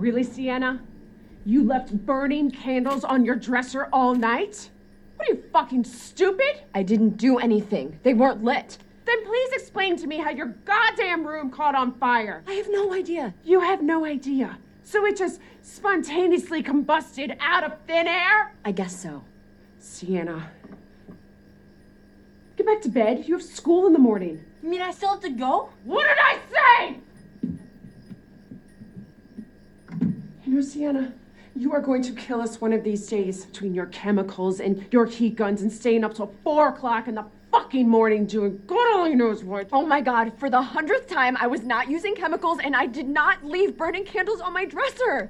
Really, 0.04 0.24
Sienna? 0.26 0.82
You 1.46 1.64
left 1.64 2.06
burning 2.06 2.52
candles 2.52 3.06
on 3.06 3.24
your 3.24 3.38
dresser 3.38 3.88
all 3.94 4.14
night? 4.14 4.70
What 5.16 5.30
are 5.30 5.34
you 5.34 5.44
fucking 5.54 5.86
stupid? 5.86 6.64
I 6.76 6.84
didn't 6.84 7.16
do 7.16 7.38
anything. 7.38 7.98
They 8.04 8.14
weren't 8.14 8.44
lit. 8.44 8.80
Then 9.06 9.26
please 9.26 9.54
explain 9.54 9.96
to 9.96 10.06
me 10.06 10.18
how 10.18 10.32
your 10.32 10.48
goddamn 10.66 11.26
room 11.26 11.50
caught 11.50 11.74
on 11.74 11.94
fire. 11.94 12.44
I 12.50 12.52
have 12.56 12.68
no 12.70 12.94
idea. 12.94 13.34
You 13.46 13.62
have 13.62 13.82
no 13.82 14.04
idea. 14.04 14.58
So 14.84 15.06
it 15.06 15.16
just 15.16 15.40
spontaneously 15.62 16.62
combusted 16.62 17.38
out 17.40 17.64
of 17.64 17.72
thin 17.88 18.06
air? 18.06 18.54
I 18.66 18.74
guess 18.74 19.02
so. 19.02 19.24
Sienna. 19.80 20.52
Get 22.58 22.66
back 22.66 22.82
to 22.82 22.90
bed. 22.90 23.24
You 23.26 23.36
have 23.38 23.46
school 23.46 23.88
in 23.88 23.94
the 23.94 24.00
morning. 24.00 24.44
You 24.62 24.70
mean 24.70 24.82
I 24.82 24.92
still 24.92 25.12
have 25.12 25.22
to 25.22 25.30
go? 25.30 25.70
What 25.86 26.04
did 26.04 26.18
I 26.22 26.40
say? 26.52 26.73
You 30.72 31.12
you 31.56 31.74
are 31.74 31.82
going 31.82 32.02
to 32.04 32.14
kill 32.14 32.40
us 32.42 32.62
one 32.62 32.72
of 32.72 32.86
these 32.86 33.06
days 33.06 33.46
between 33.46 33.76
your 33.76 33.88
chemicals 33.88 34.62
and 34.62 34.88
your 34.92 35.06
heat 35.06 35.36
guns 35.36 35.62
and 35.62 35.72
staying 35.72 36.06
up 36.06 36.14
till 36.14 36.34
four 36.42 36.70
o'clock 36.70 37.10
in 37.10 37.16
the 37.16 37.26
fucking 37.52 37.88
morning 37.88 38.26
doing 38.26 38.60
God 38.66 38.96
only 38.96 39.14
knows 39.14 39.44
what. 39.44 39.68
Oh 39.74 39.86
my 39.86 40.00
god, 40.00 40.32
for 40.40 40.50
the 40.50 40.62
hundredth 40.62 41.08
time, 41.08 41.36
I 41.38 41.48
was 41.48 41.64
not 41.64 41.90
using 41.90 42.16
chemicals 42.16 42.60
and 42.64 42.76
I 42.76 42.88
did 42.88 43.10
not 43.10 43.46
leave 43.46 43.78
burning 43.78 44.06
candles 44.06 44.40
on 44.40 44.54
my 44.54 44.64
dresser. 44.64 45.30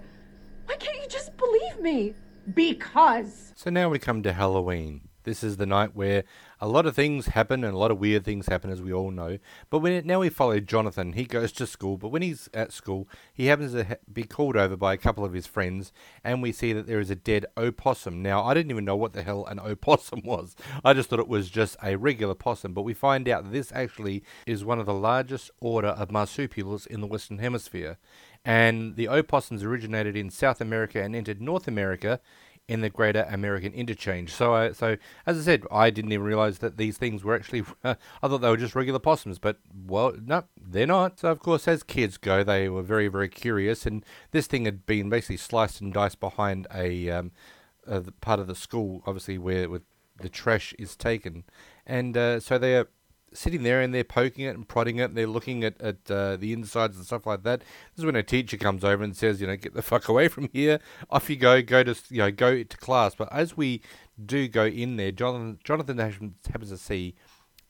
Why 0.65 0.75
can't 0.75 1.01
you 1.01 1.09
just 1.09 1.35
believe 1.35 1.79
me? 1.81 2.13
Because. 2.53 3.51
So 3.55 3.71
now 3.71 3.89
we 3.89 3.97
come 3.97 4.21
to 4.21 4.33
Halloween. 4.33 5.09
This 5.23 5.43
is 5.43 5.57
the 5.57 5.65
night 5.65 5.95
where 5.95 6.25
a 6.63 6.67
lot 6.67 6.85
of 6.85 6.95
things 6.95 7.25
happen 7.25 7.61
and 7.65 7.73
a 7.73 7.77
lot 7.77 7.91
of 7.91 7.99
weird 7.99 8.23
things 8.23 8.47
happen, 8.47 8.71
as 8.71 8.81
we 8.81 8.93
all 8.93 9.11
know. 9.11 9.37
But 9.69 9.79
when 9.79 10.07
now 10.07 10.21
we 10.21 10.29
follow 10.29 10.61
Jonathan, 10.61 11.11
he 11.11 11.25
goes 11.25 11.51
to 11.51 11.67
school, 11.67 11.97
but 11.97 12.07
when 12.07 12.21
he's 12.21 12.47
at 12.53 12.71
school, 12.71 13.09
he 13.33 13.47
happens 13.47 13.73
to 13.73 13.99
be 14.11 14.23
called 14.23 14.55
over 14.55 14.77
by 14.77 14.93
a 14.93 14.97
couple 14.97 15.25
of 15.25 15.33
his 15.33 15.45
friends, 15.45 15.91
and 16.23 16.41
we 16.41 16.53
see 16.53 16.71
that 16.71 16.87
there 16.87 17.01
is 17.01 17.09
a 17.09 17.15
dead 17.15 17.45
opossum. 17.57 18.21
Now, 18.21 18.45
I 18.45 18.53
didn't 18.53 18.71
even 18.71 18.85
know 18.85 18.95
what 18.95 19.11
the 19.11 19.23
hell 19.23 19.45
an 19.45 19.59
opossum 19.59 20.21
was. 20.23 20.55
I 20.85 20.93
just 20.93 21.09
thought 21.09 21.19
it 21.19 21.27
was 21.27 21.49
just 21.49 21.75
a 21.83 21.97
regular 21.97 22.33
possum, 22.33 22.73
but 22.73 22.83
we 22.83 22.93
find 22.93 23.27
out 23.27 23.51
this 23.51 23.73
actually 23.73 24.23
is 24.47 24.63
one 24.63 24.79
of 24.79 24.85
the 24.85 24.93
largest 24.93 25.51
order 25.59 25.89
of 25.89 26.13
marsupials 26.13 26.85
in 26.85 27.01
the 27.01 27.07
Western 27.07 27.39
Hemisphere. 27.39 27.97
And 28.45 28.95
the 28.95 29.07
opossums 29.09 29.63
originated 29.63 30.15
in 30.17 30.29
South 30.29 30.59
America 30.59 31.01
and 31.01 31.15
entered 31.15 31.41
North 31.41 31.67
America 31.67 32.19
in 32.67 32.81
the 32.81 32.89
Greater 32.89 33.27
American 33.29 33.73
Interchange. 33.73 34.31
So, 34.33 34.53
uh, 34.53 34.73
so 34.73 34.97
as 35.25 35.37
I 35.37 35.41
said, 35.41 35.63
I 35.71 35.89
didn't 35.89 36.11
even 36.11 36.25
realize 36.25 36.59
that 36.59 36.77
these 36.77 36.97
things 36.97 37.23
were 37.23 37.35
actually. 37.35 37.63
I 37.83 37.95
thought 38.23 38.39
they 38.39 38.49
were 38.49 38.57
just 38.57 38.75
regular 38.75 38.99
possums, 38.99 39.39
but 39.39 39.57
well, 39.85 40.13
no, 40.25 40.45
they're 40.59 40.87
not. 40.87 41.19
So, 41.19 41.29
of 41.29 41.39
course, 41.39 41.67
as 41.67 41.83
kids 41.83 42.17
go, 42.17 42.43
they 42.43 42.69
were 42.69 42.83
very, 42.83 43.07
very 43.07 43.29
curious, 43.29 43.85
and 43.85 44.05
this 44.31 44.47
thing 44.47 44.65
had 44.65 44.85
been 44.85 45.09
basically 45.09 45.37
sliced 45.37 45.81
and 45.81 45.93
diced 45.93 46.19
behind 46.19 46.67
a 46.73 47.09
um, 47.09 47.31
uh, 47.87 48.01
part 48.21 48.39
of 48.39 48.47
the 48.47 48.55
school, 48.55 49.03
obviously 49.05 49.37
where 49.37 49.69
with 49.69 49.83
the 50.19 50.29
trash 50.29 50.73
is 50.79 50.95
taken, 50.95 51.43
and 51.85 52.15
uh, 52.15 52.39
so 52.39 52.57
they 52.57 52.75
are 52.75 52.87
sitting 53.33 53.63
there 53.63 53.81
and 53.81 53.93
they're 53.93 54.03
poking 54.03 54.45
it 54.45 54.55
and 54.55 54.67
prodding 54.67 54.97
it 54.97 55.05
and 55.05 55.17
they're 55.17 55.27
looking 55.27 55.63
at, 55.63 55.79
at 55.81 56.09
uh, 56.09 56.35
the 56.37 56.53
insides 56.53 56.97
and 56.97 57.05
stuff 57.05 57.25
like 57.25 57.43
that. 57.43 57.59
This 57.59 57.99
is 57.99 58.05
when 58.05 58.15
a 58.15 58.23
teacher 58.23 58.57
comes 58.57 58.83
over 58.83 59.03
and 59.03 59.15
says, 59.15 59.41
you 59.41 59.47
know, 59.47 59.55
get 59.55 59.73
the 59.73 59.81
fuck 59.81 60.07
away 60.07 60.27
from 60.27 60.49
here. 60.53 60.79
Off 61.09 61.29
you 61.29 61.35
go, 61.35 61.61
go 61.61 61.83
to, 61.83 61.95
you 62.09 62.19
know, 62.19 62.31
go 62.31 62.63
to 62.63 62.77
class. 62.77 63.15
But 63.15 63.31
as 63.31 63.57
we 63.57 63.81
do 64.23 64.47
go 64.47 64.65
in 64.65 64.97
there, 64.97 65.11
Jonathan, 65.11 65.59
Jonathan 65.63 65.97
happens 65.97 66.69
to 66.69 66.77
see 66.77 67.15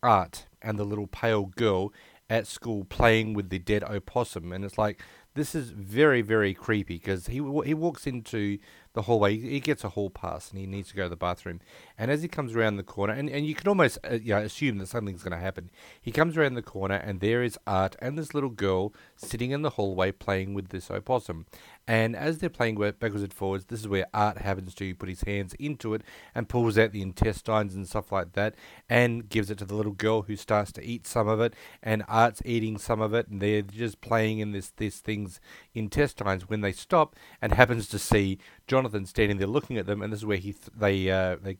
Art 0.01 0.47
and 0.61 0.77
the 0.77 0.83
little 0.83 1.07
pale 1.07 1.45
girl 1.45 1.93
at 2.29 2.47
school 2.47 2.83
playing 2.85 3.33
with 3.33 3.49
the 3.49 3.59
dead 3.59 3.83
opossum. 3.83 4.51
And 4.51 4.65
it's 4.65 4.77
like, 4.77 5.01
this 5.35 5.55
is 5.55 5.69
very, 5.71 6.21
very 6.21 6.53
creepy 6.53 6.97
because 6.97 7.27
he, 7.27 7.35
he 7.65 7.73
walks 7.73 8.05
into 8.05 8.59
the 8.93 9.03
hallway. 9.03 9.37
He, 9.37 9.49
he 9.49 9.59
gets 9.59 9.83
a 9.83 9.89
hall 9.89 10.09
pass 10.09 10.49
and 10.49 10.59
he 10.59 10.65
needs 10.65 10.89
to 10.89 10.95
go 10.95 11.03
to 11.03 11.09
the 11.09 11.15
bathroom. 11.15 11.59
And 11.97 12.09
as 12.09 12.21
he 12.21 12.27
comes 12.27 12.55
around 12.55 12.77
the 12.77 12.83
corner, 12.83 13.13
and, 13.13 13.29
and 13.29 13.45
you 13.45 13.55
can 13.55 13.67
almost 13.67 13.97
uh, 14.09 14.15
you 14.15 14.33
know, 14.33 14.41
assume 14.41 14.77
that 14.77 14.87
something's 14.87 15.23
going 15.23 15.37
to 15.37 15.43
happen. 15.43 15.69
He 16.01 16.11
comes 16.11 16.37
around 16.37 16.53
the 16.55 16.61
corner 16.61 16.95
and 16.95 17.19
there 17.19 17.43
is 17.43 17.57
Art 17.67 17.95
and 17.99 18.17
this 18.17 18.33
little 18.33 18.49
girl 18.49 18.93
sitting 19.15 19.51
in 19.51 19.61
the 19.61 19.71
hallway 19.71 20.11
playing 20.11 20.53
with 20.53 20.69
this 20.69 20.89
opossum. 20.89 21.45
And 21.85 22.15
as 22.15 22.37
they're 22.37 22.49
playing 22.49 22.75
backwards 22.75 23.23
and 23.23 23.33
forwards, 23.33 23.65
this 23.65 23.81
is 23.81 23.87
where 23.87 24.07
Art 24.13 24.37
happens 24.37 24.73
to 24.75 24.95
put 24.95 25.09
his 25.09 25.21
hands 25.21 25.53
into 25.55 25.93
it 25.93 26.01
and 26.33 26.47
pulls 26.47 26.77
out 26.77 26.93
the 26.93 27.01
intestines 27.01 27.75
and 27.75 27.87
stuff 27.87 28.11
like 28.11 28.33
that 28.33 28.55
and 28.89 29.27
gives 29.27 29.49
it 29.49 29.57
to 29.57 29.65
the 29.65 29.75
little 29.75 29.91
girl 29.91 30.21
who 30.21 30.37
starts 30.37 30.71
to 30.73 30.83
eat 30.83 31.05
some 31.05 31.27
of 31.27 31.41
it. 31.41 31.53
And 31.81 32.03
Art's 32.07 32.41
eating 32.45 32.77
some 32.77 33.01
of 33.01 33.13
it 33.13 33.27
and 33.27 33.41
they're 33.41 33.61
just 33.61 33.99
playing 33.99 34.39
in 34.39 34.53
this, 34.53 34.69
this 34.69 34.99
thing's 34.99 35.41
intestines 35.73 36.47
when 36.47 36.61
they 36.61 36.71
stop 36.71 37.15
and 37.41 37.51
happens 37.51 37.87
to 37.89 37.99
see 37.99 38.37
Jonathan 38.67 39.05
standing 39.05 39.37
there 39.37 39.47
looking 39.47 39.77
at 39.77 39.85
them. 39.85 40.01
And 40.01 40.11
this 40.11 40.19
is 40.19 40.25
where 40.25 40.37
he 40.37 40.53
th- 40.53 40.69
they, 40.75 41.09
uh, 41.09 41.37
they 41.41 41.57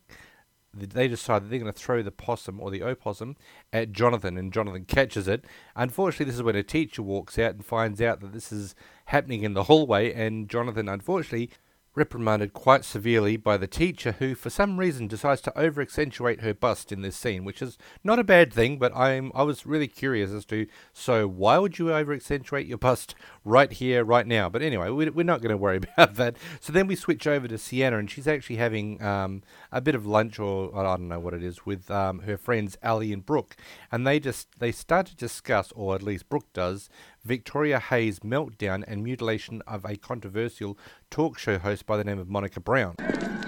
they 0.75 1.07
decide 1.07 1.43
that 1.43 1.49
they're 1.49 1.59
going 1.59 1.71
to 1.71 1.79
throw 1.79 2.01
the 2.01 2.11
possum 2.11 2.59
or 2.59 2.71
the 2.71 2.81
opossum 2.81 3.35
at 3.71 3.91
Jonathan, 3.91 4.37
and 4.37 4.51
Jonathan 4.51 4.85
catches 4.85 5.27
it. 5.27 5.45
Unfortunately, 5.75 6.25
this 6.25 6.35
is 6.35 6.43
when 6.43 6.55
a 6.55 6.63
teacher 6.63 7.03
walks 7.03 7.37
out 7.37 7.53
and 7.53 7.63
finds 7.63 8.01
out 8.01 8.21
that 8.21 8.33
this 8.33 8.51
is 8.51 8.73
happening 9.05 9.43
in 9.43 9.53
the 9.53 9.65
hallway, 9.65 10.11
and 10.11 10.49
Jonathan, 10.49 10.89
unfortunately, 10.89 11.51
reprimanded 11.95 12.53
quite 12.53 12.83
severely 12.83 13.37
by 13.37 13.57
the 13.57 13.67
teacher, 13.67 14.13
who 14.13 14.33
for 14.35 14.49
some 14.49 14.79
reason 14.79 15.07
decides 15.07 15.41
to 15.41 15.57
over 15.57 15.81
accentuate 15.81 16.41
her 16.41 16.53
bust 16.53 16.91
in 16.91 17.01
this 17.01 17.15
scene, 17.15 17.45
which 17.45 17.61
is 17.61 17.77
not 18.03 18.19
a 18.19 18.23
bad 18.23 18.51
thing, 18.51 18.77
but 18.77 18.95
I'm 18.95 19.31
I 19.35 19.43
was 19.43 19.65
really 19.65 19.87
curious 19.87 20.31
as 20.31 20.45
to 20.45 20.67
so 20.91 21.27
why 21.27 21.57
would 21.57 21.77
you 21.77 21.93
over 21.93 22.13
accentuate 22.13 22.65
your 22.65 22.77
bust 22.77 23.15
right 23.45 23.71
here, 23.71 24.03
right 24.03 24.25
now? 24.25 24.49
But 24.49 24.61
anyway, 24.61 24.89
we, 24.89 25.09
we're 25.09 25.23
not 25.23 25.41
going 25.41 25.51
to 25.51 25.57
worry 25.57 25.77
about 25.97 26.15
that. 26.15 26.37
So 26.59 26.73
then 26.73 26.87
we 26.87 26.95
switch 26.95 27.27
over 27.27 27.47
to 27.47 27.57
Sienna, 27.57 27.97
and 27.97 28.09
she's 28.09 28.27
actually 28.27 28.55
having 28.57 29.01
um, 29.01 29.43
a 29.71 29.81
bit 29.81 29.95
of 29.95 30.05
lunch, 30.05 30.39
or 30.39 30.75
I 30.75 30.83
don't 30.83 31.07
know 31.07 31.19
what 31.19 31.33
it 31.33 31.43
is, 31.43 31.65
with 31.65 31.91
um, 31.91 32.19
her 32.19 32.37
friends 32.37 32.77
Ali 32.83 33.13
and 33.13 33.25
Brooke, 33.25 33.55
and 33.91 34.07
they 34.07 34.19
just 34.19 34.59
they 34.59 34.71
start 34.71 35.07
to 35.07 35.15
discuss, 35.15 35.71
or 35.75 35.95
at 35.95 36.03
least 36.03 36.29
Brooke 36.29 36.51
does, 36.53 36.89
Victoria 37.25 37.79
Hayes' 37.79 38.19
meltdown 38.19 38.83
and 38.85 39.01
mutilation 39.01 39.61
of 39.65 39.85
a 39.85 39.95
controversial 39.95 40.77
talk 41.09 41.39
show 41.39 41.57
host 41.57 41.85
by 41.85 41.95
the 41.95 42.03
name 42.03 42.19
of 42.19 42.27
Monica 42.27 42.59
Brown. 42.59 42.95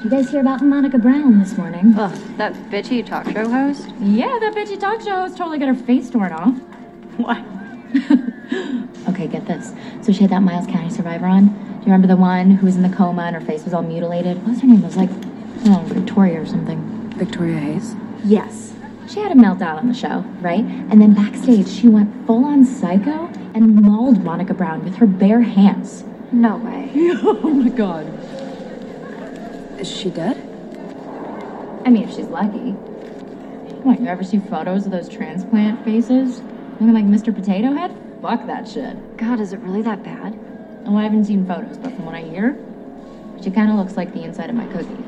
You 0.02 0.10
guys 0.10 0.30
hear 0.30 0.40
about 0.40 0.62
Monica 0.62 0.98
Brown 0.98 1.40
this 1.40 1.58
morning? 1.58 1.94
Ugh, 1.98 2.18
that 2.38 2.54
bitchy 2.72 3.06
talk 3.06 3.30
show 3.32 3.50
host? 3.50 3.90
Yeah, 4.00 4.38
that 4.40 4.54
bitchy 4.56 4.80
talk 4.80 5.02
show 5.02 5.16
host 5.16 5.36
totally 5.36 5.60
got 5.60 5.68
her 5.68 5.76
face 5.76 6.10
torn 6.10 6.32
off. 6.32 6.58
What? 7.18 7.38
okay, 9.10 9.28
get 9.28 9.46
this. 9.46 9.74
So 10.02 10.14
she 10.14 10.22
had 10.22 10.30
that 10.30 10.42
Miles 10.42 10.68
County 10.68 10.90
survivor 10.90 11.26
on. 11.26 11.48
Do 11.48 11.54
you 11.54 11.86
remember 11.86 12.08
the 12.08 12.16
one 12.16 12.52
who 12.52 12.66
was 12.66 12.78
in 12.78 12.82
the 12.82 12.96
coma 12.96 13.24
and 13.24 13.36
her 13.36 13.42
face 13.42 13.66
was 13.66 13.74
all 13.74 13.84
mutilated? 13.84 14.38
What 14.38 14.52
was 14.52 14.62
her 14.62 14.68
name? 14.68 14.84
It 14.84 14.86
was 14.86 14.96
like, 14.96 15.10
I 15.10 15.14
don't 15.14 15.66
know, 15.66 15.82
Victoria 15.94 16.42
or 16.42 16.46
something. 16.46 17.12
Victoria 17.18 17.58
Hayes? 17.58 17.94
Yes. 18.24 18.75
She 19.08 19.20
had 19.20 19.32
a 19.32 19.36
meltdown 19.36 19.78
on 19.78 19.88
the 19.88 19.94
show, 19.94 20.26
right? 20.42 20.64
And 20.64 21.00
then 21.00 21.14
backstage, 21.14 21.68
she 21.68 21.88
went 21.88 22.26
full 22.26 22.44
on 22.44 22.66
psycho 22.66 23.28
and 23.54 23.76
mauled 23.76 24.24
Monica 24.24 24.54
Brown 24.56 24.84
with 24.84 24.96
her 24.96 25.06
bare 25.06 25.42
hands. 25.42 26.04
No 26.32 26.58
way. 26.58 26.90
oh 26.96 27.50
my 27.50 27.70
god. 27.70 28.08
Is 29.80 29.88
she 29.88 30.10
dead? 30.10 30.38
I 31.86 31.92
mean, 31.92 32.04
if 32.04 32.16
she's 32.16 32.26
lucky. 32.28 32.72
What, 33.84 34.02
you 34.02 34.08
ever 34.08 34.24
see 34.24 34.40
photos 34.40 34.88
of 34.88 34.92
those 34.92 35.08
transplant 35.08 35.86
faces? 35.86 36.42
Looking 36.80 36.94
like 36.94 37.06
Mr. 37.06 37.34
Potato 37.34 37.74
Head? 37.74 37.96
Fuck 38.24 38.48
that 38.48 38.68
shit. 38.68 39.18
God, 39.18 39.40
is 39.40 39.54
it 39.54 39.60
really 39.60 39.84
that 39.84 40.04
bad? 40.04 40.38
Oh, 40.88 40.98
I 40.98 41.04
haven't 41.04 41.26
seen 41.26 41.46
photos, 41.46 41.78
but 41.78 41.94
from 41.94 42.06
what 42.06 42.16
I 42.16 42.22
hear, 42.22 42.58
she 43.44 43.52
kind 43.52 43.70
of 43.70 43.78
looks 43.78 43.96
like 43.98 44.14
the 44.14 44.24
inside 44.24 44.50
of 44.50 44.56
my 44.56 44.66
cookie. 44.68 45.04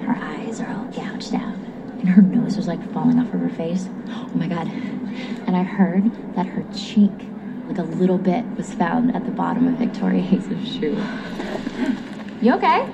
Her 0.00 0.16
eyes 0.18 0.60
are 0.60 0.72
all 0.72 0.86
gouged 0.86 1.34
out 1.34 1.69
and 2.00 2.08
her 2.08 2.22
nose 2.22 2.56
was 2.56 2.66
like 2.66 2.80
falling 2.92 3.18
off 3.18 3.32
of 3.32 3.40
her 3.40 3.50
face. 3.50 3.88
Oh 4.08 4.30
my 4.34 4.48
god. 4.48 4.68
And 5.46 5.56
I 5.56 5.62
heard 5.62 6.10
that 6.34 6.46
her 6.46 6.64
cheek, 6.74 7.12
like 7.68 7.78
a 7.78 7.82
little 7.82 8.18
bit, 8.18 8.44
was 8.56 8.72
found 8.74 9.14
at 9.14 9.24
the 9.24 9.32
bottom 9.32 9.68
of 9.68 9.74
Victoria 9.74 10.22
Hayes' 10.22 10.68
shoe. 10.68 11.02
You 12.40 12.54
okay? 12.54 12.88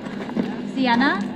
Sienna? 0.74 1.35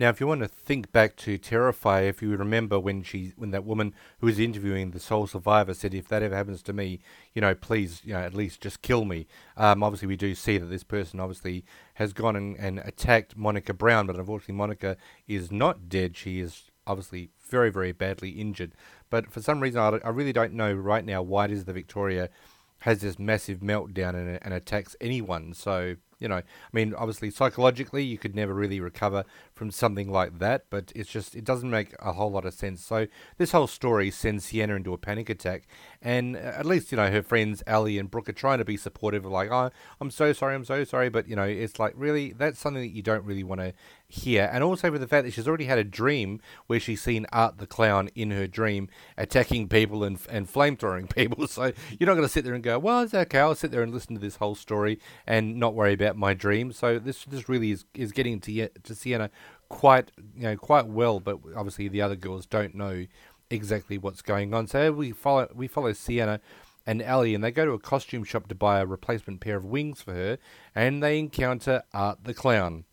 Now, 0.00 0.08
if 0.08 0.18
you 0.18 0.26
want 0.26 0.40
to 0.40 0.48
think 0.48 0.92
back 0.92 1.14
to 1.16 1.38
Terrifier, 1.38 2.08
if 2.08 2.22
you 2.22 2.34
remember 2.34 2.80
when 2.80 3.02
she, 3.02 3.34
when 3.36 3.50
that 3.50 3.66
woman 3.66 3.94
who 4.20 4.28
was 4.28 4.38
interviewing 4.38 4.92
the 4.92 4.98
sole 4.98 5.26
survivor 5.26 5.74
said, 5.74 5.92
"If 5.92 6.08
that 6.08 6.22
ever 6.22 6.34
happens 6.34 6.62
to 6.62 6.72
me, 6.72 7.00
you 7.34 7.42
know, 7.42 7.54
please, 7.54 8.00
you 8.02 8.14
know, 8.14 8.20
at 8.20 8.32
least 8.32 8.62
just 8.62 8.80
kill 8.80 9.04
me." 9.04 9.26
Um, 9.58 9.82
obviously, 9.82 10.08
we 10.08 10.16
do 10.16 10.34
see 10.34 10.56
that 10.56 10.68
this 10.68 10.84
person 10.84 11.20
obviously 11.20 11.66
has 11.96 12.14
gone 12.14 12.34
and, 12.34 12.56
and 12.58 12.78
attacked 12.78 13.36
Monica 13.36 13.74
Brown, 13.74 14.06
but 14.06 14.16
unfortunately, 14.16 14.54
Monica 14.54 14.96
is 15.28 15.52
not 15.52 15.90
dead. 15.90 16.16
She 16.16 16.40
is 16.40 16.70
obviously 16.86 17.28
very, 17.38 17.68
very 17.68 17.92
badly 17.92 18.30
injured. 18.30 18.72
But 19.10 19.30
for 19.30 19.42
some 19.42 19.60
reason, 19.60 19.82
I, 19.82 19.98
I 20.02 20.08
really 20.08 20.32
don't 20.32 20.54
know 20.54 20.72
right 20.72 21.04
now 21.04 21.20
why 21.20 21.44
it 21.44 21.50
is 21.50 21.66
the 21.66 21.74
Victoria 21.74 22.30
has 22.78 23.02
this 23.02 23.18
massive 23.18 23.58
meltdown 23.58 24.14
and, 24.14 24.38
and 24.40 24.54
attacks 24.54 24.96
anyone. 24.98 25.52
So 25.52 25.96
you 26.20 26.28
know, 26.28 26.36
I 26.36 26.42
mean, 26.72 26.94
obviously 26.94 27.30
psychologically 27.30 28.04
you 28.04 28.18
could 28.18 28.36
never 28.36 28.54
really 28.54 28.78
recover 28.78 29.24
from 29.52 29.70
something 29.70 30.10
like 30.10 30.38
that, 30.38 30.66
but 30.70 30.92
it's 30.94 31.10
just 31.10 31.34
it 31.34 31.44
doesn't 31.44 31.70
make 31.70 31.94
a 31.98 32.12
whole 32.12 32.30
lot 32.30 32.44
of 32.44 32.54
sense. 32.54 32.84
So 32.84 33.06
this 33.38 33.52
whole 33.52 33.66
story 33.66 34.10
sends 34.10 34.44
Sienna 34.44 34.74
into 34.74 34.92
a 34.92 34.98
panic 34.98 35.30
attack, 35.30 35.66
and 36.02 36.36
uh, 36.36 36.40
at 36.40 36.66
least 36.66 36.92
you 36.92 36.96
know 36.96 37.10
her 37.10 37.22
friends 37.22 37.62
Ali 37.66 37.98
and 37.98 38.10
Brooke 38.10 38.28
are 38.28 38.32
trying 38.32 38.58
to 38.58 38.64
be 38.64 38.76
supportive, 38.76 39.24
of 39.24 39.32
like, 39.32 39.50
oh, 39.50 39.70
I'm 40.00 40.10
so 40.10 40.32
sorry, 40.32 40.54
I'm 40.54 40.64
so 40.64 40.84
sorry, 40.84 41.08
but 41.08 41.28
you 41.28 41.36
know, 41.36 41.44
it's 41.44 41.78
like 41.78 41.94
really 41.96 42.32
that's 42.32 42.58
something 42.58 42.82
that 42.82 42.94
you 42.94 43.02
don't 43.02 43.24
really 43.24 43.44
want 43.44 43.62
to 43.62 43.72
hear, 44.06 44.48
and 44.52 44.62
also 44.62 44.90
with 44.90 45.00
the 45.00 45.08
fact 45.08 45.24
that 45.24 45.32
she's 45.32 45.48
already 45.48 45.64
had 45.64 45.78
a 45.78 45.84
dream 45.84 46.40
where 46.66 46.80
she's 46.80 47.00
seen 47.00 47.26
Art 47.32 47.58
the 47.58 47.66
Clown 47.66 48.10
in 48.14 48.30
her 48.30 48.46
dream 48.46 48.88
attacking 49.16 49.68
people 49.68 50.04
and 50.04 50.18
and 50.28 50.52
flamethrowing 50.52 51.14
people. 51.14 51.46
So 51.46 51.72
you're 51.98 52.06
not 52.06 52.14
going 52.14 52.26
to 52.26 52.28
sit 52.28 52.44
there 52.44 52.54
and 52.54 52.62
go, 52.62 52.78
well, 52.78 53.00
it's 53.00 53.14
okay. 53.14 53.38
I'll 53.38 53.54
sit 53.54 53.70
there 53.70 53.82
and 53.82 53.92
listen 53.92 54.14
to 54.14 54.20
this 54.20 54.36
whole 54.36 54.54
story 54.54 54.98
and 55.26 55.56
not 55.56 55.74
worry 55.74 55.94
about 55.94 56.09
my 56.16 56.34
dream. 56.34 56.72
So 56.72 56.98
this 56.98 57.24
this 57.24 57.48
really 57.48 57.70
is 57.70 57.84
is 57.94 58.12
getting 58.12 58.40
to 58.40 58.68
to 58.68 58.94
Sienna 58.94 59.30
quite 59.68 60.10
you 60.34 60.42
know 60.42 60.56
quite 60.56 60.86
well, 60.86 61.20
but 61.20 61.38
obviously 61.56 61.88
the 61.88 62.02
other 62.02 62.16
girls 62.16 62.46
don't 62.46 62.74
know 62.74 63.06
exactly 63.50 63.98
what's 63.98 64.22
going 64.22 64.54
on. 64.54 64.66
So 64.66 64.92
we 64.92 65.12
follow 65.12 65.48
we 65.54 65.66
follow 65.68 65.92
Sienna 65.92 66.40
and 66.86 67.02
Ellie, 67.02 67.34
and 67.34 67.44
they 67.44 67.50
go 67.50 67.64
to 67.64 67.72
a 67.72 67.78
costume 67.78 68.24
shop 68.24 68.48
to 68.48 68.54
buy 68.54 68.80
a 68.80 68.86
replacement 68.86 69.40
pair 69.40 69.56
of 69.56 69.64
wings 69.64 70.00
for 70.02 70.14
her, 70.14 70.38
and 70.74 71.02
they 71.02 71.18
encounter 71.18 71.82
Art 71.92 72.24
the 72.24 72.34
Clown. 72.34 72.84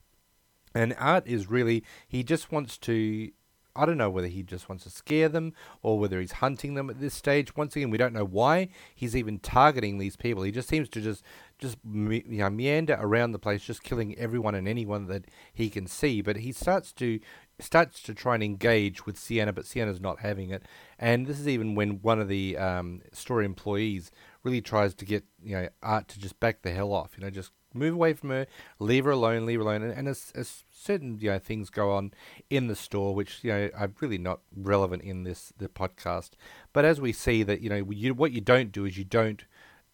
And 0.76 0.96
Art 1.00 1.26
is 1.26 1.50
really, 1.50 1.84
he 2.08 2.24
just 2.24 2.52
wants 2.52 2.78
to, 2.80 3.32
I 3.78 3.86
don't 3.86 3.98
know 3.98 4.10
whether 4.10 4.28
he 4.28 4.44
just 4.44 4.70
wants 4.70 4.84
to 4.84 4.90
scare 4.90 5.30
them 5.30 5.54
or 5.82 6.00
whether 6.00 6.20
he's 6.20 6.34
hunting 6.34 6.74
them 6.74 6.90
at 6.90 7.00
this 7.00 7.14
stage. 7.14 7.56
Once 7.56 7.76
again, 7.76 7.90
we 7.90 7.98
don't 7.98 8.14
know 8.14 8.26
why 8.26 8.70
he's 8.96 9.16
even 9.16 9.40
targeting 9.40 9.98
these 9.98 10.16
people. 10.16 10.44
He 10.44 10.52
just 10.52 10.68
seems 10.68 10.90
to 10.90 11.02
just, 11.02 11.24
just 11.60 11.78
you 11.86 12.24
know, 12.26 12.50
meander 12.50 12.98
around 13.00 13.32
the 13.32 13.40
place, 13.40 13.64
just 13.64 13.84
killing 13.84 14.18
everyone 14.18 14.56
and 14.56 14.68
anyone 14.68 15.08
that 15.08 15.26
he 15.54 15.70
can 15.70 15.88
see. 15.88 16.22
But 16.22 16.38
he 16.38 16.52
starts 16.52 16.92
to 16.94 17.20
starts 17.60 18.02
to 18.04 18.14
try 18.14 18.36
and 18.36 18.44
engage 18.44 19.06
with 19.06 19.18
Sienna, 19.18 19.52
but 19.52 19.66
Sienna's 19.66 20.00
not 20.00 20.20
having 20.20 20.52
it. 20.52 20.64
And 21.00 21.26
this 21.26 21.40
is 21.40 21.48
even 21.48 21.74
when 21.76 22.02
one 22.02 22.20
of 22.20 22.28
the 22.28 22.56
um, 22.58 23.02
employees 23.30 24.12
really 24.44 24.62
tries 24.62 24.94
to 24.96 25.06
get 25.06 25.24
you 25.44 25.56
know 25.56 25.70
Art 25.82 26.08
to 26.10 26.20
just 26.20 26.40
back 26.40 26.62
the 26.62 26.72
hell 26.72 26.94
off. 26.94 27.12
You 27.18 27.24
know, 27.24 27.30
just 27.30 27.52
move 27.78 27.94
away 27.94 28.14
from 28.14 28.30
her, 28.30 28.48
leave 28.80 29.06
her 29.06 29.12
alone, 29.12 29.46
leave 29.46 29.60
her 29.60 29.64
alone. 29.64 29.84
And, 29.84 29.92
and 29.94 30.08
as, 30.08 30.32
as 30.36 30.64
certain 30.72 31.20
you 31.20 31.32
know 31.32 31.40
things 31.40 31.70
go 31.70 31.92
on 31.92 32.14
in 32.50 32.68
the 32.68 32.76
store, 32.76 33.14
which 33.16 33.44
you 33.44 33.52
know 33.52 33.70
are 33.76 33.92
really 34.00 34.18
not 34.18 34.40
relevant 34.56 35.04
in 35.04 35.24
this 35.24 35.54
the 35.58 35.70
podcast. 35.70 36.32
But 36.74 36.86
as 36.86 37.02
we 37.02 37.12
see 37.14 37.44
that 37.44 37.62
you 37.62 37.70
know 37.70 37.90
you, 37.90 38.14
what 38.14 38.32
you 38.32 38.42
don't 38.42 38.72
do 38.72 38.86
is 38.86 38.98
you 38.98 39.04
don't 39.04 39.44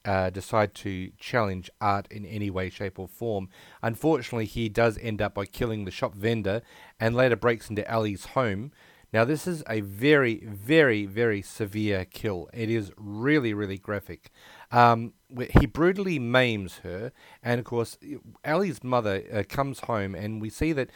uh, 0.05 0.29
decide 0.29 0.73
to 0.75 1.11
challenge 1.17 1.69
art 1.79 2.07
in 2.11 2.25
any 2.25 2.49
way, 2.49 2.69
shape, 2.69 2.99
or 2.99 3.07
form. 3.07 3.49
Unfortunately, 3.81 4.45
he 4.45 4.69
does 4.69 4.97
end 4.97 5.21
up 5.21 5.33
by 5.33 5.45
killing 5.45 5.85
the 5.85 5.91
shop 5.91 6.13
vendor 6.13 6.61
and 6.99 7.15
later 7.15 7.35
breaks 7.35 7.69
into 7.69 7.89
Ali's 7.93 8.25
home. 8.27 8.71
Now, 9.13 9.25
this 9.25 9.45
is 9.45 9.63
a 9.69 9.81
very, 9.81 10.43
very, 10.43 11.05
very 11.05 11.43
severe 11.43 12.03
kill. 12.03 12.49
It 12.51 12.69
is 12.71 12.91
really, 12.97 13.53
really 13.53 13.77
graphic. 13.77 14.31
Um, 14.71 15.13
he 15.51 15.67
brutally 15.67 16.17
maims 16.17 16.79
her, 16.79 17.11
and 17.43 17.59
of 17.59 17.65
course, 17.65 17.95
Ali's 18.43 18.83
mother 18.83 19.23
uh, 19.31 19.43
comes 19.47 19.81
home, 19.81 20.15
and 20.15 20.41
we 20.41 20.49
see 20.49 20.73
that 20.73 20.89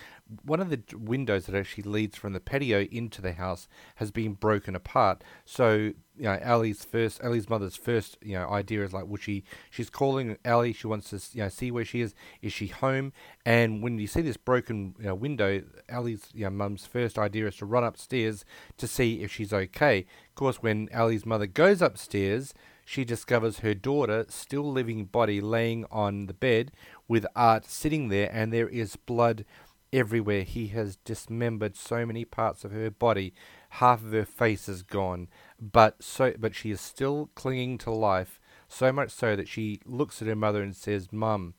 one 0.44 0.60
of 0.60 0.72
the 0.72 0.82
windows 0.98 1.46
that 1.46 1.56
actually 1.56 1.84
leads 1.84 2.18
from 2.18 2.34
the 2.34 2.40
patio 2.40 2.88
into 2.92 3.22
the 3.22 3.34
house 3.34 3.68
has 3.98 4.10
been 4.10 4.34
broken 4.34 4.76
apart. 4.76 5.24
So, 5.46 5.94
you 6.18 6.26
know, 6.26 6.40
Ali's 6.46 6.84
first, 6.84 7.24
Ali's 7.24 7.50
mother's 7.50 7.76
first, 7.76 8.18
you 8.22 8.34
know, 8.34 8.50
idea 8.50 8.84
is 8.84 8.94
like, 8.94 9.06
well, 9.08 9.18
she 9.18 9.44
she's 9.70 9.90
calling 9.90 10.38
Ali. 10.46 10.74
She 10.74 10.88
wants 10.88 11.10
to, 11.12 11.22
you 11.38 11.44
know, 11.44 11.50
see 11.50 11.72
where 11.72 11.86
she 11.86 12.02
is. 12.02 12.16
Is 12.42 12.54
she 12.54 12.68
home? 12.68 13.14
And 13.46 13.82
when 13.82 13.98
you 14.00 14.08
see 14.08 14.22
this 14.22 14.38
broken 14.38 14.96
you 15.00 15.06
know, 15.06 15.16
window, 15.16 15.62
Ali's, 15.92 16.30
you 16.34 16.46
know, 16.46 16.50
mum's 16.52 16.86
first 16.86 17.18
idea 17.18 17.48
is 17.48 17.58
to 17.58 17.66
run 17.66 17.84
upstairs 17.84 18.46
to 18.78 18.88
see 18.88 19.22
if 19.22 19.32
she's 19.32 19.54
okay. 19.54 20.00
Of 20.00 20.36
course, 20.36 20.62
when 20.62 20.90
Ali's 20.94 21.26
mother 21.26 21.48
goes 21.48 21.82
upstairs 21.82 22.54
she 22.88 23.04
discovers 23.04 23.60
her 23.60 23.74
daughter 23.74 24.26
still 24.30 24.72
living 24.72 25.04
body 25.04 25.42
laying 25.42 25.84
on 25.92 26.28
the 26.28 26.34
bed 26.34 26.72
with 27.06 27.26
Art 27.36 27.66
sitting 27.66 28.08
there, 28.08 28.30
and 28.32 28.54
there 28.54 28.70
is 28.70 28.96
blood 28.96 29.44
everywhere. 29.92 30.44
He 30.44 30.68
has 30.68 30.98
dismembered 30.98 31.76
so 31.76 32.06
many 32.06 32.26
parts 32.26 32.64
of 32.64 32.72
her 32.72 32.90
body. 32.90 33.34
Half 33.72 34.04
of 34.04 34.12
her 34.12 34.26
face 34.26 34.70
is 34.70 34.84
gone, 34.84 35.28
but 35.60 36.02
so 36.02 36.34
but 36.38 36.56
she 36.56 36.72
is 36.72 36.82
still 36.82 37.30
clinging 37.36 37.78
to 37.80 37.92
life. 37.92 38.40
So 38.68 38.92
much 38.92 39.12
so 39.12 39.36
that 39.36 39.48
she 39.48 39.80
looks 39.86 40.22
at 40.22 40.28
her 40.28 40.36
mother 40.36 40.62
and 40.62 40.76
says, 40.76 41.12
"Mum." 41.12 41.54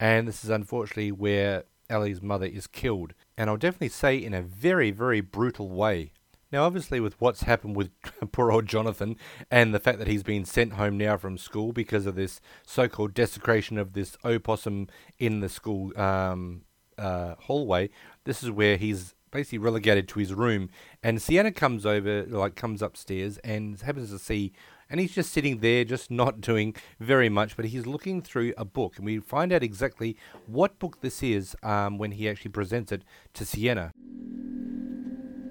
And 0.00 0.26
this 0.26 0.44
is 0.44 0.50
unfortunately 0.50 1.12
where 1.12 1.64
Ellie's 1.88 2.22
mother 2.22 2.46
is 2.46 2.66
killed. 2.66 3.14
And 3.36 3.48
I'll 3.48 3.56
definitely 3.56 3.88
say 3.88 4.16
in 4.16 4.34
a 4.34 4.42
very, 4.42 4.90
very 4.90 5.20
brutal 5.20 5.68
way. 5.70 6.12
Now, 6.52 6.64
obviously, 6.64 7.00
with 7.00 7.20
what's 7.20 7.42
happened 7.42 7.74
with 7.74 7.90
poor 8.32 8.52
old 8.52 8.66
Jonathan 8.66 9.16
and 9.50 9.74
the 9.74 9.80
fact 9.80 9.98
that 9.98 10.06
he's 10.06 10.22
been 10.22 10.44
sent 10.44 10.74
home 10.74 10.96
now 10.96 11.16
from 11.16 11.36
school 11.36 11.72
because 11.72 12.06
of 12.06 12.14
this 12.14 12.40
so 12.64 12.88
called 12.88 13.12
desecration 13.12 13.76
of 13.76 13.92
this 13.92 14.16
opossum 14.24 14.86
in 15.18 15.40
the 15.40 15.48
school 15.48 15.98
um, 15.98 16.62
uh, 16.98 17.34
hallway, 17.40 17.90
this 18.24 18.42
is 18.42 18.50
where 18.50 18.76
he's 18.76 19.14
basically 19.30 19.58
relegated 19.58 20.08
to 20.08 20.18
his 20.20 20.32
room. 20.32 20.70
And 21.02 21.20
Sienna 21.20 21.52
comes 21.52 21.84
over, 21.84 22.24
like, 22.26 22.54
comes 22.54 22.82
upstairs 22.82 23.38
and 23.38 23.80
happens 23.80 24.10
to 24.10 24.18
see 24.18 24.52
and 24.90 25.00
he's 25.00 25.12
just 25.12 25.32
sitting 25.32 25.58
there, 25.58 25.84
just 25.84 26.10
not 26.10 26.40
doing 26.40 26.74
very 27.00 27.28
much, 27.28 27.56
but 27.56 27.64
he's 27.66 27.86
looking 27.86 28.22
through 28.22 28.54
a 28.56 28.64
book, 28.64 28.96
and 28.96 29.04
we 29.04 29.18
find 29.18 29.52
out 29.52 29.62
exactly 29.62 30.16
what 30.46 30.78
book 30.78 31.00
this 31.00 31.22
is 31.22 31.56
um, 31.62 31.98
when 31.98 32.12
he 32.12 32.28
actually 32.28 32.50
presents 32.50 32.92
it 32.92 33.02
to 33.34 33.44
Sienna. 33.44 33.90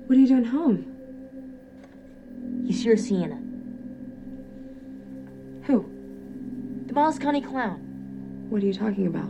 What 0.05 0.17
are 0.17 0.21
you 0.21 0.27
doing 0.27 0.45
home? 0.45 0.89
He's 2.65 2.83
here, 2.83 2.97
Sienna. 2.97 3.41
Who? 5.65 5.89
The 6.87 6.93
Miles 6.93 7.19
County 7.19 7.41
clown. 7.41 7.79
What 8.49 8.61
are 8.61 8.65
you 8.65 8.73
talking 8.73 9.07
about? 9.07 9.29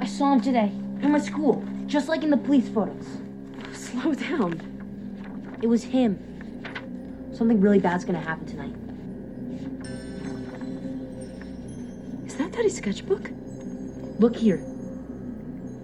I 0.00 0.06
saw 0.06 0.32
him 0.32 0.40
today 0.40 0.72
in 1.00 1.12
my 1.12 1.18
school, 1.18 1.64
just 1.86 2.08
like 2.08 2.22
in 2.22 2.30
the 2.30 2.36
police 2.36 2.68
photos. 2.68 3.06
Slow 3.72 4.14
down. 4.14 4.60
It 5.62 5.66
was 5.66 5.82
him. 5.82 6.18
Something 7.32 7.60
really 7.60 7.78
bad's 7.78 8.04
gonna 8.04 8.20
happen 8.20 8.46
tonight. 8.46 8.74
Is 12.26 12.36
that 12.36 12.52
Daddy's 12.52 12.76
sketchbook? 12.76 13.30
Look 14.18 14.36
here. 14.36 14.58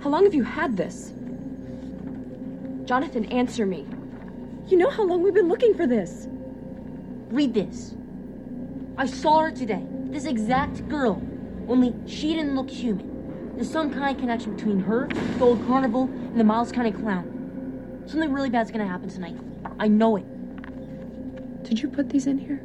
How 0.00 0.10
long 0.10 0.24
have 0.24 0.34
you 0.34 0.42
had 0.42 0.76
this? 0.76 1.12
Jonathan, 2.84 3.24
answer 3.26 3.64
me. 3.64 3.86
You 4.66 4.76
know 4.76 4.90
how 4.90 5.04
long 5.04 5.22
we've 5.22 5.34
been 5.34 5.48
looking 5.48 5.74
for 5.74 5.86
this. 5.86 6.26
Read 7.30 7.54
this. 7.54 7.94
I 8.96 9.06
saw 9.06 9.40
her 9.40 9.50
today. 9.50 9.84
This 10.06 10.26
exact 10.26 10.88
girl. 10.88 11.22
Only 11.68 11.94
she 12.06 12.34
didn't 12.34 12.54
look 12.54 12.70
human. 12.70 13.13
There's 13.54 13.70
some 13.70 13.92
kind 13.92 14.14
of 14.14 14.20
connection 14.20 14.56
between 14.56 14.80
her, 14.80 15.06
the 15.38 15.44
old 15.44 15.64
carnival, 15.66 16.04
and 16.04 16.38
the 16.38 16.44
Miles 16.44 16.72
County 16.72 16.90
clown. 16.90 18.02
Something 18.06 18.32
really 18.32 18.50
bad's 18.50 18.70
gonna 18.70 18.86
happen 18.86 19.08
tonight. 19.08 19.36
I 19.78 19.88
know 19.88 20.16
it. 20.16 20.24
Did 21.64 21.80
you 21.80 21.88
put 21.88 22.10
these 22.10 22.26
in 22.26 22.38
here? 22.38 22.60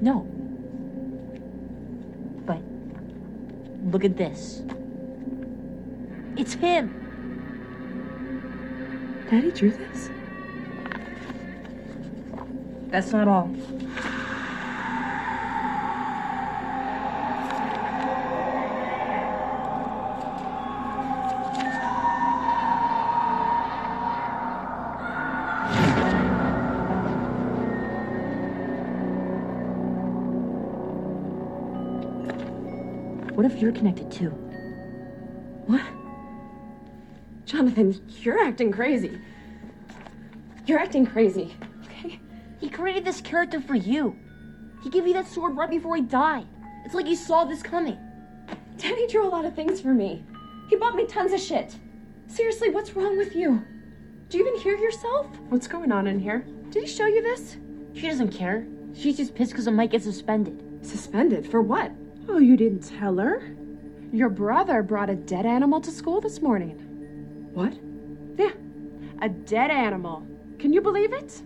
No. 0.00 0.20
But 2.46 2.62
look 3.92 4.04
at 4.04 4.16
this. 4.16 4.62
It's 6.36 6.54
him. 6.54 7.02
Daddy 9.30 9.50
drew 9.50 9.70
this? 9.72 10.10
That's 12.88 13.12
not 13.12 13.26
all. 13.26 13.50
If 33.56 33.62
you're 33.62 33.72
connected 33.72 34.10
too? 34.10 34.28
What? 35.66 35.80
Jonathan, 37.46 37.98
you're 38.20 38.38
acting 38.38 38.70
crazy. 38.70 39.18
You're 40.66 40.78
acting 40.78 41.06
crazy, 41.06 41.56
okay? 41.84 42.20
He 42.60 42.68
created 42.68 43.04
this 43.04 43.22
character 43.22 43.60
for 43.60 43.74
you. 43.74 44.14
He 44.82 44.90
gave 44.90 45.06
you 45.06 45.14
that 45.14 45.26
sword 45.26 45.56
right 45.56 45.70
before 45.70 45.96
he 45.96 46.02
died. 46.02 46.46
It's 46.84 46.94
like 46.94 47.06
he 47.06 47.16
saw 47.16 47.44
this 47.44 47.62
coming. 47.62 47.98
Daddy 48.76 49.06
drew 49.06 49.26
a 49.26 49.30
lot 49.30 49.46
of 49.46 49.54
things 49.54 49.80
for 49.80 49.94
me. 49.94 50.22
He 50.68 50.76
bought 50.76 50.94
me 50.94 51.06
tons 51.06 51.32
of 51.32 51.40
shit. 51.40 51.74
Seriously, 52.26 52.68
what's 52.68 52.94
wrong 52.94 53.16
with 53.16 53.34
you? 53.34 53.64
Do 54.28 54.36
you 54.36 54.46
even 54.46 54.60
hear 54.60 54.76
yourself? 54.76 55.28
What's 55.48 55.66
going 55.66 55.92
on 55.92 56.06
in 56.06 56.20
here? 56.20 56.40
Did 56.70 56.82
he 56.82 56.88
show 56.88 57.06
you 57.06 57.22
this? 57.22 57.56
She 57.94 58.06
doesn't 58.06 58.32
care. 58.32 58.66
She's 58.92 59.16
just 59.16 59.34
pissed 59.34 59.52
because 59.52 59.66
I 59.66 59.70
might 59.70 59.92
get 59.92 60.02
suspended. 60.02 60.62
Suspended? 60.82 61.50
For 61.50 61.62
what? 61.62 61.90
Oh, 62.28 62.38
you 62.38 62.56
didn't 62.56 62.80
tell 62.80 63.18
her? 63.18 63.54
Your 64.12 64.28
brother 64.28 64.82
brought 64.82 65.10
a 65.10 65.14
dead 65.14 65.46
animal 65.46 65.80
to 65.80 65.90
school 65.90 66.20
this 66.20 66.42
morning. 66.42 66.76
What? 67.54 67.78
Yeah, 68.36 68.52
a 69.22 69.28
dead 69.28 69.70
animal. 69.70 70.26
Can 70.58 70.72
you 70.72 70.80
believe 70.80 71.12
it? 71.12 71.40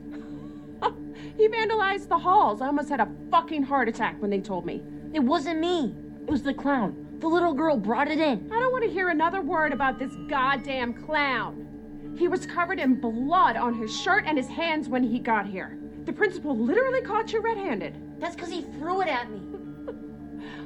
he 1.36 1.48
vandalized 1.48 2.08
the 2.08 2.18
halls. 2.18 2.62
I 2.62 2.66
almost 2.66 2.88
had 2.88 3.00
a 3.00 3.08
fucking 3.30 3.62
heart 3.62 3.88
attack 3.88 4.20
when 4.20 4.30
they 4.30 4.40
told 4.40 4.64
me. 4.64 4.82
It 5.12 5.20
wasn't 5.20 5.60
me. 5.60 5.94
It 6.22 6.30
was 6.30 6.42
the 6.42 6.54
clown. 6.54 7.06
The 7.20 7.28
little 7.28 7.52
girl 7.52 7.76
brought 7.76 8.08
it 8.08 8.18
in. 8.18 8.50
I 8.50 8.58
don't 8.58 8.72
want 8.72 8.84
to 8.84 8.90
hear 8.90 9.10
another 9.10 9.42
word 9.42 9.72
about 9.72 9.98
this 9.98 10.12
goddamn 10.28 10.94
clown. 11.04 12.14
He 12.18 12.28
was 12.28 12.46
covered 12.46 12.78
in 12.78 13.00
blood 13.00 13.56
on 13.56 13.74
his 13.74 13.94
shirt 13.94 14.24
and 14.26 14.38
his 14.38 14.48
hands 14.48 14.88
when 14.88 15.02
he 15.02 15.18
got 15.18 15.46
here. 15.46 15.78
The 16.04 16.12
principal 16.12 16.56
literally 16.56 17.02
caught 17.02 17.32
you 17.32 17.40
red 17.40 17.58
handed. 17.58 18.20
That's 18.20 18.34
because 18.34 18.50
he 18.50 18.62
threw 18.62 19.02
it 19.02 19.08
at 19.08 19.30
me. 19.30 19.49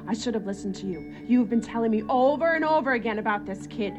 I 0.06 0.14
should 0.14 0.34
have 0.34 0.46
listened 0.46 0.74
to 0.76 0.86
you. 0.86 1.14
You've 1.26 1.48
been 1.48 1.60
telling 1.60 1.90
me 1.90 2.02
over 2.08 2.52
and 2.52 2.64
over 2.64 2.92
again 2.92 3.18
about 3.18 3.46
this 3.46 3.66
kid. 3.66 3.94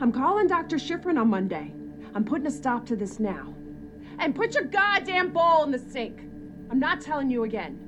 I'm 0.00 0.12
calling 0.12 0.46
Dr. 0.46 0.76
Schifrin 0.76 1.20
on 1.20 1.28
Monday. 1.28 1.72
I'm 2.14 2.24
putting 2.24 2.46
a 2.46 2.50
stop 2.50 2.86
to 2.86 2.96
this 2.96 3.20
now. 3.20 3.54
And 4.18 4.34
put 4.34 4.54
your 4.54 4.64
goddamn 4.64 5.32
bowl 5.32 5.64
in 5.64 5.70
the 5.70 5.78
sink. 5.78 6.20
I'm 6.70 6.78
not 6.78 7.00
telling 7.00 7.30
you 7.30 7.44
again. 7.44 7.87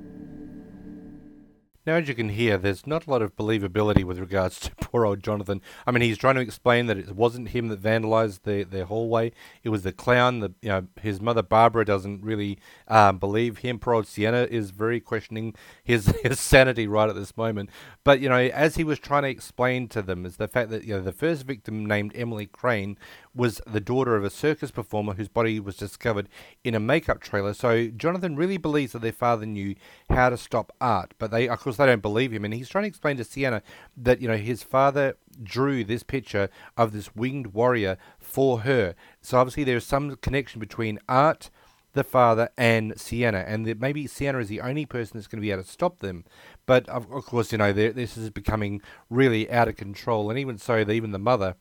Now, 1.83 1.95
as 1.95 2.07
you 2.07 2.13
can 2.13 2.29
hear, 2.29 2.59
there's 2.59 2.85
not 2.85 3.07
a 3.07 3.09
lot 3.09 3.23
of 3.23 3.35
believability 3.35 4.03
with 4.03 4.19
regards 4.19 4.59
to 4.59 4.75
poor 4.81 5.03
old 5.03 5.23
Jonathan. 5.23 5.61
I 5.87 5.91
mean, 5.91 6.03
he's 6.03 6.17
trying 6.19 6.35
to 6.35 6.41
explain 6.41 6.85
that 6.85 6.97
it 6.99 7.15
wasn't 7.15 7.49
him 7.49 7.69
that 7.69 7.81
vandalized 7.81 8.43
the, 8.43 8.63
the 8.63 8.85
hallway. 8.85 9.31
It 9.63 9.69
was 9.69 9.81
the 9.81 9.91
clown. 9.91 10.41
The 10.41 10.53
you 10.61 10.69
know 10.69 10.87
his 11.01 11.19
mother 11.19 11.41
Barbara 11.41 11.83
doesn't 11.83 12.23
really 12.23 12.59
um, 12.87 13.17
believe 13.17 13.59
him. 13.59 13.79
Poor 13.79 13.95
old 13.95 14.07
Sienna 14.07 14.43
is 14.43 14.69
very 14.69 14.99
questioning 14.99 15.55
his, 15.83 16.05
his 16.23 16.39
sanity 16.39 16.87
right 16.87 17.09
at 17.09 17.15
this 17.15 17.35
moment. 17.35 17.71
But 18.03 18.19
you 18.19 18.29
know, 18.29 18.35
as 18.35 18.75
he 18.75 18.83
was 18.83 18.99
trying 18.99 19.23
to 19.23 19.29
explain 19.29 19.87
to 19.89 20.03
them, 20.03 20.23
is 20.23 20.37
the 20.37 20.47
fact 20.47 20.69
that 20.69 20.83
you 20.83 20.93
know 20.93 21.01
the 21.01 21.11
first 21.11 21.43
victim 21.43 21.83
named 21.83 22.11
Emily 22.13 22.45
Crane 22.45 22.95
was 23.33 23.61
the 23.65 23.79
daughter 23.79 24.15
of 24.15 24.23
a 24.23 24.29
circus 24.29 24.71
performer 24.71 25.13
whose 25.13 25.27
body 25.27 25.59
was 25.59 25.77
discovered 25.77 26.27
in 26.63 26.75
a 26.75 26.79
makeup 26.79 27.21
trailer. 27.21 27.53
So 27.53 27.87
Jonathan 27.87 28.35
really 28.35 28.57
believes 28.57 28.91
that 28.93 29.01
their 29.01 29.11
father 29.11 29.45
knew 29.45 29.75
how 30.09 30.29
to 30.29 30.37
stop 30.37 30.71
art, 30.81 31.13
but 31.17 31.31
they, 31.31 31.47
of 31.47 31.59
course, 31.59 31.77
they 31.77 31.85
don't 31.85 32.01
believe 32.01 32.31
him. 32.33 32.45
And 32.45 32.53
he's 32.53 32.69
trying 32.69 32.83
to 32.83 32.89
explain 32.89 33.17
to 33.17 33.23
Sienna 33.23 33.61
that 33.95 34.21
you 34.21 34.27
know 34.27 34.37
his 34.37 34.63
father 34.63 35.17
drew 35.41 35.83
this 35.83 36.03
picture 36.03 36.49
of 36.77 36.91
this 36.91 37.15
winged 37.15 37.47
warrior 37.47 37.97
for 38.19 38.61
her. 38.61 38.95
So 39.21 39.37
obviously 39.37 39.63
there's 39.63 39.85
some 39.85 40.15
connection 40.17 40.59
between 40.59 40.99
art 41.07 41.49
the 41.93 42.03
father 42.03 42.49
and 42.57 42.97
Sienna, 42.99 43.39
and 43.39 43.65
that 43.65 43.79
maybe 43.79 44.07
Sienna 44.07 44.39
is 44.39 44.47
the 44.47 44.61
only 44.61 44.85
person 44.85 45.17
that's 45.17 45.27
going 45.27 45.41
to 45.41 45.45
be 45.45 45.51
able 45.51 45.63
to 45.63 45.69
stop 45.69 45.99
them. 45.99 46.23
But 46.65 46.87
of, 46.87 47.11
of 47.11 47.25
course, 47.25 47.51
you 47.51 47.57
know 47.57 47.73
this 47.73 48.17
is 48.17 48.29
becoming 48.29 48.81
really 49.09 49.51
out 49.51 49.67
of 49.67 49.75
control, 49.75 50.29
and 50.29 50.39
even 50.39 50.57
so, 50.57 50.79
even 50.79 51.11
the 51.11 51.19
mother 51.19 51.55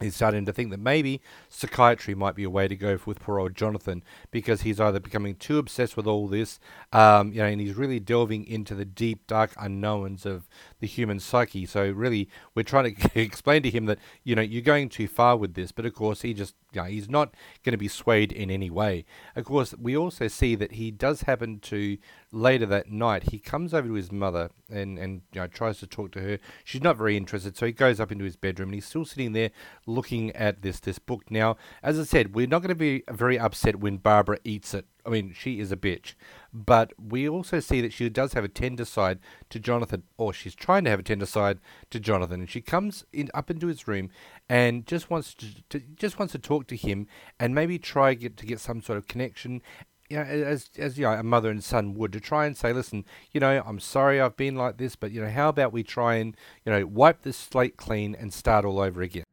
is 0.00 0.16
starting 0.16 0.46
to 0.46 0.52
think 0.52 0.70
that 0.70 0.80
maybe 0.80 1.20
psychiatry 1.48 2.14
might 2.14 2.34
be 2.34 2.44
a 2.44 2.50
way 2.50 2.66
to 2.68 2.76
go 2.76 2.98
with 3.04 3.20
poor 3.20 3.38
old 3.38 3.54
Jonathan 3.54 4.02
because 4.30 4.62
he's 4.62 4.80
either 4.80 5.00
becoming 5.00 5.34
too 5.34 5.58
obsessed 5.58 5.96
with 5.96 6.06
all 6.06 6.26
this, 6.26 6.58
um, 6.92 7.32
you 7.32 7.40
know, 7.40 7.46
and 7.46 7.60
he's 7.60 7.74
really 7.74 8.00
delving 8.00 8.46
into 8.46 8.74
the 8.74 8.84
deep, 8.84 9.26
dark 9.26 9.52
unknowns 9.58 10.24
of 10.24 10.48
the 10.80 10.86
human 10.86 11.20
psyche. 11.20 11.66
So 11.66 11.90
really, 11.90 12.28
we're 12.54 12.62
trying 12.62 12.94
to 12.94 13.10
explain 13.20 13.62
to 13.62 13.70
him 13.70 13.86
that 13.86 13.98
you 14.24 14.34
know 14.34 14.42
you're 14.42 14.62
going 14.62 14.88
too 14.88 15.06
far 15.06 15.36
with 15.36 15.54
this, 15.54 15.72
but 15.72 15.86
of 15.86 15.94
course 15.94 16.22
he 16.22 16.34
just 16.34 16.54
you 16.72 16.80
know, 16.82 16.86
he's 16.88 17.08
not 17.08 17.34
going 17.64 17.72
to 17.72 17.78
be 17.78 17.88
swayed 17.88 18.32
in 18.32 18.50
any 18.50 18.70
way. 18.70 19.04
Of 19.36 19.44
course, 19.44 19.74
we 19.78 19.96
also 19.96 20.28
see 20.28 20.54
that 20.56 20.72
he 20.72 20.90
does 20.90 21.22
happen 21.22 21.58
to 21.60 21.98
later 22.32 22.66
that 22.66 22.88
night 22.90 23.30
he 23.30 23.40
comes 23.40 23.74
over 23.74 23.88
to 23.88 23.94
his 23.94 24.12
mother 24.12 24.50
and 24.70 24.98
and 24.98 25.22
you 25.32 25.40
know, 25.40 25.46
tries 25.46 25.78
to 25.80 25.86
talk 25.86 26.12
to 26.12 26.20
her. 26.20 26.38
She's 26.64 26.82
not 26.82 26.96
very 26.96 27.16
interested, 27.16 27.56
so 27.56 27.66
he 27.66 27.72
goes 27.72 28.00
up 28.00 28.12
into 28.12 28.24
his 28.24 28.36
bedroom 28.36 28.68
and 28.68 28.74
he's 28.74 28.86
still 28.86 29.04
sitting 29.04 29.32
there 29.32 29.50
looking 29.86 30.30
at 30.32 30.62
this 30.62 30.80
this 30.80 30.98
book. 30.98 31.30
Now, 31.30 31.56
as 31.82 31.98
I 31.98 32.04
said, 32.04 32.34
we're 32.34 32.46
not 32.46 32.60
going 32.62 32.68
to 32.70 32.74
be 32.74 33.02
very 33.10 33.38
upset 33.38 33.76
when 33.76 33.98
Barbara 33.98 34.38
eats 34.44 34.74
it 34.74 34.86
I 35.10 35.12
mean, 35.12 35.34
she 35.36 35.58
is 35.58 35.72
a 35.72 35.76
bitch. 35.76 36.14
But 36.54 36.92
we 36.96 37.28
also 37.28 37.58
see 37.58 37.80
that 37.80 37.92
she 37.92 38.08
does 38.08 38.32
have 38.34 38.44
a 38.44 38.48
tender 38.48 38.84
side 38.84 39.18
to 39.50 39.58
Jonathan, 39.58 40.04
or 40.16 40.32
she's 40.32 40.54
trying 40.54 40.84
to 40.84 40.90
have 40.90 41.00
a 41.00 41.02
tender 41.02 41.26
side 41.26 41.58
to 41.90 41.98
Jonathan. 41.98 42.40
And 42.40 42.48
she 42.48 42.60
comes 42.60 43.04
in 43.12 43.28
up 43.34 43.50
into 43.50 43.66
his 43.66 43.88
room 43.88 44.10
and 44.48 44.86
just 44.86 45.10
wants 45.10 45.34
to, 45.34 45.46
to 45.70 45.80
just 45.80 46.20
wants 46.20 46.30
to 46.32 46.38
talk 46.38 46.68
to 46.68 46.76
him 46.76 47.08
and 47.40 47.56
maybe 47.56 47.76
try 47.76 48.14
get 48.14 48.36
to 48.36 48.46
get 48.46 48.60
some 48.60 48.80
sort 48.80 48.98
of 48.98 49.08
connection 49.08 49.62
you 50.08 50.16
know, 50.16 50.22
as 50.22 50.70
as 50.76 50.96
you 50.96 51.04
know, 51.04 51.12
a 51.12 51.22
mother 51.22 51.50
and 51.50 51.62
son 51.62 51.94
would 51.94 52.12
to 52.12 52.20
try 52.20 52.46
and 52.46 52.56
say, 52.56 52.72
listen, 52.72 53.04
you 53.32 53.40
know, 53.40 53.62
I'm 53.64 53.78
sorry 53.78 54.20
I've 54.20 54.36
been 54.36 54.56
like 54.56 54.76
this, 54.76 54.96
but 54.96 55.12
you 55.12 55.20
know, 55.20 55.30
how 55.30 55.48
about 55.48 55.72
we 55.72 55.82
try 55.82 56.16
and 56.16 56.36
you 56.64 56.72
know 56.72 56.86
wipe 56.86 57.22
this 57.22 57.36
slate 57.36 57.76
clean 57.76 58.16
and 58.16 58.32
start 58.32 58.64
all 58.64 58.80
over 58.80 59.02
again? 59.02 59.24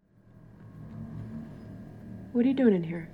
What 2.31 2.45
are 2.45 2.47
you 2.47 2.53
doing 2.53 2.75
in 2.75 2.83
here? 2.83 3.09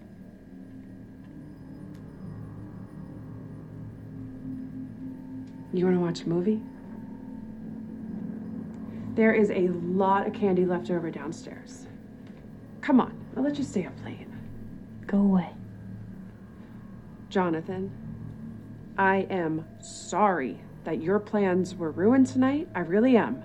You 5.73 5.85
want 5.85 5.97
to 5.97 6.01
watch 6.01 6.21
a 6.21 6.29
movie? 6.29 6.61
There 9.15 9.33
is 9.33 9.49
a 9.49 9.69
lot 9.69 10.27
of 10.27 10.33
candy 10.33 10.65
left 10.65 10.91
over 10.91 11.09
downstairs. 11.09 11.87
Come 12.81 13.01
on, 13.01 13.17
I'll 13.35 13.43
let 13.43 13.57
you 13.57 13.63
stay 13.63 13.85
up 13.85 13.93
late. 14.05 14.27
Go 15.07 15.17
away. 15.17 15.49
Jonathan, 17.29 17.91
I 18.99 19.27
am 19.31 19.65
sorry 19.81 20.59
that 20.83 21.01
your 21.01 21.17
plans 21.17 21.73
were 21.75 21.89
ruined 21.89 22.27
tonight. 22.27 22.67
I 22.75 22.81
really 22.81 23.17
am. 23.17 23.43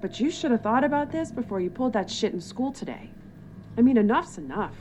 But 0.00 0.18
you 0.18 0.30
should 0.30 0.50
have 0.50 0.62
thought 0.62 0.82
about 0.82 1.12
this 1.12 1.30
before 1.30 1.60
you 1.60 1.70
pulled 1.70 1.92
that 1.92 2.10
shit 2.10 2.32
in 2.32 2.40
school 2.40 2.72
today. 2.72 3.10
I 3.78 3.82
mean, 3.82 3.96
enough's 3.96 4.38
enough. 4.38 4.74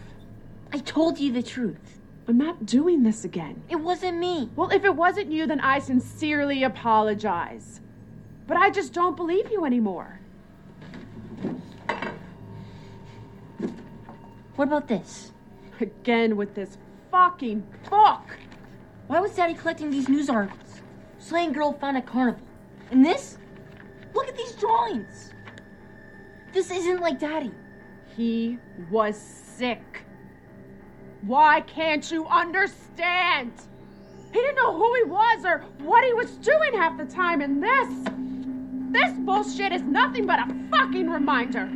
I 0.73 0.79
told 0.79 1.19
you 1.19 1.31
the 1.31 1.43
truth. 1.43 2.00
I'm 2.31 2.37
not 2.37 2.65
doing 2.65 3.03
this 3.03 3.25
again. 3.25 3.61
It 3.67 3.75
wasn't 3.75 4.17
me. 4.17 4.49
Well, 4.55 4.69
if 4.69 4.85
it 4.85 4.95
wasn't 4.95 5.33
you, 5.33 5.45
then 5.45 5.59
I 5.59 5.79
sincerely 5.79 6.63
apologize. 6.63 7.81
But 8.47 8.55
I 8.55 8.69
just 8.69 8.93
don't 8.93 9.17
believe 9.17 9.51
you 9.51 9.65
anymore. 9.65 10.17
What 14.55 14.69
about 14.69 14.87
this? 14.87 15.33
Again 15.81 16.37
with 16.37 16.55
this 16.55 16.77
fucking 17.11 17.67
book. 17.89 18.37
Why 19.07 19.19
was 19.19 19.35
Daddy 19.35 19.53
collecting 19.53 19.91
these 19.91 20.07
news 20.07 20.29
articles? 20.29 20.81
Slaying 21.19 21.51
girl 21.51 21.73
found 21.73 21.97
at 21.97 22.05
carnival. 22.05 22.47
And 22.91 23.05
this? 23.05 23.37
Look 24.13 24.29
at 24.29 24.37
these 24.37 24.53
drawings. 24.53 25.33
This 26.53 26.71
isn't 26.71 27.01
like 27.01 27.19
Daddy. 27.19 27.51
He 28.15 28.57
was 28.89 29.17
sick. 29.17 30.05
Why 31.21 31.61
can't 31.61 32.09
you 32.11 32.25
understand? 32.27 33.51
He 34.33 34.39
didn't 34.39 34.55
know 34.55 34.75
who 34.75 34.93
he 34.95 35.03
was 35.03 35.45
or 35.45 35.59
what 35.79 36.03
he 36.03 36.13
was 36.13 36.31
doing 36.37 36.73
half 36.73 36.97
the 36.97 37.05
time, 37.05 37.41
and 37.41 37.61
this. 37.61 37.87
This 38.91 39.13
bullshit 39.19 39.71
is 39.71 39.83
nothing 39.83 40.25
but 40.25 40.39
a 40.39 40.47
fucking 40.71 41.09
reminder. 41.09 41.69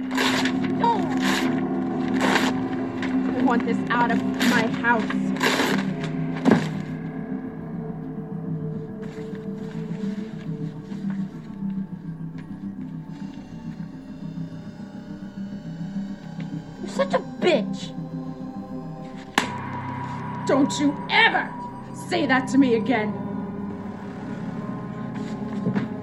I 3.38 3.44
want 3.44 3.66
this 3.66 3.78
out 3.90 4.12
of 4.12 4.22
my 4.50 4.68
house. 4.68 5.04
You're 16.82 16.90
such 16.90 17.14
a 17.14 17.20
bitch. 17.40 17.92
Don't 20.46 20.80
you 20.80 20.96
ever 21.10 21.52
say 22.08 22.28
that 22.28 22.48
to 22.50 22.58
me 22.60 22.76
again. 22.76 23.12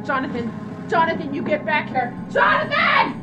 Jonathan, 0.04 0.52
Jonathan, 0.90 1.32
you 1.32 1.42
get 1.42 1.64
back 1.64 1.88
here. 1.88 2.12
Jonathan! 2.32 3.21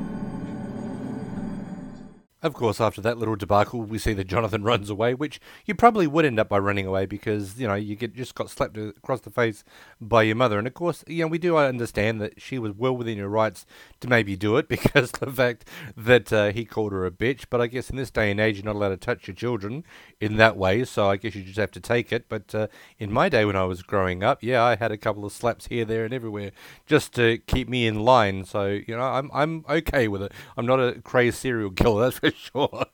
Of 2.41 2.53
course, 2.53 2.79
after 2.79 3.01
that 3.01 3.17
little 3.17 3.35
debacle, 3.35 3.81
we 3.81 3.97
see 3.97 4.13
that 4.13 4.27
Jonathan 4.27 4.63
runs 4.63 4.89
away, 4.89 5.13
which 5.13 5.41
you 5.65 5.75
probably 5.75 6.07
would 6.07 6.23
end 6.23 6.39
up 6.39 6.47
by 6.47 6.57
running 6.57 6.85
away 6.85 7.05
because 7.05 7.59
you 7.59 7.67
know 7.67 7.75
you 7.75 7.97
get 7.97 8.15
just 8.15 8.33
got 8.33 8.49
slapped 8.49 8.77
across 8.77 9.19
the 9.19 9.29
face 9.29 9.65
by 9.99 10.23
your 10.23 10.37
mother. 10.37 10.57
And 10.57 10.65
of 10.65 10.73
course, 10.73 11.03
you 11.05 11.25
know 11.25 11.27
we 11.27 11.37
do 11.37 11.57
understand 11.57 12.21
that 12.21 12.39
she 12.39 12.57
was 12.57 12.71
well 12.71 12.95
within 12.95 13.17
her 13.17 13.27
rights 13.27 13.65
to 13.99 14.07
maybe 14.07 14.37
do 14.37 14.55
it 14.55 14.69
because 14.69 15.11
the 15.11 15.29
fact 15.29 15.67
that 15.97 16.31
uh, 16.31 16.53
he 16.53 16.63
called 16.63 16.93
her 16.93 17.05
a 17.05 17.11
bitch. 17.11 17.43
But 17.49 17.59
I 17.59 17.67
guess 17.67 17.89
in 17.89 17.97
this 17.97 18.09
day 18.09 18.31
and 18.31 18.39
age, 18.39 18.55
you're 18.55 18.63
not 18.63 18.77
allowed 18.77 18.89
to 18.89 18.97
touch 18.97 19.27
your 19.27 19.35
children 19.35 19.83
in 20.21 20.37
that 20.37 20.55
way, 20.55 20.85
so 20.85 21.09
I 21.09 21.17
guess 21.17 21.35
you 21.35 21.43
just 21.43 21.59
have 21.59 21.71
to 21.71 21.81
take 21.81 22.13
it. 22.13 22.29
But 22.29 22.55
uh, 22.55 22.67
in 22.99 23.11
my 23.11 23.27
day 23.27 23.43
when 23.43 23.57
I 23.57 23.65
was 23.65 23.83
growing 23.83 24.23
up, 24.23 24.41
yeah, 24.41 24.63
I 24.63 24.77
had 24.77 24.93
a 24.93 24.97
couple 24.97 25.25
of 25.25 25.33
slaps 25.33 25.67
here, 25.67 25.83
there, 25.83 26.05
and 26.05 26.13
everywhere 26.13 26.51
just 26.85 27.13
to 27.15 27.39
keep 27.39 27.67
me 27.67 27.85
in 27.85 27.99
line. 27.99 28.45
So 28.45 28.67
you 28.67 28.95
know, 28.95 29.03
I'm 29.03 29.29
I'm 29.33 29.65
okay 29.69 30.07
with 30.07 30.21
it. 30.21 30.31
I'm 30.55 30.65
not 30.65 30.79
a 30.79 31.01
crazed 31.01 31.39
serial 31.39 31.71
killer, 31.71 32.05
that's 32.05 32.19
for 32.19 32.28
sure. 32.35 32.85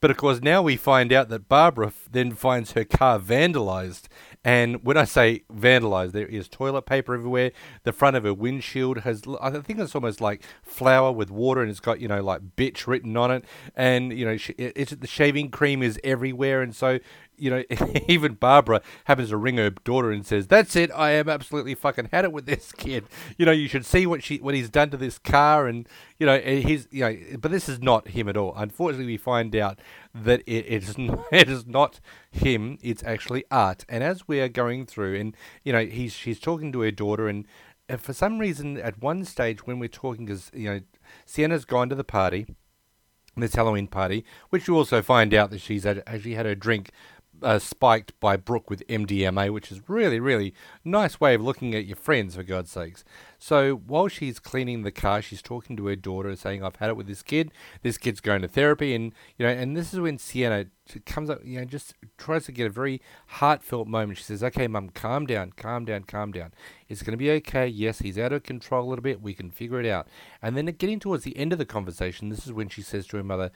But 0.00 0.10
of 0.10 0.16
course, 0.16 0.40
now 0.42 0.62
we 0.62 0.76
find 0.76 1.12
out 1.12 1.28
that 1.30 1.48
Barbara 1.48 1.92
then 2.10 2.32
finds 2.32 2.72
her 2.72 2.84
car 2.84 3.18
vandalized. 3.18 4.04
And 4.44 4.84
when 4.84 4.98
I 4.98 5.04
say 5.04 5.42
vandalized, 5.50 6.12
there 6.12 6.26
is 6.26 6.48
toilet 6.48 6.82
paper 6.82 7.14
everywhere. 7.14 7.52
The 7.84 7.92
front 7.92 8.16
of 8.16 8.24
her 8.24 8.34
windshield 8.34 8.98
has, 8.98 9.22
I 9.40 9.50
think 9.50 9.78
it's 9.78 9.94
almost 9.94 10.20
like 10.20 10.42
flour 10.62 11.10
with 11.12 11.30
water, 11.30 11.62
and 11.62 11.70
it's 11.70 11.80
got, 11.80 12.00
you 12.00 12.08
know, 12.08 12.22
like 12.22 12.56
bitch 12.56 12.86
written 12.86 13.16
on 13.16 13.30
it. 13.30 13.44
And, 13.74 14.12
you 14.12 14.26
know, 14.26 14.36
it's, 14.58 14.90
the 14.90 15.06
shaving 15.06 15.50
cream 15.50 15.82
is 15.82 15.98
everywhere. 16.04 16.60
And 16.60 16.76
so 16.76 16.98
you 17.38 17.50
know, 17.50 17.62
even 18.08 18.34
Barbara 18.34 18.80
happens 19.04 19.30
to 19.30 19.36
ring 19.36 19.56
her 19.56 19.70
daughter 19.70 20.10
and 20.10 20.24
says, 20.26 20.46
"That's 20.46 20.76
it. 20.76 20.90
I 20.94 21.10
am 21.12 21.28
absolutely 21.28 21.74
fucking 21.74 22.08
had 22.12 22.24
it 22.24 22.32
with 22.32 22.46
this 22.46 22.72
kid. 22.72 23.04
You 23.36 23.46
know, 23.46 23.52
you 23.52 23.68
should 23.68 23.84
see 23.84 24.06
what 24.06 24.22
she 24.22 24.38
what 24.38 24.54
he's 24.54 24.68
done 24.68 24.90
to 24.90 24.96
this 24.96 25.18
car, 25.18 25.66
and 25.66 25.88
you 26.18 26.26
know, 26.26 26.38
he's 26.38 26.88
you 26.90 27.04
know, 27.04 27.16
but 27.38 27.50
this 27.50 27.68
is 27.68 27.80
not 27.80 28.08
him 28.08 28.28
at 28.28 28.36
all. 28.36 28.54
Unfortunately, 28.56 29.06
we 29.06 29.16
find 29.16 29.54
out 29.56 29.78
that 30.14 30.40
it, 30.46 30.66
it 30.66 30.82
is 30.82 30.98
not, 30.98 31.24
it 31.32 31.48
is 31.48 31.66
not 31.66 32.00
him. 32.30 32.78
It's 32.82 33.02
actually 33.04 33.44
art. 33.50 33.84
And 33.88 34.02
as 34.04 34.28
we 34.28 34.40
are 34.40 34.48
going 34.48 34.86
through, 34.86 35.18
and 35.18 35.36
you 35.62 35.72
know, 35.72 35.84
he's 35.84 36.12
she's 36.12 36.40
talking 36.40 36.72
to 36.72 36.80
her 36.80 36.90
daughter, 36.90 37.28
and 37.28 37.46
for 37.98 38.12
some 38.12 38.38
reason, 38.38 38.78
at 38.78 39.02
one 39.02 39.24
stage 39.24 39.66
when 39.66 39.78
we're 39.78 39.88
talking, 39.88 40.26
because 40.26 40.50
you 40.54 40.70
know, 40.70 40.80
Sienna's 41.26 41.64
gone 41.64 41.88
to 41.88 41.94
the 41.94 42.04
party 42.04 42.46
this 43.36 43.54
Halloween 43.54 43.88
party, 43.88 44.24
which 44.50 44.68
you 44.68 44.76
also 44.76 45.02
find 45.02 45.34
out 45.34 45.50
that 45.50 45.60
she's 45.60 45.84
actually 45.84 46.34
had 46.34 46.46
her 46.46 46.54
drink 46.54 46.90
uh, 47.44 47.58
spiked 47.58 48.18
by 48.18 48.36
Brooke 48.36 48.70
with 48.70 48.86
MDMA, 48.88 49.52
which 49.52 49.70
is 49.70 49.88
really, 49.88 50.18
really 50.18 50.54
nice 50.82 51.20
way 51.20 51.34
of 51.34 51.42
looking 51.42 51.74
at 51.74 51.84
your 51.84 51.96
friends, 51.96 52.34
for 52.34 52.42
God's 52.42 52.70
sakes. 52.70 53.04
So 53.38 53.76
while 53.76 54.08
she's 54.08 54.38
cleaning 54.38 54.82
the 54.82 54.90
car, 54.90 55.20
she's 55.20 55.42
talking 55.42 55.76
to 55.76 55.86
her 55.86 55.96
daughter, 55.96 56.34
saying, 56.34 56.64
"I've 56.64 56.76
had 56.76 56.88
it 56.88 56.96
with 56.96 57.06
this 57.06 57.22
kid. 57.22 57.52
This 57.82 57.98
kid's 57.98 58.20
going 58.20 58.40
to 58.42 58.48
therapy," 58.48 58.94
and 58.94 59.12
you 59.36 59.46
know, 59.46 59.52
and 59.52 59.76
this 59.76 59.92
is 59.92 60.00
when 60.00 60.16
Sienna 60.16 60.66
comes 61.04 61.28
up, 61.28 61.40
you 61.44 61.58
know, 61.58 61.66
just 61.66 61.94
tries 62.16 62.46
to 62.46 62.52
get 62.52 62.66
a 62.66 62.70
very 62.70 63.02
heartfelt 63.26 63.86
moment. 63.86 64.18
She 64.18 64.24
says, 64.24 64.42
"Okay, 64.42 64.66
Mum, 64.66 64.88
calm 64.88 65.26
down, 65.26 65.52
calm 65.52 65.84
down, 65.84 66.04
calm 66.04 66.32
down. 66.32 66.54
It's 66.88 67.02
going 67.02 67.12
to 67.12 67.18
be 67.18 67.30
okay. 67.32 67.66
Yes, 67.66 67.98
he's 67.98 68.18
out 68.18 68.32
of 68.32 68.42
control 68.42 68.86
a 68.86 68.88
little 68.88 69.02
bit. 69.02 69.20
We 69.20 69.34
can 69.34 69.50
figure 69.50 69.80
it 69.80 69.86
out." 69.86 70.08
And 70.40 70.56
then 70.56 70.66
getting 70.66 70.98
towards 70.98 71.24
the 71.24 71.36
end 71.36 71.52
of 71.52 71.58
the 71.58 71.66
conversation, 71.66 72.30
this 72.30 72.46
is 72.46 72.52
when 72.52 72.70
she 72.70 72.80
says 72.80 73.06
to 73.08 73.18
her 73.18 73.22
mother, 73.22 73.50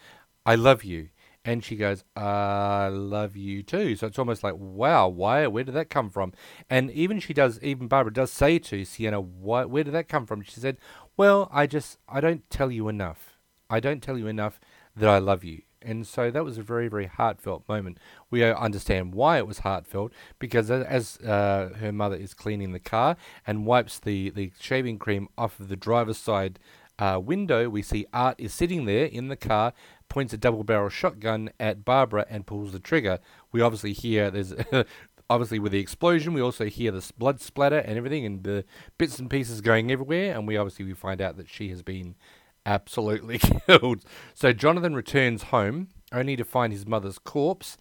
"I 0.44 0.54
love 0.54 0.84
you." 0.84 1.08
And 1.44 1.64
she 1.64 1.76
goes, 1.76 2.04
I 2.14 2.88
love 2.88 3.36
you 3.36 3.62
too. 3.62 3.96
So 3.96 4.06
it's 4.06 4.18
almost 4.18 4.42
like, 4.42 4.54
wow, 4.56 5.08
why? 5.08 5.46
Where 5.46 5.64
did 5.64 5.74
that 5.74 5.88
come 5.88 6.10
from? 6.10 6.32
And 6.68 6.90
even 6.90 7.20
she 7.20 7.32
does, 7.32 7.58
even 7.62 7.88
Barbara 7.88 8.12
does 8.12 8.30
say 8.30 8.58
to 8.58 8.84
Sienna, 8.84 9.20
why, 9.20 9.64
where 9.64 9.84
did 9.84 9.94
that 9.94 10.08
come 10.08 10.26
from? 10.26 10.42
She 10.42 10.60
said, 10.60 10.76
well, 11.16 11.48
I 11.52 11.66
just, 11.66 11.98
I 12.08 12.20
don't 12.20 12.48
tell 12.50 12.70
you 12.70 12.88
enough. 12.88 13.38
I 13.70 13.80
don't 13.80 14.02
tell 14.02 14.18
you 14.18 14.26
enough 14.26 14.60
that 14.96 15.08
I 15.08 15.18
love 15.18 15.44
you. 15.44 15.62
And 15.80 16.06
so 16.06 16.30
that 16.30 16.44
was 16.44 16.58
a 16.58 16.62
very, 16.62 16.88
very 16.88 17.06
heartfelt 17.06 17.68
moment. 17.68 17.98
We 18.30 18.42
understand 18.42 19.14
why 19.14 19.38
it 19.38 19.46
was 19.46 19.60
heartfelt 19.60 20.12
because 20.38 20.70
as 20.70 21.18
uh, 21.18 21.70
her 21.78 21.92
mother 21.92 22.16
is 22.16 22.34
cleaning 22.34 22.72
the 22.72 22.80
car 22.80 23.16
and 23.46 23.64
wipes 23.64 23.98
the, 23.98 24.30
the 24.30 24.52
shaving 24.58 24.98
cream 24.98 25.28
off 25.38 25.60
of 25.60 25.68
the 25.68 25.76
driver's 25.76 26.18
side 26.18 26.58
uh, 26.98 27.20
window, 27.22 27.68
we 27.68 27.82
see 27.82 28.06
Art 28.12 28.36
is 28.38 28.52
sitting 28.52 28.84
there 28.84 29.06
in 29.06 29.28
the 29.28 29.36
car 29.36 29.72
points 30.08 30.32
a 30.32 30.38
double 30.38 30.64
barrel 30.64 30.88
shotgun 30.88 31.50
at 31.60 31.84
Barbara 31.84 32.26
and 32.28 32.46
pulls 32.46 32.72
the 32.72 32.80
trigger. 32.80 33.18
We 33.52 33.60
obviously 33.60 33.92
hear 33.92 34.30
there's 34.30 34.54
obviously 35.30 35.58
with 35.58 35.72
the 35.72 35.80
explosion, 35.80 36.32
we 36.32 36.40
also 36.40 36.66
hear 36.66 36.90
the 36.90 37.08
blood 37.18 37.40
splatter 37.40 37.78
and 37.78 37.96
everything, 37.96 38.24
and 38.24 38.42
the 38.42 38.64
bits 38.96 39.18
and 39.18 39.30
pieces 39.30 39.60
going 39.60 39.90
everywhere. 39.90 40.34
And 40.34 40.46
we 40.46 40.56
obviously 40.56 40.84
we 40.84 40.94
find 40.94 41.20
out 41.20 41.36
that 41.36 41.48
she 41.48 41.68
has 41.70 41.82
been 41.82 42.16
absolutely 42.66 43.38
killed. 43.66 44.04
So 44.34 44.52
Jonathan 44.52 44.94
returns 44.94 45.44
home 45.44 45.88
only 46.12 46.36
to 46.36 46.44
find 46.44 46.72
his 46.72 46.86
mother's 46.86 47.18
corpse. 47.18 47.76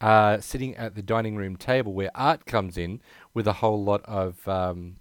Uh, 0.00 0.40
sitting 0.40 0.74
at 0.74 0.96
the 0.96 1.02
dining 1.02 1.36
room 1.36 1.54
table 1.54 1.92
where 1.92 2.10
Art 2.16 2.44
comes 2.44 2.76
in 2.76 3.00
with 3.34 3.46
a 3.46 3.52
whole 3.52 3.84
lot 3.84 4.02
of 4.04 4.48
um, 4.48 4.96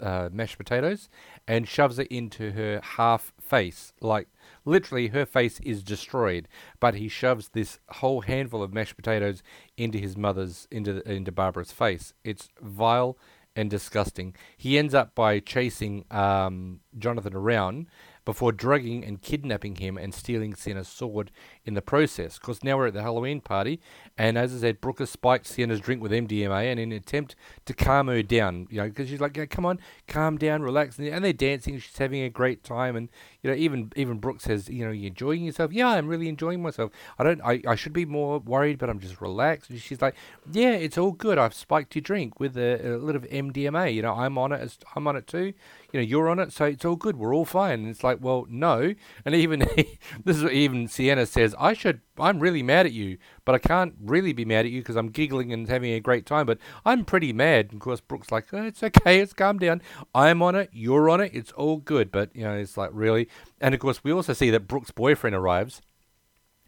uh, 0.00 0.30
mashed 0.32 0.56
potatoes 0.56 1.10
and 1.48 1.68
shoves 1.68 1.98
it 1.98 2.08
into 2.08 2.52
her 2.52 2.80
half 2.82 3.32
face. 3.40 3.92
Like 4.00 4.28
literally, 4.64 5.08
her 5.08 5.26
face 5.26 5.60
is 5.60 5.82
destroyed, 5.82 6.48
but 6.80 6.94
he 6.94 7.08
shoves 7.08 7.50
this 7.50 7.78
whole 7.88 8.22
handful 8.22 8.62
of 8.62 8.72
mashed 8.72 8.96
potatoes 8.96 9.42
into 9.76 9.98
his 9.98 10.16
mother's 10.16 10.66
into 10.70 10.94
the, 10.94 11.12
into 11.12 11.32
Barbara's 11.32 11.72
face. 11.72 12.14
It's 12.24 12.48
vile 12.60 13.16
and 13.54 13.70
disgusting. 13.70 14.36
He 14.56 14.78
ends 14.78 14.94
up 14.94 15.14
by 15.14 15.40
chasing 15.40 16.04
um, 16.10 16.80
Jonathan 16.98 17.34
around 17.34 17.86
before 18.26 18.52
drugging 18.52 19.04
and 19.04 19.22
kidnapping 19.22 19.76
him 19.76 19.96
and 19.96 20.12
stealing 20.12 20.54
Sienna's 20.54 20.88
sword 20.88 21.30
in 21.64 21.72
the 21.72 21.80
process. 21.80 22.38
Because 22.38 22.62
now 22.62 22.76
we're 22.76 22.88
at 22.88 22.92
the 22.92 23.02
Halloween 23.02 23.40
party, 23.40 23.80
and 24.18 24.36
as 24.36 24.54
I 24.54 24.58
said, 24.58 24.80
Brooke 24.82 24.98
has 24.98 25.08
spiked 25.10 25.46
Sienna's 25.46 25.80
drink 25.80 26.02
with 26.02 26.12
MDMA, 26.12 26.70
and 26.70 26.78
in 26.78 26.92
an 26.92 26.98
attempt 26.98 27.36
to 27.64 27.72
calm 27.72 28.08
her 28.08 28.22
down, 28.22 28.66
you 28.68 28.78
know, 28.78 28.88
because 28.88 29.08
she's 29.08 29.20
like, 29.20 29.36
yeah, 29.36 29.46
"Come 29.46 29.64
on, 29.64 29.78
calm 30.08 30.36
down, 30.36 30.62
relax," 30.62 30.98
and 30.98 31.24
they're 31.24 31.32
dancing. 31.32 31.78
She's 31.78 31.96
having 31.96 32.22
a 32.22 32.28
great 32.28 32.64
time, 32.64 32.96
and 32.96 33.08
you 33.42 33.50
know, 33.50 33.56
even 33.56 33.92
even 33.94 34.18
Brooke 34.18 34.40
says, 34.40 34.68
"You 34.68 34.84
know, 34.84 34.90
you 34.90 35.06
enjoying 35.06 35.44
yourself?" 35.44 35.72
Yeah, 35.72 35.88
I'm 35.88 36.08
really 36.08 36.28
enjoying 36.28 36.60
myself. 36.60 36.90
I 37.18 37.24
don't, 37.24 37.40
I, 37.42 37.62
I 37.66 37.76
should 37.76 37.92
be 37.92 38.04
more 38.04 38.40
worried, 38.40 38.78
but 38.78 38.90
I'm 38.90 38.98
just 38.98 39.20
relaxed. 39.20 39.70
And 39.70 39.80
she's 39.80 40.02
like, 40.02 40.16
"Yeah, 40.50 40.72
it's 40.72 40.98
all 40.98 41.12
good. 41.12 41.38
I've 41.38 41.54
spiked 41.54 41.94
your 41.94 42.02
drink 42.02 42.40
with 42.40 42.56
a, 42.56 42.94
a 42.94 42.98
little 42.98 43.22
of 43.22 43.30
MDMA. 43.30 43.94
You 43.94 44.02
know, 44.02 44.14
I'm 44.14 44.36
on 44.36 44.50
it. 44.50 44.78
I'm 44.96 45.06
on 45.06 45.14
it 45.14 45.28
too." 45.28 45.54
You 45.96 46.02
know, 46.02 46.06
you're 46.06 46.28
on 46.28 46.38
it, 46.38 46.52
so 46.52 46.66
it's 46.66 46.84
all 46.84 46.94
good. 46.94 47.16
We're 47.16 47.34
all 47.34 47.46
fine. 47.46 47.80
And 47.80 47.88
it's 47.88 48.04
like, 48.04 48.18
well, 48.20 48.46
no. 48.50 48.92
And 49.24 49.34
even 49.34 49.60
this 50.24 50.36
is 50.36 50.42
what 50.42 50.52
even 50.52 50.88
Sienna 50.88 51.24
says. 51.24 51.54
I 51.58 51.72
should. 51.72 52.02
I'm 52.18 52.38
really 52.38 52.62
mad 52.62 52.84
at 52.84 52.92
you, 52.92 53.16
but 53.46 53.54
I 53.54 53.58
can't 53.58 53.94
really 53.98 54.34
be 54.34 54.44
mad 54.44 54.66
at 54.66 54.72
you 54.72 54.82
because 54.82 54.96
I'm 54.96 55.08
giggling 55.08 55.54
and 55.54 55.66
having 55.66 55.92
a 55.92 56.00
great 56.00 56.26
time. 56.26 56.44
But 56.44 56.58
I'm 56.84 57.06
pretty 57.06 57.32
mad. 57.32 57.68
And 57.70 57.74
of 57.74 57.80
course, 57.80 58.02
Brooke's 58.02 58.30
like, 58.30 58.52
oh, 58.52 58.64
it's 58.64 58.82
okay. 58.82 59.20
It's 59.20 59.32
calm 59.32 59.58
down. 59.58 59.80
I'm 60.14 60.42
on 60.42 60.54
it. 60.54 60.68
You're 60.70 61.08
on 61.08 61.22
it. 61.22 61.30
It's 61.32 61.52
all 61.52 61.78
good. 61.78 62.12
But 62.12 62.36
you 62.36 62.42
know, 62.42 62.52
it's 62.52 62.76
like 62.76 62.90
really. 62.92 63.30
And 63.58 63.74
of 63.74 63.80
course, 63.80 64.04
we 64.04 64.12
also 64.12 64.34
see 64.34 64.50
that 64.50 64.68
Brooke's 64.68 64.90
boyfriend 64.90 65.34
arrives. 65.34 65.80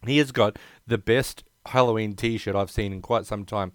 He 0.07 0.17
has 0.17 0.31
got 0.31 0.57
the 0.87 0.97
best 0.97 1.43
Halloween 1.67 2.15
T-shirt 2.15 2.55
I've 2.55 2.71
seen 2.71 2.93
in 2.93 3.03
quite 3.03 3.27
some 3.27 3.45
time. 3.45 3.73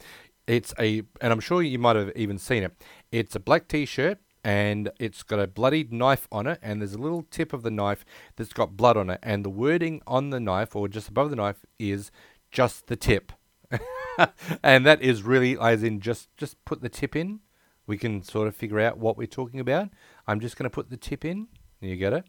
It's 0.48 0.74
a, 0.80 1.02
and 1.20 1.32
I'm 1.32 1.40
sure 1.40 1.62
you 1.62 1.78
might 1.78 1.94
have 1.94 2.10
even 2.16 2.38
seen 2.38 2.64
it. 2.64 2.72
It's 3.12 3.36
a 3.36 3.40
black 3.40 3.68
T-shirt 3.68 4.18
and 4.44 4.90
it's 4.98 5.22
got 5.22 5.40
a 5.40 5.46
bloodied 5.46 5.92
knife 5.92 6.28
on 6.30 6.46
it, 6.46 6.58
and 6.62 6.80
there's 6.80 6.92
a 6.92 6.98
little 6.98 7.22
tip 7.30 7.52
of 7.52 7.62
the 7.62 7.70
knife 7.70 8.04
that's 8.36 8.52
got 8.52 8.76
blood 8.76 8.96
on 8.96 9.10
it, 9.10 9.18
and 9.22 9.44
the 9.44 9.50
wording 9.50 10.02
on 10.06 10.30
the 10.30 10.40
knife 10.40 10.76
or 10.76 10.86
just 10.86 11.08
above 11.08 11.30
the 11.30 11.36
knife 11.36 11.64
is 11.78 12.10
just 12.50 12.86
the 12.86 12.96
tip, 12.96 13.32
and 14.62 14.84
that 14.86 15.00
is 15.02 15.22
really 15.22 15.58
as 15.58 15.82
in 15.82 16.00
just 16.00 16.28
just 16.36 16.62
put 16.64 16.82
the 16.82 16.88
tip 16.88 17.16
in. 17.16 17.40
We 17.86 17.98
can 17.98 18.22
sort 18.22 18.48
of 18.48 18.56
figure 18.56 18.80
out 18.80 18.98
what 18.98 19.16
we're 19.16 19.26
talking 19.26 19.60
about. 19.60 19.90
I'm 20.26 20.40
just 20.40 20.56
going 20.56 20.64
to 20.64 20.70
put 20.70 20.88
the 20.88 20.96
tip 20.96 21.24
in. 21.24 21.48
You 21.80 21.96
get 21.96 22.14
it? 22.14 22.24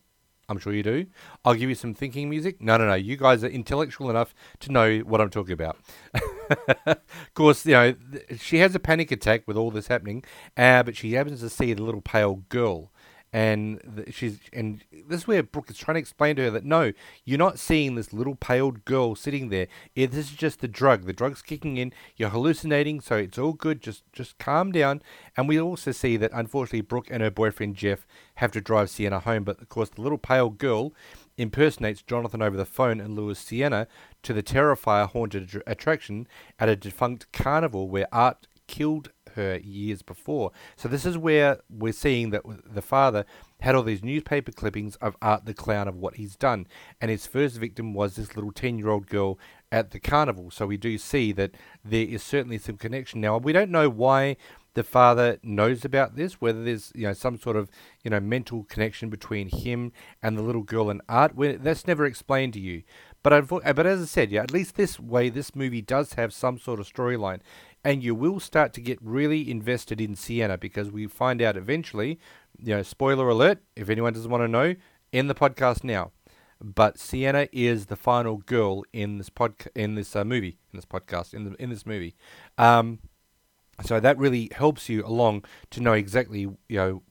I'm 0.47 0.59
sure 0.59 0.73
you 0.73 0.83
do. 0.83 1.07
I'll 1.43 1.55
give 1.55 1.69
you 1.69 1.75
some 1.75 1.93
thinking 1.93 2.29
music. 2.29 2.61
No, 2.61 2.77
no, 2.77 2.87
no. 2.87 2.93
You 2.93 3.17
guys 3.17 3.43
are 3.43 3.47
intellectual 3.47 4.09
enough 4.09 4.35
to 4.59 4.71
know 4.71 4.99
what 4.99 5.21
I'm 5.21 5.29
talking 5.29 5.53
about. 5.53 5.77
of 6.85 7.33
course, 7.33 7.65
you 7.65 7.73
know, 7.73 7.95
she 8.37 8.57
has 8.57 8.75
a 8.75 8.79
panic 8.79 9.11
attack 9.11 9.43
with 9.47 9.57
all 9.57 9.71
this 9.71 9.87
happening, 9.87 10.23
uh, 10.55 10.83
but 10.83 10.95
she 10.95 11.13
happens 11.13 11.41
to 11.41 11.49
see 11.49 11.73
the 11.73 11.83
little 11.83 12.01
pale 12.01 12.43
girl. 12.49 12.91
And 13.33 14.05
she's 14.11 14.39
and 14.53 14.81
this 15.09 15.21
is 15.21 15.27
where 15.27 15.43
Brooke 15.43 15.69
is 15.69 15.77
trying 15.77 15.95
to 15.95 15.99
explain 15.99 16.37
to 16.37 16.43
her 16.43 16.51
that 16.51 16.63
no, 16.63 16.93
you're 17.25 17.37
not 17.37 17.59
seeing 17.59 17.95
this 17.95 18.13
little 18.13 18.35
pale 18.35 18.71
girl 18.71 19.13
sitting 19.15 19.49
there. 19.49 19.67
Yeah, 19.93 20.05
this 20.05 20.31
is 20.31 20.37
just 20.37 20.61
the 20.61 20.69
drug. 20.69 21.05
The 21.05 21.11
drug's 21.11 21.41
kicking 21.41 21.75
in. 21.75 21.91
You're 22.15 22.29
hallucinating, 22.29 23.01
so 23.01 23.17
it's 23.17 23.37
all 23.37 23.53
good. 23.53 23.81
Just 23.81 24.03
just 24.13 24.37
calm 24.37 24.71
down. 24.71 25.01
And 25.35 25.49
we 25.49 25.59
also 25.59 25.91
see 25.91 26.15
that 26.17 26.31
unfortunately 26.33 26.81
Brooke 26.81 27.09
and 27.11 27.21
her 27.21 27.31
boyfriend 27.31 27.75
Jeff 27.75 28.07
have 28.35 28.51
to 28.53 28.61
drive 28.61 28.89
Sienna 28.89 29.19
home. 29.19 29.43
But 29.43 29.61
of 29.61 29.67
course, 29.67 29.89
the 29.89 30.01
little 30.01 30.17
pale 30.17 30.49
girl 30.49 30.93
impersonates 31.37 32.01
Jonathan 32.01 32.41
over 32.41 32.55
the 32.55 32.65
phone 32.65 33.01
and 33.01 33.15
lures 33.15 33.39
Sienna 33.39 33.87
to 34.23 34.33
the 34.33 34.43
Terrifier 34.43 35.09
haunted 35.09 35.61
attraction 35.67 36.27
at 36.59 36.69
a 36.69 36.75
defunct 36.75 37.31
carnival 37.33 37.89
where 37.89 38.07
Art 38.11 38.47
killed 38.67 39.11
her 39.35 39.57
years 39.57 40.01
before. 40.01 40.51
So 40.75 40.87
this 40.87 41.05
is 41.05 41.17
where 41.17 41.59
we're 41.69 41.93
seeing 41.93 42.31
that 42.31 42.43
the 42.65 42.81
father 42.81 43.25
had 43.61 43.75
all 43.75 43.83
these 43.83 44.03
newspaper 44.03 44.51
clippings 44.51 44.95
of 44.97 45.15
Art 45.21 45.45
the 45.45 45.53
clown 45.53 45.87
of 45.87 45.95
what 45.95 46.15
he's 46.15 46.35
done, 46.35 46.67
and 46.99 47.09
his 47.09 47.25
first 47.25 47.57
victim 47.57 47.93
was 47.93 48.15
this 48.15 48.35
little 48.35 48.51
ten-year-old 48.51 49.07
girl 49.07 49.39
at 49.71 49.91
the 49.91 49.99
carnival. 49.99 50.51
So 50.51 50.67
we 50.67 50.77
do 50.77 50.97
see 50.97 51.31
that 51.33 51.51
there 51.83 52.05
is 52.05 52.23
certainly 52.23 52.57
some 52.57 52.77
connection. 52.77 53.21
Now 53.21 53.37
we 53.37 53.53
don't 53.53 53.71
know 53.71 53.89
why 53.89 54.37
the 54.75 54.83
father 54.83 55.39
knows 55.41 55.83
about 55.83 56.15
this, 56.15 56.39
whether 56.39 56.63
there's 56.63 56.91
you 56.93 57.07
know 57.07 57.13
some 57.13 57.39
sort 57.39 57.55
of 57.55 57.69
you 58.03 58.11
know 58.11 58.19
mental 58.19 58.63
connection 58.65 59.09
between 59.09 59.49
him 59.49 59.91
and 60.21 60.37
the 60.37 60.43
little 60.43 60.63
girl 60.63 60.89
and 60.89 61.01
Art. 61.09 61.33
That's 61.35 61.87
never 61.87 62.05
explained 62.05 62.53
to 62.53 62.59
you. 62.59 62.83
But 63.23 63.47
but 63.47 63.87
as 63.87 64.01
I 64.01 64.05
said, 64.05 64.31
yeah, 64.31 64.43
at 64.43 64.53
least 64.53 64.75
this 64.75 64.99
way, 64.99 65.29
this 65.29 65.55
movie 65.55 65.81
does 65.81 66.13
have 66.13 66.31
some 66.31 66.59
sort 66.59 66.79
of 66.79 66.91
storyline, 66.91 67.39
and 67.85 68.03
you 68.03 68.15
will 68.15 68.39
start 68.39 68.73
to 68.73 68.81
get 68.81 68.97
really 68.99 69.49
invested 69.49 70.01
in 70.01 70.15
Sienna 70.15 70.57
because 70.57 70.89
we 70.89 71.05
find 71.05 71.41
out 71.41 71.55
eventually. 71.55 72.19
You 72.57 72.77
know, 72.77 72.83
spoiler 72.83 73.29
alert! 73.29 73.59
If 73.75 73.89
anyone 73.89 74.13
doesn't 74.13 74.31
want 74.31 74.43
to 74.43 74.47
know, 74.47 74.75
in 75.11 75.27
the 75.27 75.35
podcast 75.35 75.83
now. 75.83 76.11
But 76.59 76.97
Sienna 76.97 77.47
is 77.51 77.85
the 77.85 77.95
final 77.95 78.37
girl 78.37 78.83
in 78.91 79.19
this 79.19 79.29
pod 79.29 79.53
in 79.75 79.95
this 79.95 80.15
uh, 80.15 80.25
movie 80.25 80.57
in 80.73 80.77
this 80.77 80.85
podcast 80.85 81.33
in 81.33 81.43
the 81.43 81.61
in 81.61 81.69
this 81.69 81.85
movie. 81.85 82.15
Um, 82.57 82.99
so 83.83 83.99
that 83.99 84.17
really 84.17 84.49
helps 84.55 84.89
you 84.89 85.05
along 85.05 85.43
to 85.71 85.81
know 85.81 85.93
exactly, 85.93 86.39
you 86.39 86.57
know, 86.69 87.03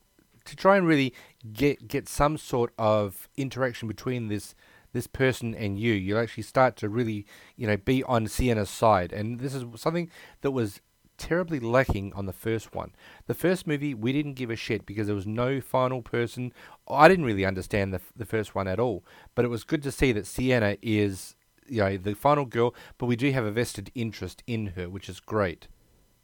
to 0.46 0.56
try 0.56 0.76
and 0.76 0.86
really 0.86 1.14
get 1.52 1.86
get 1.86 2.08
some 2.08 2.36
sort 2.36 2.72
of 2.78 3.28
interaction 3.36 3.86
between 3.86 4.28
this 4.28 4.54
this 4.94 5.06
person 5.06 5.54
and 5.54 5.78
you. 5.78 5.92
You'll 5.92 6.20
actually 6.20 6.44
start 6.44 6.76
to 6.76 6.88
really, 6.88 7.26
you 7.56 7.66
know, 7.66 7.76
be 7.76 8.02
on 8.04 8.26
Sienna's 8.26 8.70
side, 8.70 9.12
and 9.12 9.38
this 9.38 9.54
is 9.54 9.64
something 9.76 10.10
that 10.40 10.52
was 10.52 10.80
terribly 11.18 11.60
lacking 11.60 12.12
on 12.14 12.26
the 12.26 12.32
first 12.32 12.74
one. 12.74 12.92
The 13.26 13.34
first 13.34 13.66
movie 13.66 13.92
we 13.94 14.12
didn't 14.12 14.34
give 14.34 14.50
a 14.50 14.56
shit 14.56 14.86
because 14.86 15.06
there 15.06 15.14
was 15.14 15.26
no 15.26 15.60
final 15.60 16.00
person. 16.00 16.52
I 16.88 17.08
didn't 17.08 17.26
really 17.26 17.44
understand 17.44 17.92
the 17.92 18.00
the 18.16 18.24
first 18.24 18.54
one 18.54 18.66
at 18.66 18.80
all, 18.80 19.04
but 19.34 19.44
it 19.44 19.48
was 19.48 19.64
good 19.64 19.82
to 19.82 19.92
see 19.92 20.12
that 20.12 20.26
Sienna 20.26 20.76
is, 20.80 21.36
you 21.66 21.80
know, 21.80 21.96
the 21.96 22.14
final 22.14 22.46
girl, 22.46 22.74
but 22.96 23.06
we 23.06 23.16
do 23.16 23.30
have 23.32 23.44
a 23.44 23.50
vested 23.50 23.90
interest 23.94 24.42
in 24.46 24.68
her, 24.68 24.88
which 24.88 25.08
is 25.08 25.20
great. 25.20 25.68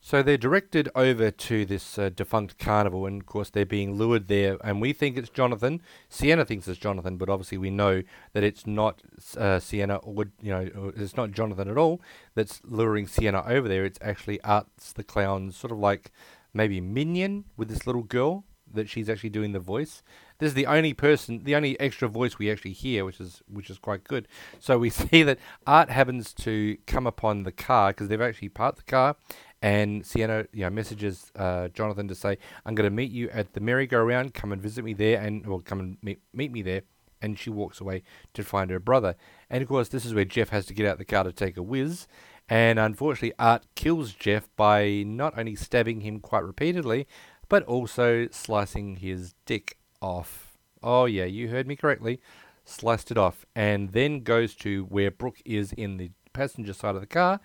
So 0.02 0.22
they're 0.22 0.38
directed 0.38 0.88
over 0.94 1.30
to 1.30 1.64
this 1.66 1.98
uh, 1.98 2.08
defunct 2.08 2.58
carnival, 2.58 3.04
and 3.04 3.20
of 3.20 3.26
course 3.26 3.50
they're 3.50 3.66
being 3.66 3.94
lured 3.94 4.28
there. 4.28 4.56
And 4.64 4.80
we 4.80 4.94
think 4.94 5.18
it's 5.18 5.28
Jonathan. 5.28 5.82
Sienna 6.08 6.44
thinks 6.46 6.66
it's 6.66 6.78
Jonathan, 6.78 7.18
but 7.18 7.28
obviously 7.28 7.58
we 7.58 7.70
know 7.70 8.02
that 8.32 8.42
it's 8.42 8.66
not 8.66 9.02
uh, 9.36 9.58
Sienna, 9.60 9.96
or 9.96 10.24
you 10.40 10.50
know, 10.50 10.92
it's 10.96 11.16
not 11.16 11.32
Jonathan 11.32 11.68
at 11.68 11.76
all. 11.76 12.00
That's 12.34 12.62
luring 12.64 13.06
Sienna 13.06 13.44
over 13.46 13.68
there. 13.68 13.84
It's 13.84 13.98
actually 14.00 14.40
Arts 14.42 14.94
the 14.94 15.04
clown, 15.04 15.52
sort 15.52 15.70
of 15.70 15.78
like 15.78 16.10
maybe 16.54 16.80
minion 16.80 17.44
with 17.56 17.68
this 17.68 17.86
little 17.86 18.02
girl 18.02 18.44
that 18.72 18.88
she's 18.88 19.08
actually 19.08 19.30
doing 19.30 19.52
the 19.52 19.60
voice. 19.60 20.02
This 20.38 20.48
is 20.48 20.54
the 20.54 20.66
only 20.66 20.94
person, 20.94 21.44
the 21.44 21.54
only 21.54 21.78
extra 21.78 22.08
voice 22.08 22.38
we 22.38 22.50
actually 22.50 22.72
hear, 22.72 23.04
which 23.04 23.20
is 23.20 23.42
which 23.46 23.68
is 23.68 23.78
quite 23.78 24.04
good. 24.04 24.26
So 24.58 24.78
we 24.78 24.90
see 24.90 25.22
that 25.22 25.38
Art 25.66 25.90
happens 25.90 26.32
to 26.34 26.78
come 26.86 27.06
upon 27.06 27.42
the 27.42 27.52
car 27.52 27.90
because 27.90 28.08
they've 28.08 28.20
actually 28.20 28.48
parked 28.48 28.78
the 28.78 28.90
car, 28.90 29.16
and 29.62 30.04
Sienna, 30.04 30.46
you 30.52 30.62
know, 30.62 30.70
messages 30.70 31.30
uh, 31.36 31.68
Jonathan 31.68 32.08
to 32.08 32.14
say, 32.14 32.38
"I'm 32.64 32.74
going 32.74 32.88
to 32.88 32.94
meet 32.94 33.10
you 33.10 33.28
at 33.30 33.52
the 33.52 33.60
merry-go-round. 33.60 34.34
Come 34.34 34.52
and 34.52 34.60
visit 34.60 34.84
me 34.84 34.94
there, 34.94 35.20
and 35.20 35.46
well, 35.46 35.60
come 35.60 35.80
and 35.80 35.98
meet 36.02 36.20
meet 36.32 36.52
me 36.52 36.62
there." 36.62 36.82
And 37.22 37.38
she 37.38 37.50
walks 37.50 37.80
away 37.80 38.02
to 38.32 38.42
find 38.42 38.70
her 38.70 38.80
brother. 38.80 39.14
And 39.50 39.62
of 39.62 39.68
course, 39.68 39.88
this 39.88 40.06
is 40.06 40.14
where 40.14 40.24
Jeff 40.24 40.48
has 40.48 40.64
to 40.66 40.74
get 40.74 40.86
out 40.86 40.96
the 40.96 41.04
car 41.04 41.24
to 41.24 41.32
take 41.32 41.58
a 41.58 41.62
whiz. 41.62 42.06
And 42.48 42.78
unfortunately, 42.78 43.34
Art 43.38 43.66
kills 43.74 44.12
Jeff 44.12 44.48
by 44.56 45.04
not 45.06 45.38
only 45.38 45.54
stabbing 45.54 46.00
him 46.00 46.18
quite 46.20 46.42
repeatedly, 46.42 47.06
but 47.48 47.62
also 47.64 48.26
slicing 48.32 48.96
his 48.96 49.34
dick 49.44 49.76
off. 50.00 50.58
Oh, 50.82 51.04
yeah, 51.04 51.26
you 51.26 51.48
heard 51.48 51.66
me 51.66 51.76
correctly. 51.76 52.20
Sliced 52.64 53.10
it 53.10 53.18
off. 53.18 53.44
And 53.54 53.92
then 53.92 54.20
goes 54.20 54.54
to 54.56 54.84
where 54.84 55.10
Brooke 55.10 55.42
is 55.44 55.72
in 55.72 55.98
the 55.98 56.10
passenger 56.32 56.72
side 56.72 56.94
of 56.94 57.00
the 57.00 57.06
car. 57.06 57.40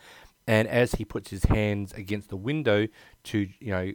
And 0.48 0.68
as 0.68 0.96
he 0.96 1.06
puts 1.06 1.32
his 1.32 1.46
hands 1.46 1.92
against 1.94 2.30
the 2.30 2.38
window 2.38 2.88
to, 3.26 3.48
you 3.60 3.72
know, 3.72 3.92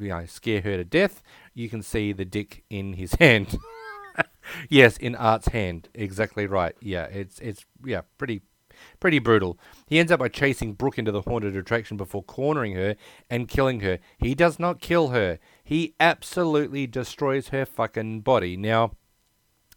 you 0.00 0.08
know, 0.08 0.26
scare 0.26 0.60
her 0.60 0.76
to 0.76 0.84
death, 0.84 1.22
you 1.54 1.68
can 1.68 1.82
see 1.82 2.12
the 2.12 2.24
dick 2.24 2.64
in 2.68 2.94
his 2.94 3.14
hand. 3.14 3.56
yes, 4.68 4.96
in 4.96 5.14
Art's 5.14 5.48
hand. 5.48 5.88
Exactly 5.94 6.46
right. 6.46 6.74
Yeah, 6.80 7.04
it's 7.04 7.38
it's 7.40 7.64
yeah, 7.84 8.02
pretty 8.18 8.42
pretty 9.00 9.18
brutal. 9.18 9.58
He 9.86 9.98
ends 9.98 10.12
up 10.12 10.20
by 10.20 10.28
chasing 10.28 10.74
Brooke 10.74 10.98
into 10.98 11.12
the 11.12 11.22
haunted 11.22 11.56
attraction 11.56 11.96
before 11.96 12.22
cornering 12.22 12.74
her 12.74 12.96
and 13.30 13.48
killing 13.48 13.80
her. 13.80 13.98
He 14.18 14.34
does 14.34 14.58
not 14.58 14.80
kill 14.80 15.08
her. 15.08 15.38
He 15.64 15.94
absolutely 15.98 16.86
destroys 16.86 17.48
her 17.48 17.64
fucking 17.64 18.20
body. 18.20 18.56
Now, 18.56 18.92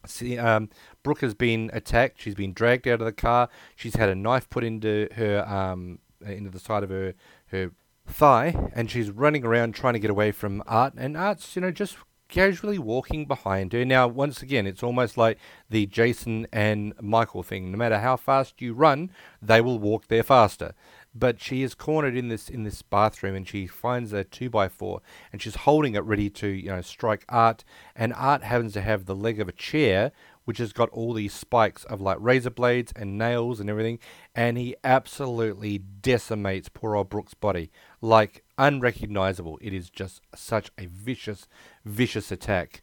see, 0.05 0.37
um, 0.37 0.69
Brooke 1.03 1.21
has 1.21 1.33
been 1.33 1.69
attacked. 1.73 2.21
She's 2.21 2.35
been 2.35 2.53
dragged 2.53 2.87
out 2.87 3.01
of 3.01 3.05
the 3.05 3.11
car. 3.11 3.49
She's 3.75 3.95
had 3.95 4.09
a 4.09 4.15
knife 4.15 4.49
put 4.49 4.63
into 4.63 5.07
her 5.15 5.47
um, 5.47 5.99
into 6.25 6.49
the 6.49 6.59
side 6.59 6.83
of 6.83 6.89
her 6.89 7.13
her 7.47 7.71
thigh, 8.07 8.69
and 8.73 8.89
she's 8.89 9.09
running 9.09 9.45
around 9.45 9.73
trying 9.73 9.93
to 9.93 9.99
get 9.99 10.11
away 10.11 10.31
from 10.31 10.63
Art, 10.67 10.93
and 10.97 11.17
Art's, 11.17 11.55
you 11.55 11.61
know, 11.61 11.71
just 11.71 11.97
casually 12.31 12.79
walking 12.79 13.25
behind 13.25 13.73
her. 13.73 13.85
Now, 13.85 14.07
once 14.07 14.41
again, 14.41 14.65
it's 14.65 14.81
almost 14.81 15.17
like 15.17 15.37
the 15.69 15.85
Jason 15.85 16.47
and 16.51 16.93
Michael 16.99 17.43
thing. 17.43 17.71
No 17.71 17.77
matter 17.77 17.99
how 17.99 18.15
fast 18.15 18.61
you 18.61 18.73
run, 18.73 19.11
they 19.41 19.61
will 19.61 19.77
walk 19.77 20.07
there 20.07 20.23
faster. 20.23 20.73
But 21.13 21.41
she 21.41 21.61
is 21.61 21.75
cornered 21.75 22.15
in 22.15 22.29
this 22.29 22.47
in 22.49 22.63
this 22.63 22.81
bathroom, 22.81 23.35
and 23.35 23.45
she 23.45 23.67
finds 23.67 24.13
a 24.13 24.23
two 24.23 24.49
by 24.49 24.69
four, 24.69 25.01
and 25.31 25.41
she's 25.41 25.55
holding 25.55 25.93
it 25.93 26.05
ready 26.05 26.29
to 26.29 26.47
you 26.47 26.69
know 26.69 26.81
strike 26.81 27.25
Art. 27.27 27.65
And 27.97 28.13
Art 28.13 28.43
happens 28.43 28.71
to 28.73 28.81
have 28.81 29.05
the 29.05 29.15
leg 29.15 29.41
of 29.41 29.49
a 29.49 29.53
chair, 29.53 30.13
which 30.45 30.57
has 30.57 30.73
got 30.73 30.89
all 30.89 31.13
these 31.13 31.33
spikes 31.33 31.83
of 31.85 32.01
like 32.01 32.17
razor 32.19 32.49
blades 32.49 32.91
and 32.95 33.17
nails 33.17 33.59
and 33.59 33.69
everything, 33.69 33.99
and 34.35 34.57
he 34.57 34.75
absolutely 34.83 35.77
decimates 35.77 36.69
poor 36.69 36.95
old 36.95 37.09
Brooke's 37.09 37.33
body, 37.33 37.71
like 38.01 38.43
unrecognizable. 38.57 39.57
It 39.61 39.73
is 39.73 39.89
just 39.89 40.21
such 40.35 40.71
a 40.77 40.85
vicious, 40.85 41.47
vicious 41.85 42.31
attack. 42.31 42.81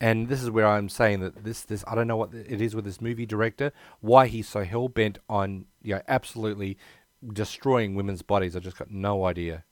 And 0.00 0.28
this 0.28 0.42
is 0.42 0.50
where 0.50 0.66
I'm 0.66 0.88
saying 0.88 1.20
that 1.20 1.44
this, 1.44 1.62
this 1.62 1.84
I 1.86 1.94
don't 1.94 2.06
know 2.06 2.18
what 2.18 2.34
it 2.34 2.60
is 2.60 2.74
with 2.74 2.84
this 2.84 3.00
movie 3.00 3.26
director, 3.26 3.72
why 4.00 4.26
he's 4.26 4.48
so 4.48 4.64
hell 4.64 4.88
bent 4.88 5.18
on 5.28 5.66
you 5.82 5.94
know 5.94 6.02
absolutely 6.06 6.76
destroying 7.32 7.94
women's 7.94 8.22
bodies. 8.22 8.54
I 8.54 8.60
just 8.60 8.78
got 8.78 8.90
no 8.90 9.24
idea. 9.24 9.64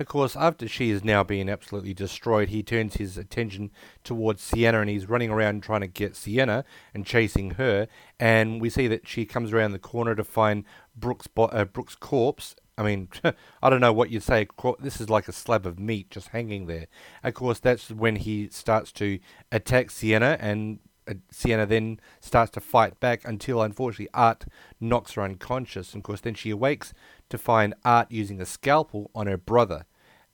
Of 0.00 0.06
course, 0.06 0.34
after 0.34 0.66
she 0.66 0.88
is 0.88 1.04
now 1.04 1.22
being 1.22 1.50
absolutely 1.50 1.92
destroyed, 1.92 2.48
he 2.48 2.62
turns 2.62 2.94
his 2.94 3.18
attention 3.18 3.70
towards 4.02 4.42
Sienna 4.42 4.80
and 4.80 4.88
he's 4.88 5.10
running 5.10 5.28
around 5.28 5.62
trying 5.62 5.82
to 5.82 5.86
get 5.86 6.16
Sienna 6.16 6.64
and 6.94 7.04
chasing 7.04 7.50
her. 7.52 7.86
And 8.18 8.62
we 8.62 8.70
see 8.70 8.88
that 8.88 9.06
she 9.06 9.26
comes 9.26 9.52
around 9.52 9.72
the 9.72 9.78
corner 9.78 10.14
to 10.14 10.24
find 10.24 10.64
Brooke's 10.96 11.26
bo- 11.26 11.44
uh, 11.44 11.66
Brooke's 11.66 11.96
corpse. 11.96 12.56
I 12.78 12.82
mean, 12.82 13.08
I 13.62 13.68
don't 13.68 13.82
know 13.82 13.92
what 13.92 14.08
you'd 14.08 14.22
say. 14.22 14.46
This 14.78 15.02
is 15.02 15.10
like 15.10 15.28
a 15.28 15.32
slab 15.32 15.66
of 15.66 15.78
meat 15.78 16.08
just 16.08 16.28
hanging 16.28 16.64
there. 16.64 16.86
Of 17.22 17.34
course, 17.34 17.60
that's 17.60 17.90
when 17.90 18.16
he 18.16 18.48
starts 18.48 18.92
to 18.92 19.18
attack 19.52 19.90
Sienna, 19.90 20.38
and 20.40 20.78
uh, 21.06 21.14
Sienna 21.30 21.66
then 21.66 22.00
starts 22.20 22.52
to 22.52 22.60
fight 22.60 22.98
back 23.00 23.20
until, 23.26 23.60
unfortunately, 23.60 24.08
Art 24.14 24.46
knocks 24.80 25.12
her 25.12 25.22
unconscious. 25.22 25.92
And 25.92 26.00
of 26.00 26.04
course, 26.04 26.22
then 26.22 26.34
she 26.34 26.48
awakes 26.48 26.94
to 27.30 27.38
find 27.38 27.74
Art 27.84 28.10
using 28.10 28.40
a 28.40 28.46
scalpel 28.46 29.10
on 29.14 29.26
her 29.26 29.38
brother 29.38 29.86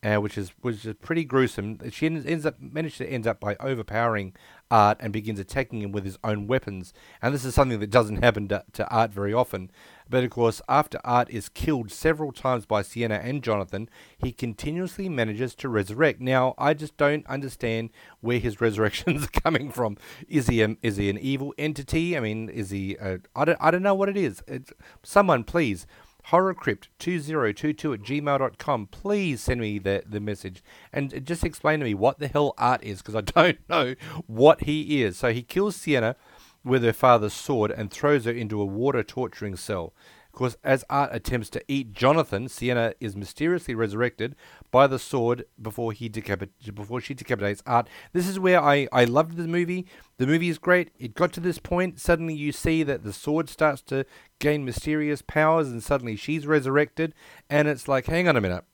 uh, 0.07 0.16
which 0.16 0.38
is 0.38 0.51
which 0.61 0.84
is 0.84 0.94
pretty 1.03 1.24
gruesome. 1.24 1.78
She 1.90 2.07
ends, 2.07 2.26
ends 2.26 2.47
up 2.47 2.61
manages 2.61 2.99
to 2.99 3.11
end 3.11 3.26
up 3.26 3.40
by 3.40 3.57
overpowering 3.59 4.34
Art 4.70 4.99
and 5.01 5.12
begins 5.12 5.40
attacking 5.40 5.82
him 5.82 5.90
with 5.90 6.05
his 6.05 6.18
own 6.22 6.47
weapons. 6.47 6.92
And 7.22 7.34
this 7.34 7.44
is 7.44 7.55
something 7.55 7.80
that 7.80 7.90
doesn't 7.90 8.22
happen 8.22 8.47
to, 8.49 8.62
to 8.74 8.88
Art 8.88 9.11
very 9.11 9.32
often. 9.32 9.70
But 10.09 10.22
of 10.22 10.30
course, 10.30 10.62
after 10.68 11.01
Art 11.03 11.30
is 11.30 11.49
killed 11.49 11.90
several 11.90 12.30
times 12.30 12.66
by 12.66 12.82
Sienna 12.82 13.16
and 13.16 13.42
Jonathan, 13.42 13.88
he 14.18 14.32
continuously 14.32 15.09
manages 15.09 15.57
to 15.57 15.68
resurrect. 15.68 16.20
Now, 16.20 16.55
I 16.57 16.74
just 16.74 16.97
don't 16.97 17.26
understand 17.26 17.90
where 18.20 18.38
his 18.38 18.61
resurrections 18.61 19.24
are 19.24 19.40
coming 19.40 19.72
from. 19.72 19.97
Is 20.28 20.47
he 20.47 20.62
a, 20.62 20.76
is 20.82 20.99
he 20.99 21.11
an 21.11 21.18
evil 21.18 21.55
entity? 21.59 22.16
I 22.16 22.20
mean, 22.20 22.49
is 22.49 22.70
he? 22.70 22.97
I 23.01 23.44
don't 23.44 23.59
I 23.61 23.70
don't 23.72 23.82
know 23.82 23.94
what 23.94 24.09
it 24.09 24.16
is. 24.16 24.42
It's, 24.47 24.72
someone 25.03 25.42
please 25.42 25.86
horrorcrypt2022 26.31 27.95
at 27.95 28.01
gmail.com. 28.01 28.87
Please 28.89 29.41
send 29.41 29.61
me 29.61 29.79
the, 29.79 30.03
the 30.07 30.20
message 30.20 30.62
and 30.93 31.24
just 31.24 31.45
explain 31.45 31.81
to 31.81 31.85
me 31.85 31.95
what 31.95 32.18
the 32.18 32.29
hell 32.29 32.55
Art 32.59 32.83
is 32.83 32.99
because 32.99 33.14
I 33.14 33.20
don't 33.20 33.59
know 33.68 33.95
what 34.27 34.62
he 34.62 35.03
is. 35.03 35.16
So 35.16 35.33
he 35.33 35.43
kills 35.43 35.77
Sienna 35.77 36.16
with 36.64 36.83
her 36.83 36.93
father's 36.93 37.33
sword 37.33 37.70
and 37.70 37.91
throws 37.91 38.24
her 38.24 38.33
into 38.33 38.61
a 38.61 38.66
water 38.66 39.03
torturing 39.03 39.57
cell 39.57 39.93
course, 40.37 40.57
as 40.62 40.85
Art 40.89 41.11
attempts 41.12 41.51
to 41.51 41.64
eat 41.66 41.93
Jonathan, 41.93 42.49
Sienna 42.49 42.95
is 43.01 43.16
mysteriously 43.16 43.74
resurrected 43.74 44.37
by 44.70 44.86
the 44.86 44.98
sword 44.98 45.44
before 45.60 45.92
he 45.92 46.08
decapit- 46.08 46.74
before 46.74 47.00
she 47.00 47.14
decapitates 47.14 47.62
Art. 47.66 47.88
This 48.12 48.28
is 48.28 48.38
where 48.38 48.62
I, 48.62 48.88
I 48.92 49.04
loved 49.04 49.36
the 49.36 49.48
movie. 49.48 49.86
The 50.18 50.26
movie 50.26 50.48
is 50.48 50.58
great. 50.58 50.90
It 50.98 51.14
got 51.14 51.32
to 51.34 51.40
this 51.40 51.58
point. 51.58 52.00
Suddenly 52.00 52.34
you 52.34 52.52
see 52.52 52.82
that 52.82 53.04
the 53.04 53.12
sword 53.12 53.48
starts 53.48 53.82
to 53.82 54.04
gain 54.38 54.64
mysterious 54.64 55.22
powers 55.22 55.68
and 55.68 55.82
suddenly 55.82 56.16
she's 56.16 56.46
resurrected. 56.46 57.14
And 57.48 57.68
it's 57.68 57.88
like, 57.88 58.06
hang 58.06 58.28
on 58.28 58.36
a 58.36 58.40
minute 58.40 58.64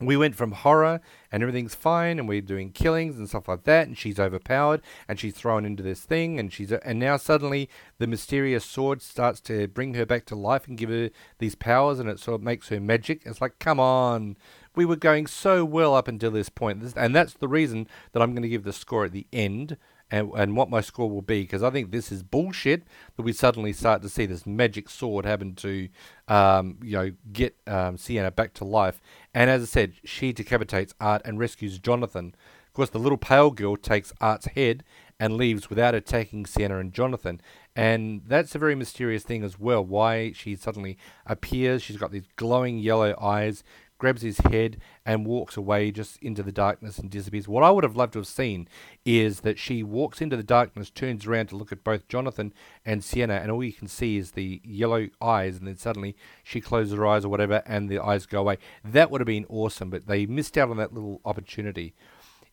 we 0.00 0.16
went 0.16 0.34
from 0.34 0.52
horror 0.52 1.00
and 1.30 1.42
everything's 1.42 1.74
fine 1.74 2.18
and 2.18 2.26
we're 2.26 2.40
doing 2.40 2.72
killings 2.72 3.18
and 3.18 3.28
stuff 3.28 3.48
like 3.48 3.64
that 3.64 3.86
and 3.86 3.98
she's 3.98 4.18
overpowered 4.18 4.80
and 5.06 5.20
she's 5.20 5.34
thrown 5.34 5.64
into 5.64 5.82
this 5.82 6.00
thing 6.00 6.38
and 6.38 6.52
she's 6.52 6.72
and 6.72 6.98
now 6.98 7.16
suddenly 7.16 7.68
the 7.98 8.06
mysterious 8.06 8.64
sword 8.64 9.02
starts 9.02 9.40
to 9.40 9.68
bring 9.68 9.94
her 9.94 10.06
back 10.06 10.24
to 10.24 10.34
life 10.34 10.66
and 10.66 10.78
give 10.78 10.88
her 10.88 11.10
these 11.38 11.54
powers 11.54 11.98
and 11.98 12.08
it 12.08 12.18
sort 12.18 12.36
of 12.36 12.42
makes 12.42 12.68
her 12.68 12.80
magic 12.80 13.22
it's 13.26 13.40
like 13.40 13.58
come 13.58 13.78
on 13.78 14.36
we 14.76 14.84
were 14.84 14.96
going 14.96 15.26
so 15.26 15.64
well 15.64 15.94
up 15.94 16.08
until 16.08 16.30
this 16.30 16.48
point 16.48 16.82
and 16.96 17.14
that's 17.14 17.34
the 17.34 17.48
reason 17.48 17.86
that 18.12 18.22
i'm 18.22 18.32
going 18.32 18.42
to 18.42 18.48
give 18.48 18.64
the 18.64 18.72
score 18.72 19.04
at 19.04 19.12
the 19.12 19.26
end 19.32 19.76
and, 20.10 20.30
and 20.34 20.56
what 20.56 20.68
my 20.68 20.80
score 20.80 21.08
will 21.08 21.22
be 21.22 21.42
because 21.42 21.62
I 21.62 21.70
think 21.70 21.90
this 21.90 22.10
is 22.10 22.22
bullshit 22.22 22.82
that 23.16 23.22
we 23.22 23.32
suddenly 23.32 23.72
start 23.72 24.02
to 24.02 24.08
see 24.08 24.26
this 24.26 24.44
magic 24.44 24.88
sword 24.88 25.24
happen 25.24 25.54
to, 25.56 25.88
um, 26.28 26.78
you 26.82 26.92
know, 26.92 27.12
get 27.32 27.56
um, 27.66 27.96
Sienna 27.96 28.30
back 28.30 28.52
to 28.54 28.64
life. 28.64 29.00
And 29.34 29.48
as 29.48 29.62
I 29.62 29.66
said, 29.66 29.92
she 30.04 30.32
decapitates 30.32 30.94
Art 31.00 31.22
and 31.24 31.38
rescues 31.38 31.78
Jonathan. 31.78 32.34
Of 32.66 32.72
course, 32.74 32.90
the 32.90 32.98
little 32.98 33.18
pale 33.18 33.50
girl 33.50 33.76
takes 33.76 34.12
Art's 34.20 34.46
head 34.46 34.84
and 35.18 35.36
leaves 35.36 35.68
without 35.68 35.94
attacking 35.94 36.46
Sienna 36.46 36.78
and 36.78 36.92
Jonathan. 36.92 37.40
And 37.76 38.22
that's 38.26 38.54
a 38.54 38.58
very 38.58 38.74
mysterious 38.74 39.22
thing 39.22 39.44
as 39.44 39.60
well. 39.60 39.84
Why 39.84 40.32
she 40.32 40.56
suddenly 40.56 40.98
appears. 41.26 41.82
She's 41.82 41.98
got 41.98 42.10
these 42.10 42.26
glowing 42.36 42.78
yellow 42.78 43.14
eyes 43.20 43.62
grabs 44.00 44.22
his 44.22 44.38
head 44.38 44.78
and 45.06 45.24
walks 45.24 45.56
away 45.56 45.92
just 45.92 46.20
into 46.22 46.42
the 46.42 46.50
darkness 46.50 46.98
and 46.98 47.10
disappears. 47.10 47.46
What 47.46 47.62
I 47.62 47.70
would 47.70 47.84
have 47.84 47.94
loved 47.94 48.14
to 48.14 48.18
have 48.18 48.26
seen 48.26 48.66
is 49.04 49.40
that 49.40 49.58
she 49.58 49.84
walks 49.84 50.20
into 50.20 50.36
the 50.36 50.42
darkness, 50.42 50.90
turns 50.90 51.26
around 51.26 51.50
to 51.50 51.56
look 51.56 51.70
at 51.70 51.84
both 51.84 52.08
Jonathan 52.08 52.52
and 52.84 53.04
Sienna, 53.04 53.34
and 53.34 53.52
all 53.52 53.62
you 53.62 53.72
can 53.72 53.86
see 53.86 54.16
is 54.16 54.32
the 54.32 54.60
yellow 54.64 55.08
eyes, 55.20 55.58
and 55.58 55.68
then 55.68 55.76
suddenly 55.76 56.16
she 56.42 56.60
closes 56.60 56.94
her 56.94 57.06
eyes 57.06 57.24
or 57.24 57.28
whatever, 57.28 57.62
and 57.66 57.88
the 57.88 58.00
eyes 58.00 58.26
go 58.26 58.40
away. 58.40 58.58
That 58.82 59.10
would 59.10 59.20
have 59.20 59.26
been 59.26 59.46
awesome, 59.48 59.90
but 59.90 60.06
they 60.06 60.26
missed 60.26 60.58
out 60.58 60.70
on 60.70 60.78
that 60.78 60.94
little 60.94 61.20
opportunity. 61.24 61.94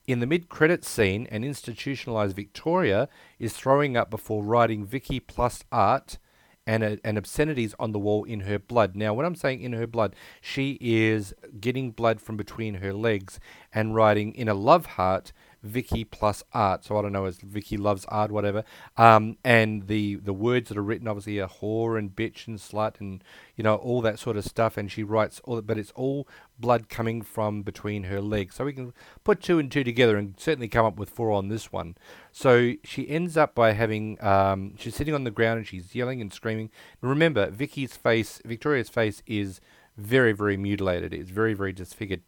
In 0.05 0.19
the 0.19 0.27
mid-credits 0.27 0.87
scene, 0.87 1.27
an 1.31 1.43
institutionalized 1.43 2.35
Victoria 2.35 3.09
is 3.39 3.53
throwing 3.53 3.97
up 3.97 4.09
before 4.09 4.43
writing 4.43 4.85
Vicky 4.85 5.19
plus 5.19 5.63
Art 5.71 6.17
and, 6.67 6.83
a, 6.83 6.99
and 7.03 7.17
obscenities 7.17 7.73
on 7.79 7.93
the 7.93 7.99
wall 7.99 8.25
in 8.25 8.41
her 8.41 8.59
blood. 8.59 8.95
Now, 8.95 9.13
when 9.13 9.25
I'm 9.25 9.35
saying 9.35 9.61
in 9.61 9.73
her 9.73 9.87
blood, 9.87 10.15
she 10.41 10.77
is 10.81 11.33
getting 11.59 11.91
blood 11.91 12.21
from 12.21 12.35
between 12.35 12.75
her 12.75 12.93
legs 12.93 13.39
and 13.73 13.95
writing 13.95 14.35
in 14.35 14.49
a 14.49 14.53
love 14.53 14.85
heart 14.85 15.31
Vicky 15.63 16.03
plus 16.03 16.43
art. 16.53 16.85
So 16.85 16.97
I 16.97 17.01
don't 17.01 17.11
know, 17.11 17.25
as 17.25 17.37
Vicky 17.37 17.77
loves 17.77 18.05
art, 18.05 18.31
whatever. 18.31 18.63
Um, 18.95 19.37
and 19.43 19.87
the 19.87 20.15
the 20.15 20.33
words 20.33 20.69
that 20.69 20.77
are 20.77 20.83
written 20.83 21.07
obviously 21.07 21.39
are 21.39 21.49
whore 21.49 21.97
and 21.97 22.15
bitch 22.15 22.47
and 22.47 22.57
slut 22.57 22.99
and 22.99 23.23
you 23.55 23.63
know 23.63 23.75
all 23.75 24.01
that 24.01 24.19
sort 24.19 24.37
of 24.37 24.45
stuff. 24.45 24.77
And 24.77 24.91
she 24.91 25.03
writes 25.03 25.41
all, 25.43 25.61
but 25.61 25.77
it's 25.77 25.91
all 25.91 26.27
blood 26.59 26.89
coming 26.89 27.21
from 27.21 27.63
between 27.63 28.03
her 28.03 28.21
legs. 28.21 28.55
So 28.55 28.65
we 28.65 28.73
can 28.73 28.93
put 29.23 29.41
two 29.41 29.59
and 29.59 29.71
two 29.71 29.83
together 29.83 30.17
and 30.17 30.35
certainly 30.39 30.67
come 30.67 30.85
up 30.85 30.97
with 30.97 31.09
four 31.09 31.31
on 31.31 31.49
this 31.49 31.71
one. 31.71 31.95
So 32.31 32.73
she 32.83 33.09
ends 33.09 33.37
up 33.37 33.55
by 33.55 33.73
having 33.73 34.23
um, 34.23 34.75
she's 34.77 34.95
sitting 34.95 35.13
on 35.13 35.23
the 35.23 35.31
ground 35.31 35.57
and 35.59 35.67
she's 35.67 35.95
yelling 35.95 36.21
and 36.21 36.31
screaming. 36.31 36.69
Remember, 37.01 37.49
Vicky's 37.49 37.95
face, 37.95 38.41
Victoria's 38.45 38.89
face 38.89 39.23
is 39.25 39.59
very 39.97 40.31
very 40.31 40.57
mutilated. 40.57 41.13
It's 41.13 41.31
very 41.31 41.53
very 41.53 41.73
disfigured 41.73 42.21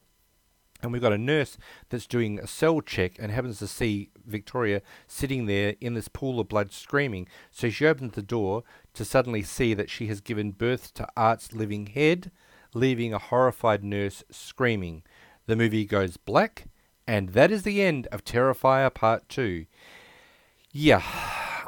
and 0.82 0.92
we've 0.92 1.02
got 1.02 1.14
a 1.14 1.18
nurse 1.18 1.58
that's 1.90 2.08
doing 2.08 2.40
a 2.40 2.48
cell 2.48 2.82
check 2.82 3.18
and 3.20 3.32
happens 3.32 3.60
to 3.60 3.68
see 3.68 4.10
Victoria 4.26 4.82
sitting 5.08 5.46
there 5.46 5.76
in 5.82 5.94
this 5.94 6.08
pool 6.08 6.40
of 6.40 6.48
blood 6.48 6.72
screaming. 6.72 7.28
So 7.52 7.70
she 7.70 7.86
opens 7.86 8.14
the 8.14 8.22
door 8.22 8.64
to 8.94 9.04
suddenly 9.04 9.44
see 9.44 9.74
that 9.74 9.90
she 9.90 10.08
has 10.08 10.22
given 10.22 10.52
birth 10.52 10.94
to 10.96 11.08
Art's 11.18 11.54
living 11.54 11.88
head, 11.88 12.32
leaving 12.74 13.14
a 13.14 13.20
horrified 13.20 13.84
nurse 13.84 14.24
screaming. 14.32 15.04
The 15.48 15.56
movie 15.56 15.86
goes 15.86 16.18
black, 16.18 16.66
and 17.08 17.30
that 17.30 17.52
is 17.52 17.64
the 17.64 17.82
end 17.82 18.08
of 18.08 18.24
Terrifier 18.24 18.94
Part 18.94 19.28
2. 19.30 19.66
Yeah, 20.72 21.02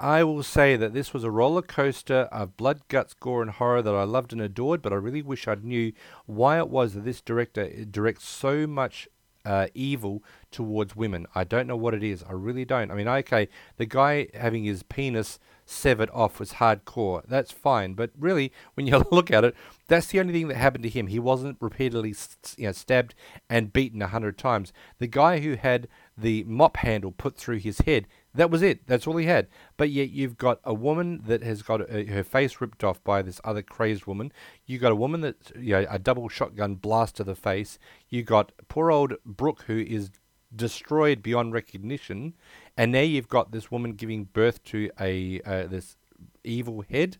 I 0.01 0.23
will 0.23 0.41
say 0.41 0.75
that 0.77 0.95
this 0.95 1.13
was 1.13 1.23
a 1.23 1.29
roller 1.29 1.61
coaster 1.61 2.27
of 2.31 2.57
blood, 2.57 2.81
guts, 2.87 3.13
gore, 3.13 3.43
and 3.43 3.51
horror 3.51 3.83
that 3.83 3.93
I 3.93 4.03
loved 4.03 4.33
and 4.33 4.41
adored, 4.41 4.81
but 4.81 4.91
I 4.91 4.95
really 4.95 5.21
wish 5.21 5.47
I 5.47 5.53
knew 5.53 5.93
why 6.25 6.57
it 6.57 6.69
was 6.69 6.95
that 6.95 7.05
this 7.05 7.21
director 7.21 7.85
directs 7.85 8.27
so 8.27 8.65
much 8.65 9.07
uh, 9.45 9.67
evil 9.75 10.23
towards 10.49 10.95
women. 10.95 11.27
I 11.35 11.43
don't 11.43 11.67
know 11.67 11.77
what 11.77 11.93
it 11.93 12.01
is. 12.01 12.23
I 12.27 12.33
really 12.33 12.65
don't. 12.65 12.89
I 12.89 12.95
mean, 12.95 13.07
okay, 13.07 13.47
the 13.77 13.85
guy 13.85 14.29
having 14.33 14.63
his 14.63 14.81
penis 14.81 15.37
severed 15.67 16.09
off 16.11 16.39
was 16.39 16.53
hardcore. 16.53 17.21
That's 17.27 17.51
fine. 17.51 17.93
But 17.93 18.09
really, 18.19 18.51
when 18.73 18.87
you 18.87 19.05
look 19.11 19.29
at 19.29 19.43
it, 19.43 19.55
that's 19.87 20.07
the 20.07 20.19
only 20.19 20.33
thing 20.33 20.47
that 20.47 20.57
happened 20.57 20.83
to 20.83 20.89
him. 20.89 21.07
He 21.07 21.19
wasn't 21.19 21.57
repeatedly 21.59 22.15
you 22.57 22.65
know, 22.65 22.71
stabbed 22.71 23.13
and 23.49 23.71
beaten 23.73 24.01
a 24.01 24.07
hundred 24.07 24.37
times. 24.37 24.73
The 24.97 25.07
guy 25.07 25.39
who 25.39 25.55
had 25.55 25.87
the 26.17 26.43
mop 26.45 26.77
handle 26.77 27.11
put 27.11 27.37
through 27.37 27.59
his 27.59 27.79
head, 27.79 28.07
That 28.33 28.49
was 28.49 28.61
it. 28.61 28.87
That's 28.87 29.07
all 29.07 29.17
he 29.17 29.25
had. 29.25 29.47
But 29.75 29.89
yet 29.89 30.09
you've 30.09 30.37
got 30.37 30.59
a 30.63 30.73
woman 30.73 31.21
that 31.25 31.43
has 31.43 31.61
got 31.61 31.81
uh, 31.81 32.03
her 32.05 32.23
face 32.23 32.61
ripped 32.61 32.83
off 32.83 33.03
by 33.03 33.21
this 33.21 33.41
other 33.43 33.61
crazed 33.61 34.05
woman. 34.05 34.31
You 34.65 34.79
got 34.79 34.91
a 34.91 34.95
woman 34.95 35.21
that 35.21 35.51
you 35.57 35.73
know 35.73 35.85
a 35.89 35.99
double 35.99 36.29
shotgun 36.29 36.75
blast 36.75 37.17
to 37.17 37.23
the 37.23 37.35
face. 37.35 37.77
You 38.09 38.23
got 38.23 38.53
poor 38.67 38.91
old 38.91 39.15
Brooke 39.25 39.63
who 39.67 39.79
is 39.79 40.11
destroyed 40.55 41.21
beyond 41.21 41.53
recognition, 41.53 42.33
and 42.77 42.91
now 42.91 43.01
you've 43.01 43.29
got 43.29 43.51
this 43.51 43.71
woman 43.71 43.93
giving 43.93 44.25
birth 44.25 44.63
to 44.65 44.89
a 44.99 45.41
uh, 45.41 45.67
this 45.67 45.97
evil 46.43 46.83
head. 46.89 47.17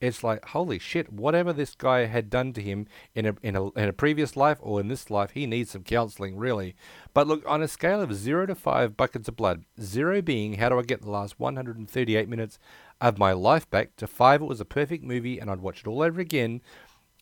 It's 0.00 0.24
like 0.24 0.46
holy 0.46 0.78
shit! 0.78 1.12
Whatever 1.12 1.52
this 1.52 1.74
guy 1.74 2.06
had 2.06 2.30
done 2.30 2.54
to 2.54 2.62
him 2.62 2.86
in 3.14 3.26
a 3.26 3.36
in 3.42 3.54
a 3.54 3.68
in 3.72 3.88
a 3.88 3.92
previous 3.92 4.34
life 4.34 4.56
or 4.62 4.80
in 4.80 4.88
this 4.88 5.10
life, 5.10 5.32
he 5.32 5.46
needs 5.46 5.72
some 5.72 5.82
counselling, 5.82 6.38
really. 6.38 6.74
But 7.12 7.26
look, 7.26 7.42
on 7.46 7.62
a 7.62 7.68
scale 7.68 8.00
of 8.00 8.14
zero 8.14 8.46
to 8.46 8.54
five 8.54 8.96
buckets 8.96 9.28
of 9.28 9.36
blood, 9.36 9.64
zero 9.78 10.22
being 10.22 10.54
how 10.54 10.70
do 10.70 10.78
I 10.78 10.82
get 10.82 11.02
the 11.02 11.10
last 11.10 11.38
138 11.38 12.28
minutes 12.30 12.58
of 12.98 13.18
my 13.18 13.32
life 13.32 13.68
back, 13.68 13.94
to 13.96 14.06
five 14.06 14.40
it 14.40 14.46
was 14.46 14.60
a 14.60 14.64
perfect 14.64 15.04
movie 15.04 15.38
and 15.38 15.50
I'd 15.50 15.60
watch 15.60 15.80
it 15.80 15.86
all 15.86 16.02
over 16.02 16.20
again. 16.20 16.62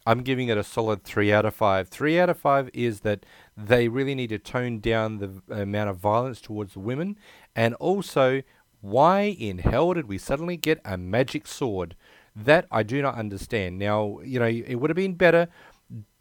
I'm 0.06 0.22
giving 0.22 0.48
it 0.48 0.56
a 0.56 0.64
solid 0.64 1.02
three 1.02 1.32
out 1.32 1.44
of 1.44 1.54
five. 1.54 1.88
Three 1.88 2.18
out 2.18 2.30
of 2.30 2.38
five 2.38 2.70
is 2.72 3.00
that 3.00 3.26
they 3.56 3.88
really 3.88 4.14
need 4.14 4.30
to 4.30 4.38
tone 4.38 4.78
down 4.78 5.18
the 5.18 5.42
amount 5.52 5.90
of 5.90 5.96
violence 5.98 6.40
towards 6.40 6.74
the 6.74 6.80
women, 6.80 7.18
and 7.56 7.74
also 7.74 8.42
why 8.80 9.22
in 9.22 9.58
hell 9.58 9.92
did 9.94 10.06
we 10.06 10.16
suddenly 10.16 10.56
get 10.56 10.80
a 10.84 10.96
magic 10.96 11.46
sword? 11.46 11.96
That 12.44 12.66
I 12.70 12.82
do 12.82 13.02
not 13.02 13.16
understand. 13.16 13.78
Now, 13.78 14.20
you 14.24 14.38
know, 14.38 14.46
it 14.46 14.76
would 14.76 14.90
have 14.90 14.96
been 14.96 15.14
better 15.14 15.48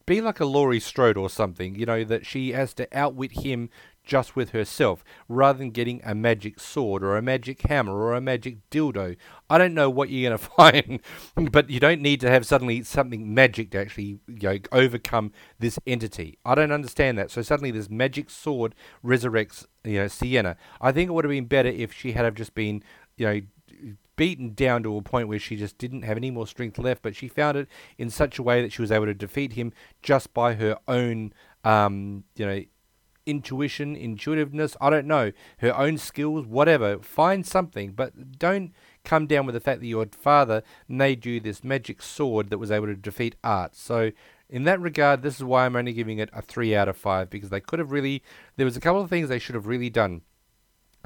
be 0.08 0.22
like 0.22 0.40
a 0.40 0.46
Laurie 0.46 0.80
Strode 0.80 1.18
or 1.18 1.30
something, 1.30 1.76
you 1.76 1.86
know, 1.86 2.04
that 2.06 2.26
she 2.26 2.54
has 2.54 2.74
to 2.76 2.88
outwit 2.98 3.44
him 3.44 3.70
just 4.06 4.38
with 4.38 4.52
herself 4.52 5.04
rather 5.28 5.60
than 5.60 5.70
getting 5.70 6.00
a 6.06 6.16
magic 6.16 6.62
sword 6.62 7.04
or 7.04 7.18
a 7.18 7.22
magic 7.22 7.62
hammer 7.64 7.94
or 7.94 8.16
a 8.16 8.22
magic 8.22 8.58
dildo. 8.72 9.18
I 9.50 9.58
don't 9.58 9.74
know 9.74 9.90
what 9.90 10.10
you're 10.10 10.30
going 10.30 10.40
to 10.40 11.02
find, 11.36 11.52
but 11.52 11.70
you 11.70 11.82
don't 11.82 12.02
need 12.02 12.22
to 12.22 12.30
have 12.30 12.46
suddenly 12.46 12.84
something 12.84 13.34
magic 13.34 13.72
to 13.72 13.80
actually 13.80 14.20
you 14.28 14.38
know, 14.44 14.58
overcome 14.72 15.34
this 15.60 15.78
entity. 15.86 16.38
I 16.46 16.56
don't 16.56 16.72
understand 16.72 17.18
that. 17.18 17.30
So 17.30 17.42
suddenly 17.42 17.72
this 17.72 17.90
magic 17.90 18.30
sword 18.30 18.76
resurrects, 19.04 19.66
you 19.84 20.00
know, 20.00 20.08
Sienna. 20.08 20.56
I 20.80 20.94
think 20.94 21.10
it 21.10 21.14
would 21.14 21.26
have 21.26 21.32
been 21.32 21.46
better 21.46 21.70
if 21.70 21.92
she 21.92 22.14
had 22.14 22.24
have 22.24 22.36
just 22.36 22.56
been, 22.56 22.82
you 23.18 23.26
know, 23.28 23.42
beaten 24.18 24.54
down 24.54 24.84
to 24.84 24.98
a 24.98 25.02
point 25.02 25.30
where 25.30 25.40
she 25.40 25.56
just 25.56 25.78
didn't 25.78 26.02
have 26.02 26.18
any 26.18 26.30
more 26.30 26.46
strength 26.46 26.78
left, 26.78 27.02
but 27.02 27.16
she 27.16 27.30
found 27.30 27.56
it 27.56 27.70
in 27.98 28.10
such 28.10 28.38
a 28.38 28.44
way 28.44 28.62
that 28.62 28.74
she 28.74 28.82
was 28.82 28.92
able 28.92 29.06
to 29.06 29.14
defeat 29.14 29.54
him 29.54 29.72
just 30.02 30.34
by 30.34 30.56
her 30.56 30.78
own, 30.90 31.32
um, 31.64 32.26
you 32.36 32.46
know, 32.46 32.62
intuition, 33.26 33.96
intuitiveness. 33.96 34.76
I 34.82 34.90
don't 34.90 35.08
know 35.08 35.32
her 35.60 35.78
own 35.78 35.98
skills, 35.98 36.46
whatever. 36.46 37.00
Find 37.00 37.46
something, 37.46 37.94
but 37.94 38.38
don't 38.38 38.74
come 39.06 39.28
down 39.28 39.46
with 39.46 39.54
the 39.54 39.62
fact 39.62 39.80
that 39.80 39.88
your 39.88 40.08
father 40.12 40.64
made 40.88 41.26
you 41.26 41.40
this 41.40 41.64
magic 41.64 42.02
sword 42.02 42.50
that 42.50 42.58
was 42.58 42.72
able 42.72 42.88
to 42.88 42.96
defeat 42.96 43.36
art. 43.44 43.76
So. 43.76 44.12
In 44.50 44.64
that 44.64 44.80
regard, 44.80 45.24
this 45.24 45.36
is 45.36 45.44
why 45.44 45.66
I'm 45.66 45.76
only 45.76 45.92
giving 45.92 46.20
it 46.20 46.30
a 46.32 46.42
3 46.42 46.74
out 46.74 46.88
of 46.88 46.96
5 46.96 47.30
because 47.30 47.50
they 47.50 47.60
could 47.60 47.80
have 47.80 47.92
really. 47.92 48.24
There 48.56 48.64
was 48.64 48.78
a 48.78 48.80
couple 48.80 49.02
of 49.02 49.10
things 49.10 49.28
they 49.28 49.40
should 49.40 49.56
have 49.56 49.68
really 49.68 49.90
done 49.90 50.22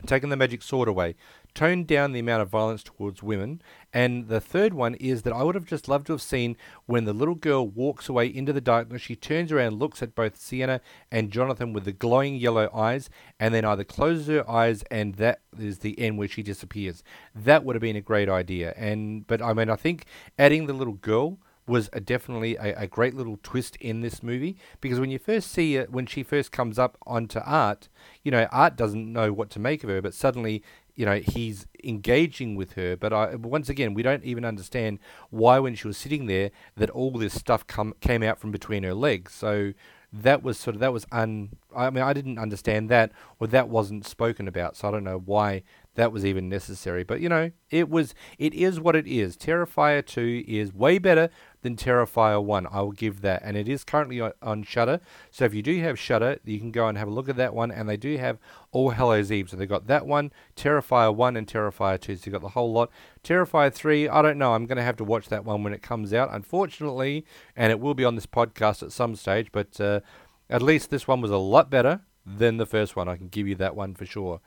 taken 0.05 0.29
the 0.29 0.35
magic 0.37 0.61
sword 0.61 0.87
away, 0.87 1.15
toned 1.53 1.87
down 1.87 2.11
the 2.11 2.19
amount 2.19 2.41
of 2.41 2.49
violence 2.49 2.83
towards 2.83 3.21
women. 3.21 3.61
And 3.93 4.27
the 4.27 4.39
third 4.39 4.73
one 4.73 4.95
is 4.95 5.23
that 5.23 5.33
I 5.33 5.43
would 5.43 5.55
have 5.55 5.65
just 5.65 5.87
loved 5.87 6.07
to 6.07 6.13
have 6.13 6.21
seen 6.21 6.55
when 6.85 7.05
the 7.05 7.13
little 7.13 7.35
girl 7.35 7.67
walks 7.67 8.07
away 8.07 8.27
into 8.27 8.53
the 8.53 8.61
darkness, 8.61 9.01
she 9.01 9.15
turns 9.15 9.51
around, 9.51 9.79
looks 9.79 10.01
at 10.01 10.15
both 10.15 10.37
Sienna 10.37 10.81
and 11.11 11.31
Jonathan 11.31 11.73
with 11.73 11.85
the 11.85 11.91
glowing 11.91 12.35
yellow 12.35 12.69
eyes, 12.73 13.09
and 13.39 13.53
then 13.53 13.65
either 13.65 13.83
closes 13.83 14.27
her 14.27 14.49
eyes 14.49 14.83
and 14.89 15.15
that 15.15 15.41
is 15.59 15.79
the 15.79 15.99
end 15.99 16.17
where 16.17 16.27
she 16.27 16.43
disappears. 16.43 17.03
That 17.35 17.63
would 17.63 17.75
have 17.75 17.81
been 17.81 17.95
a 17.95 18.01
great 18.01 18.29
idea. 18.29 18.73
And 18.77 19.27
but 19.27 19.41
I 19.41 19.53
mean 19.53 19.69
I 19.69 19.75
think 19.75 20.05
adding 20.39 20.67
the 20.67 20.73
little 20.73 20.93
girl 20.93 21.39
was 21.67 21.89
a 21.93 21.99
definitely 21.99 22.55
a, 22.57 22.73
a, 22.81 22.87
great 22.87 23.13
little 23.13 23.37
twist 23.43 23.75
in 23.77 24.01
this 24.01 24.23
movie 24.23 24.57
because 24.81 24.99
when 24.99 25.11
you 25.11 25.19
first 25.19 25.51
see 25.51 25.75
it, 25.75 25.91
when 25.91 26.05
she 26.05 26.23
first 26.23 26.51
comes 26.51 26.79
up 26.79 26.97
onto 27.05 27.39
Art, 27.39 27.87
you 28.23 28.31
know, 28.31 28.47
Art 28.51 28.75
doesn't 28.75 29.11
know 29.11 29.31
what 29.31 29.49
to 29.51 29.59
make 29.59 29.83
of 29.83 29.89
her, 29.89 30.01
but 30.01 30.13
suddenly, 30.13 30.63
you 30.95 31.05
know, 31.05 31.17
he's 31.19 31.67
engaging 31.83 32.55
with 32.55 32.73
her. 32.73 32.97
But 32.97 33.13
I, 33.13 33.35
once 33.35 33.69
again, 33.69 33.93
we 33.93 34.03
don't 34.03 34.23
even 34.23 34.43
understand 34.43 34.99
why 35.29 35.59
when 35.59 35.75
she 35.75 35.87
was 35.87 35.97
sitting 35.97 36.25
there 36.25 36.51
that 36.75 36.89
all 36.89 37.11
this 37.11 37.33
stuff 37.33 37.65
come 37.67 37.93
came 38.01 38.23
out 38.23 38.39
from 38.39 38.51
between 38.51 38.83
her 38.83 38.93
legs. 38.93 39.33
So 39.33 39.73
that 40.13 40.43
was 40.43 40.57
sort 40.57 40.75
of 40.75 40.81
that 40.81 40.91
was 40.91 41.05
un. 41.11 41.49
I 41.75 41.89
mean, 41.89 42.03
I 42.03 42.13
didn't 42.13 42.37
understand 42.37 42.89
that, 42.89 43.11
or 43.39 43.47
that 43.47 43.69
wasn't 43.69 44.05
spoken 44.05 44.47
about. 44.47 44.75
So 44.75 44.87
I 44.87 44.91
don't 44.91 45.03
know 45.03 45.21
why 45.23 45.63
that 45.95 46.11
was 46.11 46.25
even 46.25 46.49
necessary. 46.49 47.03
But 47.03 47.21
you 47.21 47.29
know, 47.29 47.51
it 47.69 47.89
was. 47.89 48.13
It 48.37 48.53
is 48.53 48.79
what 48.79 48.95
it 48.95 49.07
is. 49.07 49.35
Terrifier 49.35 50.05
two 50.05 50.43
is 50.47 50.73
way 50.73 50.97
better 50.97 51.29
than 51.61 51.75
Terrifier 51.75 52.43
1. 52.43 52.67
I 52.67 52.81
will 52.81 52.91
give 52.91 53.21
that. 53.21 53.41
And 53.43 53.55
it 53.55 53.67
is 53.67 53.83
currently 53.83 54.21
on, 54.41 54.63
Shudder. 54.63 54.99
So 55.29 55.45
if 55.45 55.53
you 55.53 55.61
do 55.61 55.79
have 55.81 55.99
Shudder, 55.99 56.39
you 56.43 56.59
can 56.59 56.71
go 56.71 56.87
and 56.87 56.97
have 56.97 57.07
a 57.07 57.11
look 57.11 57.29
at 57.29 57.35
that 57.37 57.53
one. 57.53 57.71
And 57.71 57.87
they 57.87 57.97
do 57.97 58.17
have 58.17 58.37
All 58.71 58.91
Hallows 58.91 59.31
Eve. 59.31 59.49
So 59.49 59.57
they've 59.57 59.69
got 59.69 59.87
that 59.87 60.05
one, 60.05 60.31
Terrifier 60.55 61.13
1, 61.13 61.37
and 61.37 61.47
Terrifier 61.47 61.99
2. 61.99 62.15
So 62.15 62.21
you've 62.25 62.33
got 62.33 62.41
the 62.41 62.49
whole 62.49 62.71
lot. 62.71 62.89
Terrifier 63.23 63.73
3, 63.73 64.09
I 64.09 64.21
don't 64.21 64.37
know. 64.37 64.53
I'm 64.53 64.65
going 64.65 64.77
to 64.77 64.83
have 64.83 64.97
to 64.97 65.03
watch 65.03 65.29
that 65.29 65.45
one 65.45 65.63
when 65.63 65.73
it 65.73 65.81
comes 65.81 66.13
out, 66.13 66.33
unfortunately. 66.33 67.25
And 67.55 67.71
it 67.71 67.79
will 67.79 67.93
be 67.93 68.05
on 68.05 68.15
this 68.15 68.25
podcast 68.25 68.83
at 68.83 68.91
some 68.91 69.15
stage. 69.15 69.51
But 69.51 69.79
uh, 69.79 70.01
at 70.49 70.61
least 70.61 70.89
this 70.89 71.07
one 71.07 71.21
was 71.21 71.31
a 71.31 71.37
lot 71.37 71.69
better 71.69 72.01
than 72.25 72.57
the 72.57 72.65
first 72.65 72.95
one. 72.95 73.07
I 73.07 73.17
can 73.17 73.27
give 73.27 73.47
you 73.47 73.55
that 73.55 73.75
one 73.75 73.95
for 73.95 74.05
sure. 74.05 74.41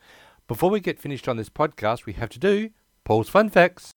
Before 0.46 0.68
we 0.68 0.78
get 0.78 1.00
finished 1.00 1.26
on 1.26 1.38
this 1.38 1.48
podcast, 1.48 2.04
we 2.04 2.12
have 2.14 2.28
to 2.28 2.38
do 2.38 2.68
Paul's 3.02 3.30
Fun 3.30 3.48
Facts. 3.48 3.94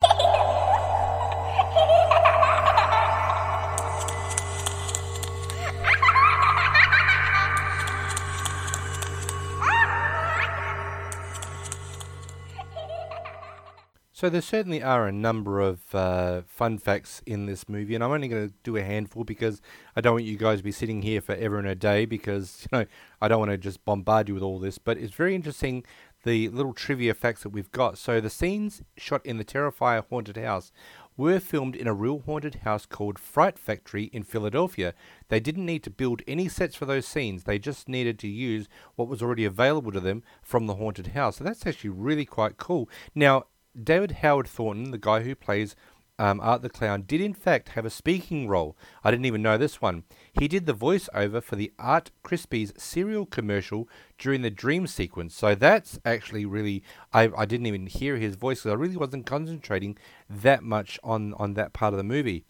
So 14.17 14.31
there 14.31 14.41
certainly 14.41 14.81
are 14.81 15.05
a 15.05 15.11
number 15.11 15.59
of 15.59 15.93
uh, 15.93 16.41
fun 16.47 16.79
facts 16.79 17.21
in 17.27 17.45
this 17.45 17.69
movie, 17.69 17.93
and 17.93 18.03
I'm 18.03 18.09
only 18.09 18.27
going 18.27 18.49
to 18.49 18.53
do 18.63 18.75
a 18.75 18.81
handful 18.81 19.23
because 19.23 19.61
I 19.95 20.01
don't 20.01 20.13
want 20.13 20.25
you 20.25 20.39
guys 20.39 20.57
to 20.57 20.63
be 20.63 20.71
sitting 20.71 21.03
here 21.03 21.21
forever 21.21 21.59
and 21.59 21.67
a 21.67 21.75
day 21.75 22.05
because 22.05 22.63
you 22.63 22.79
know 22.79 22.85
I 23.21 23.27
don't 23.27 23.37
want 23.37 23.51
to 23.51 23.59
just 23.59 23.85
bombard 23.85 24.27
you 24.27 24.33
with 24.33 24.41
all 24.41 24.57
this. 24.57 24.79
But 24.79 24.97
it's 24.97 25.13
very 25.13 25.35
interesting 25.35 25.83
the 26.28 26.49
little 26.49 26.73
trivia 26.73 27.13
facts 27.13 27.43
that 27.43 27.49
we've 27.49 27.71
got. 27.71 27.97
So 27.97 28.19
the 28.19 28.30
scenes 28.30 28.84
shot 28.97 29.25
in 29.25 29.38
the 29.38 29.45
Terrifier 29.45 30.03
haunted 30.09 30.36
house 30.38 30.73
were 31.15 31.39
filmed 31.39 31.75
in 31.75 31.88
a 31.88 31.93
real 31.93 32.19
haunted 32.19 32.55
house 32.63 32.86
called 32.86 33.17
Fright 33.17 33.57
Factory 33.57 34.03
in 34.13 34.23
Philadelphia. 34.23 34.93
They 35.30 35.39
didn't 35.39 35.65
need 35.65 35.84
to 35.84 35.89
build 35.89 36.21
any 36.28 36.49
sets 36.49 36.75
for 36.75 36.86
those 36.86 37.07
scenes. 37.07 37.45
They 37.45 37.57
just 37.57 37.88
needed 37.88 38.19
to 38.19 38.28
use 38.28 38.67
what 38.95 39.07
was 39.07 39.23
already 39.23 39.45
available 39.45 39.91
to 39.93 40.01
them 40.01 40.21
from 40.43 40.67
the 40.67 40.75
haunted 40.75 41.07
house. 41.07 41.38
So 41.38 41.45
that's 41.45 41.65
actually 41.65 41.91
really 41.91 42.25
quite 42.25 42.57
cool. 42.57 42.89
Now 43.15 43.45
David 43.82 44.11
Howard 44.23 44.47
Thornton, 44.47 44.91
the 44.91 44.97
guy 44.97 45.21
who 45.21 45.34
plays 45.34 45.75
um, 46.20 46.39
Art 46.41 46.61
the 46.61 46.70
Clown, 46.70 47.03
did 47.05 47.22
in 47.22 47.34
fact 47.34 47.70
have 47.70 47.86
a 47.86 47.89
speaking 47.89 48.47
role. 48.47 48.78
I 49.03 49.11
didn't 49.11 49.26
even 49.26 49.41
know 49.41 49.57
this 49.57 49.82
one. 49.82 50.03
He 50.34 50.47
did 50.47 50.65
the 50.65 50.74
voiceover 50.74 51.41
for 51.41 51.55
the 51.55 51.72
Art 51.78 52.11
Krispies 52.24 52.80
cereal 52.80 53.26
commercial 53.26 53.88
during 54.18 54.41
the 54.41 54.49
dream 54.49 54.88
sequence. 54.88 55.36
So 55.36 55.55
that's 55.55 55.99
actually 56.05 56.45
really, 56.45 56.84
I, 57.13 57.30
I 57.38 57.45
didn't 57.45 57.68
even 57.68 57.88
hear 57.88 58.18
his 58.18 58.36
voice 58.36 58.61
because 58.61 58.72
I 58.72 58.76
really 58.76 58.97
wasn't 58.97 59.26
concentrating 59.26 59.97
that 60.30 60.63
much 60.63 60.99
on, 61.03 61.34
on 61.36 61.53
that 61.53 61.74
part 61.74 61.93
of 61.93 61.97
the 61.97 62.03
movie. 62.03 62.45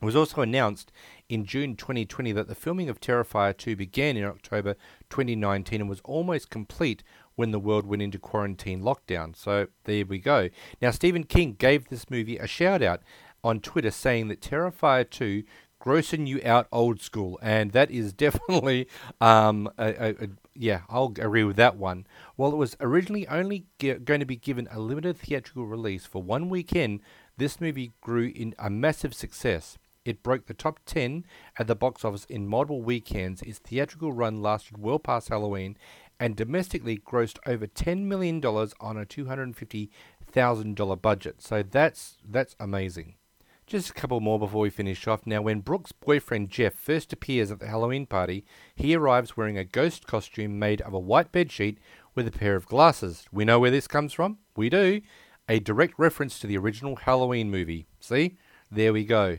It 0.00 0.06
was 0.06 0.16
also 0.16 0.40
announced 0.40 0.90
in 1.28 1.44
June 1.44 1.76
2020 1.76 2.32
that 2.32 2.48
the 2.48 2.54
filming 2.54 2.88
of 2.88 3.00
Terrifier 3.00 3.54
2 3.54 3.76
began 3.76 4.16
in 4.16 4.24
October 4.24 4.74
2019 5.10 5.82
and 5.82 5.90
was 5.90 6.00
almost 6.04 6.48
complete 6.48 7.02
when 7.36 7.50
the 7.50 7.60
world 7.60 7.86
went 7.86 8.02
into 8.02 8.18
quarantine 8.18 8.82
lockdown. 8.82 9.34
So 9.36 9.68
there 9.84 10.04
we 10.04 10.18
go. 10.18 10.48
Now, 10.80 10.90
Stephen 10.90 11.24
King 11.24 11.54
gave 11.58 11.88
this 11.88 12.10
movie 12.10 12.38
a 12.38 12.46
shout 12.46 12.82
out 12.82 13.02
on 13.42 13.60
Twitter 13.60 13.90
saying 13.90 14.28
that 14.28 14.40
Terrifier 14.40 15.08
2 15.08 15.44
grossing 15.80 16.26
you 16.26 16.40
out 16.44 16.68
old 16.70 17.00
school, 17.00 17.38
and 17.42 17.72
that 17.72 17.90
is 17.90 18.12
definitely, 18.26 18.86
um, 19.20 19.68
a, 19.78 19.84
a, 19.84 20.24
a, 20.24 20.28
yeah, 20.54 20.82
I'll 20.88 21.06
agree 21.18 21.44
with 21.44 21.56
that 21.56 21.76
one. 21.76 22.06
While 22.36 22.52
it 22.52 22.56
was 22.56 22.76
originally 22.80 23.26
only 23.28 23.66
going 23.78 24.20
to 24.20 24.26
be 24.26 24.36
given 24.36 24.68
a 24.70 24.78
limited 24.78 25.16
theatrical 25.16 25.66
release 25.66 26.04
for 26.04 26.22
one 26.22 26.48
weekend, 26.48 27.00
this 27.36 27.60
movie 27.60 27.92
grew 28.00 28.30
in 28.34 28.54
a 28.58 28.68
massive 28.68 29.14
success. 29.14 29.78
It 30.04 30.22
broke 30.22 30.46
the 30.46 30.54
top 30.54 30.80
10 30.86 31.24
at 31.58 31.66
the 31.66 31.74
box 31.74 32.04
office 32.04 32.24
in 32.24 32.46
multiple 32.46 32.82
weekends. 32.82 33.42
Its 33.42 33.58
theatrical 33.58 34.12
run 34.12 34.40
lasted 34.40 34.78
well 34.78 34.98
past 34.98 35.28
Halloween 35.28 35.76
and 36.20 36.36
domestically 36.36 36.98
grossed 36.98 37.38
over 37.46 37.66
$10 37.66 38.02
million 38.02 38.44
on 38.44 38.96
a 38.98 39.06
$250,000 39.06 41.02
budget. 41.02 41.42
So 41.42 41.62
that's 41.62 42.18
that's 42.28 42.54
amazing. 42.60 43.14
Just 43.66 43.90
a 43.90 43.94
couple 43.94 44.20
more 44.20 44.38
before 44.38 44.62
we 44.62 44.70
finish 44.70 45.06
off. 45.06 45.26
Now, 45.26 45.42
when 45.42 45.60
Brooke's 45.60 45.92
boyfriend 45.92 46.50
Jeff 46.50 46.74
first 46.74 47.12
appears 47.12 47.52
at 47.52 47.60
the 47.60 47.68
Halloween 47.68 48.04
party, 48.04 48.44
he 48.74 48.96
arrives 48.96 49.36
wearing 49.36 49.56
a 49.56 49.64
ghost 49.64 50.08
costume 50.08 50.58
made 50.58 50.80
of 50.82 50.92
a 50.92 50.98
white 50.98 51.30
bedsheet 51.30 51.76
with 52.14 52.26
a 52.26 52.32
pair 52.32 52.56
of 52.56 52.66
glasses. 52.66 53.26
We 53.30 53.44
know 53.44 53.60
where 53.60 53.70
this 53.70 53.86
comes 53.86 54.12
from. 54.12 54.38
We 54.56 54.70
do. 54.70 55.02
A 55.48 55.60
direct 55.60 55.94
reference 55.98 56.40
to 56.40 56.48
the 56.48 56.58
original 56.58 56.96
Halloween 56.96 57.48
movie. 57.48 57.86
See? 58.00 58.36
There 58.72 58.92
we 58.92 59.04
go. 59.04 59.38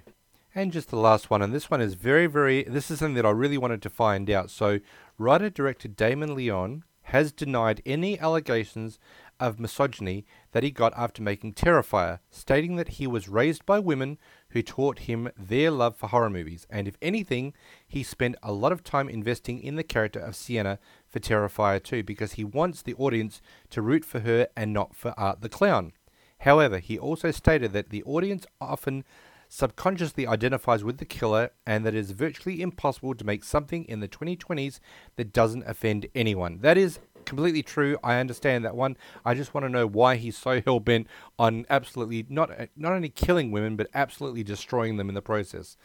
And 0.55 0.71
just 0.71 0.89
the 0.89 0.97
last 0.97 1.29
one, 1.29 1.41
and 1.41 1.53
this 1.53 1.69
one 1.69 1.79
is 1.79 1.93
very, 1.93 2.27
very. 2.27 2.63
This 2.63 2.91
is 2.91 2.99
something 2.99 3.15
that 3.15 3.25
I 3.25 3.31
really 3.31 3.57
wanted 3.57 3.81
to 3.83 3.89
find 3.89 4.29
out. 4.29 4.49
So, 4.49 4.79
writer 5.21 5.51
director 5.51 5.87
Damien 5.87 6.33
Leone 6.35 6.83
has 7.03 7.31
denied 7.31 7.81
any 7.85 8.19
allegations 8.19 8.97
of 9.39 9.59
misogyny 9.59 10.25
that 10.51 10.63
he 10.63 10.71
got 10.71 10.93
after 10.97 11.21
making 11.21 11.53
Terrifier, 11.53 12.19
stating 12.29 12.75
that 12.75 12.89
he 12.89 13.07
was 13.07 13.29
raised 13.29 13.65
by 13.65 13.79
women 13.79 14.17
who 14.49 14.61
taught 14.61 14.99
him 14.99 15.29
their 15.37 15.69
love 15.71 15.95
for 15.95 16.07
horror 16.07 16.29
movies, 16.29 16.65
and 16.69 16.87
if 16.87 16.97
anything, 17.01 17.53
he 17.87 18.03
spent 18.03 18.35
a 18.41 18.51
lot 18.51 18.71
of 18.71 18.83
time 18.83 19.09
investing 19.09 19.59
in 19.59 19.75
the 19.75 19.83
character 19.83 20.19
of 20.19 20.35
Sienna 20.35 20.79
for 21.07 21.19
Terrifier 21.19 21.81
2 21.83 22.03
because 22.03 22.33
he 22.33 22.43
wants 22.43 22.81
the 22.81 22.95
audience 22.95 23.41
to 23.69 23.81
root 23.81 24.05
for 24.05 24.21
her 24.21 24.47
and 24.55 24.73
not 24.73 24.95
for 24.95 25.13
Art 25.17 25.41
the 25.41 25.49
Clown. 25.49 25.93
However, 26.39 26.79
he 26.79 26.97
also 26.97 27.29
stated 27.29 27.73
that 27.73 27.89
the 27.89 28.03
audience 28.03 28.45
often 28.59 29.03
subconsciously 29.53 30.25
identifies 30.25 30.81
with 30.81 30.97
the 30.97 31.03
killer 31.03 31.49
and 31.65 31.85
that 31.85 31.93
it 31.93 31.99
is 31.99 32.11
virtually 32.11 32.61
impossible 32.61 33.13
to 33.13 33.25
make 33.25 33.43
something 33.43 33.83
in 33.83 33.99
the 33.99 34.07
2020s 34.07 34.79
that 35.17 35.33
doesn't 35.33 35.67
offend 35.67 36.07
anyone. 36.15 36.59
That 36.61 36.77
is 36.77 36.99
completely 37.25 37.61
true. 37.61 37.97
I 38.01 38.15
understand 38.15 38.63
that 38.63 38.77
one. 38.77 38.95
I 39.25 39.33
just 39.33 39.53
want 39.53 39.65
to 39.65 39.69
know 39.69 39.85
why 39.85 40.15
he's 40.15 40.37
so 40.37 40.61
hell 40.61 40.79
bent 40.79 41.07
on 41.37 41.65
absolutely 41.69 42.25
not 42.29 42.49
not 42.77 42.93
only 42.93 43.09
killing 43.09 43.51
women 43.51 43.75
but 43.75 43.89
absolutely 43.93 44.41
destroying 44.41 44.95
them 44.95 45.09
in 45.09 45.15
the 45.15 45.21
process. 45.21 45.75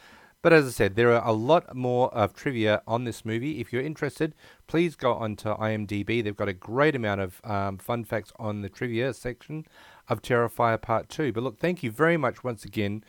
But 0.42 0.52
as 0.52 0.64
I 0.64 0.70
said, 0.70 0.94
there 0.94 1.12
are 1.12 1.28
a 1.28 1.32
lot 1.32 1.74
more 1.74 2.14
of 2.14 2.32
trivia 2.32 2.80
on 2.86 3.02
this 3.02 3.24
movie. 3.24 3.58
If 3.58 3.72
you're 3.72 3.82
interested, 3.82 4.32
please 4.68 4.94
go 4.94 5.14
onto 5.14 5.48
IMDb. 5.48 6.22
They've 6.22 6.36
got 6.36 6.48
a 6.48 6.52
great 6.52 6.94
amount 6.94 7.20
of 7.20 7.40
um, 7.42 7.78
fun 7.78 8.04
facts 8.04 8.32
on 8.36 8.62
the 8.62 8.68
trivia 8.68 9.12
section 9.12 9.66
of 10.08 10.22
Terrifier 10.22 10.80
Part 10.80 11.08
2. 11.08 11.32
But 11.32 11.42
look, 11.42 11.58
thank 11.58 11.82
you 11.82 11.90
very 11.90 12.16
much 12.16 12.44
once 12.44 12.64
again 12.64 13.02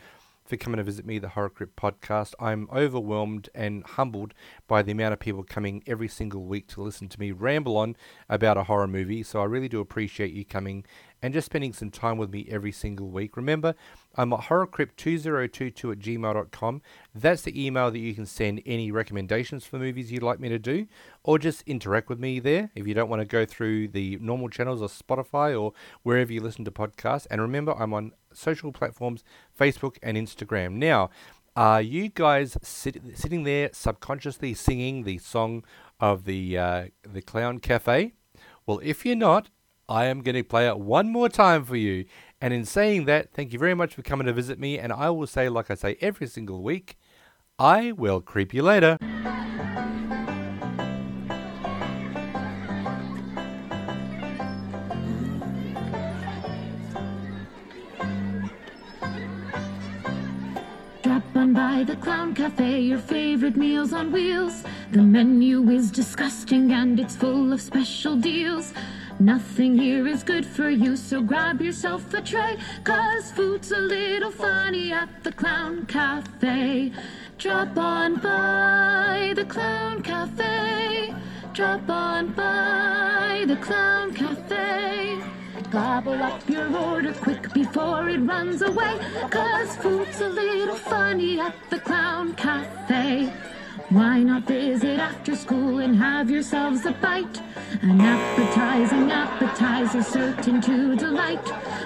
for 0.48 0.56
coming 0.56 0.78
to 0.78 0.82
visit 0.82 1.04
me, 1.04 1.18
the 1.18 1.28
Horror 1.28 1.50
Crypt 1.50 1.76
podcast. 1.76 2.32
I'm 2.40 2.68
overwhelmed 2.72 3.50
and 3.54 3.84
humbled 3.84 4.32
by 4.66 4.80
the 4.80 4.92
amount 4.92 5.12
of 5.12 5.20
people 5.20 5.42
coming 5.42 5.82
every 5.86 6.08
single 6.08 6.44
week 6.44 6.68
to 6.68 6.80
listen 6.80 7.06
to 7.10 7.20
me 7.20 7.32
ramble 7.32 7.76
on 7.76 7.96
about 8.30 8.56
a 8.56 8.64
horror 8.64 8.86
movie. 8.86 9.22
So 9.22 9.42
I 9.42 9.44
really 9.44 9.68
do 9.68 9.80
appreciate 9.80 10.32
you 10.32 10.46
coming 10.46 10.86
and 11.20 11.34
just 11.34 11.46
spending 11.46 11.74
some 11.74 11.90
time 11.90 12.16
with 12.16 12.30
me 12.30 12.48
every 12.50 12.72
single 12.72 13.10
week. 13.10 13.36
Remember, 13.36 13.74
I'm 14.18 14.32
at 14.32 14.40
horrorcrypt2022 14.40 15.92
at 15.92 15.98
gmail.com. 16.00 16.82
That's 17.14 17.42
the 17.42 17.66
email 17.66 17.92
that 17.92 17.98
you 18.00 18.14
can 18.14 18.26
send 18.26 18.60
any 18.66 18.90
recommendations 18.90 19.64
for 19.64 19.78
movies 19.78 20.10
you'd 20.10 20.24
like 20.24 20.40
me 20.40 20.48
to 20.48 20.58
do, 20.58 20.88
or 21.22 21.38
just 21.38 21.62
interact 21.62 22.08
with 22.08 22.18
me 22.18 22.40
there 22.40 22.70
if 22.74 22.84
you 22.86 22.94
don't 22.94 23.08
want 23.08 23.20
to 23.20 23.26
go 23.26 23.46
through 23.46 23.88
the 23.88 24.18
normal 24.20 24.48
channels 24.48 24.82
of 24.82 24.90
Spotify 24.90 25.58
or 25.58 25.72
wherever 26.02 26.32
you 26.32 26.40
listen 26.40 26.64
to 26.64 26.72
podcasts. 26.72 27.28
And 27.30 27.40
remember, 27.40 27.72
I'm 27.78 27.94
on 27.94 28.10
social 28.32 28.72
platforms 28.72 29.22
Facebook 29.58 29.98
and 30.02 30.16
Instagram. 30.16 30.72
Now, 30.72 31.10
are 31.54 31.80
you 31.80 32.08
guys 32.08 32.58
sit, 32.60 33.00
sitting 33.16 33.44
there 33.44 33.70
subconsciously 33.72 34.52
singing 34.54 35.04
the 35.04 35.18
song 35.18 35.64
of 36.00 36.24
the 36.24 36.58
uh, 36.58 36.84
the 37.02 37.22
Clown 37.22 37.60
Cafe? 37.60 38.14
Well, 38.66 38.80
if 38.82 39.06
you're 39.06 39.16
not, 39.16 39.48
I 39.88 40.04
am 40.04 40.20
going 40.20 40.34
to 40.34 40.42
play 40.42 40.68
it 40.68 40.78
one 40.78 41.10
more 41.10 41.30
time 41.30 41.64
for 41.64 41.76
you. 41.76 42.04
And 42.40 42.54
in 42.54 42.64
saying 42.64 43.06
that, 43.06 43.32
thank 43.32 43.52
you 43.52 43.58
very 43.58 43.74
much 43.74 43.94
for 43.94 44.02
coming 44.02 44.26
to 44.26 44.32
visit 44.32 44.58
me. 44.60 44.78
And 44.78 44.92
I 44.92 45.10
will 45.10 45.26
say, 45.26 45.48
like 45.48 45.70
I 45.70 45.74
say 45.74 45.96
every 46.00 46.28
single 46.28 46.62
week, 46.62 46.96
I 47.58 47.92
will 47.92 48.20
creep 48.20 48.54
you 48.54 48.62
later. 48.62 48.96
Drop 61.48 61.56
on 61.56 61.76
by 61.76 61.84
the 61.84 61.96
Clown 61.96 62.34
Cafe, 62.34 62.80
your 62.80 62.98
favorite 62.98 63.56
meals 63.56 63.94
on 63.94 64.12
wheels. 64.12 64.64
The 64.92 65.02
menu 65.02 65.70
is 65.70 65.90
disgusting 65.90 66.72
and 66.72 67.00
it's 67.00 67.16
full 67.16 67.54
of 67.54 67.62
special 67.62 68.16
deals. 68.16 68.74
Nothing 69.18 69.78
here 69.78 70.06
is 70.06 70.22
good 70.22 70.44
for 70.44 70.68
you, 70.68 70.94
so 70.94 71.22
grab 71.22 71.62
yourself 71.62 72.12
a 72.12 72.20
tray. 72.20 72.58
Cause 72.84 73.30
food's 73.30 73.72
a 73.72 73.78
little 73.78 74.30
funny 74.30 74.92
at 74.92 75.08
the 75.24 75.32
Clown 75.32 75.86
Cafe. 75.86 76.92
Drop 77.38 77.78
on 77.78 78.16
by 78.16 79.32
the 79.34 79.46
Clown 79.46 80.02
Cafe. 80.02 81.14
Drop 81.54 81.88
on 81.88 82.32
by 82.32 83.44
the 83.46 83.56
Clown 83.56 84.12
Cafe. 84.12 85.37
Gobble 85.70 86.22
up 86.22 86.48
your 86.48 86.74
order 86.74 87.12
quick 87.12 87.52
before 87.52 88.08
it 88.08 88.20
runs 88.20 88.62
away. 88.62 88.98
Cause 89.30 89.76
food's 89.76 90.18
a 90.22 90.28
little 90.28 90.76
funny 90.76 91.38
at 91.38 91.54
the 91.68 91.78
Clown 91.78 92.32
Cafe. 92.34 93.30
Why 93.90 94.22
not 94.22 94.44
visit 94.44 94.98
after 94.98 95.36
school 95.36 95.78
and 95.80 95.94
have 95.96 96.30
yourselves 96.30 96.86
a 96.86 96.92
bite? 96.92 97.42
An 97.82 98.00
appetizing 98.00 99.10
appetizer 99.12 100.02
certain 100.02 100.62
to 100.62 100.96
delight. 100.96 101.44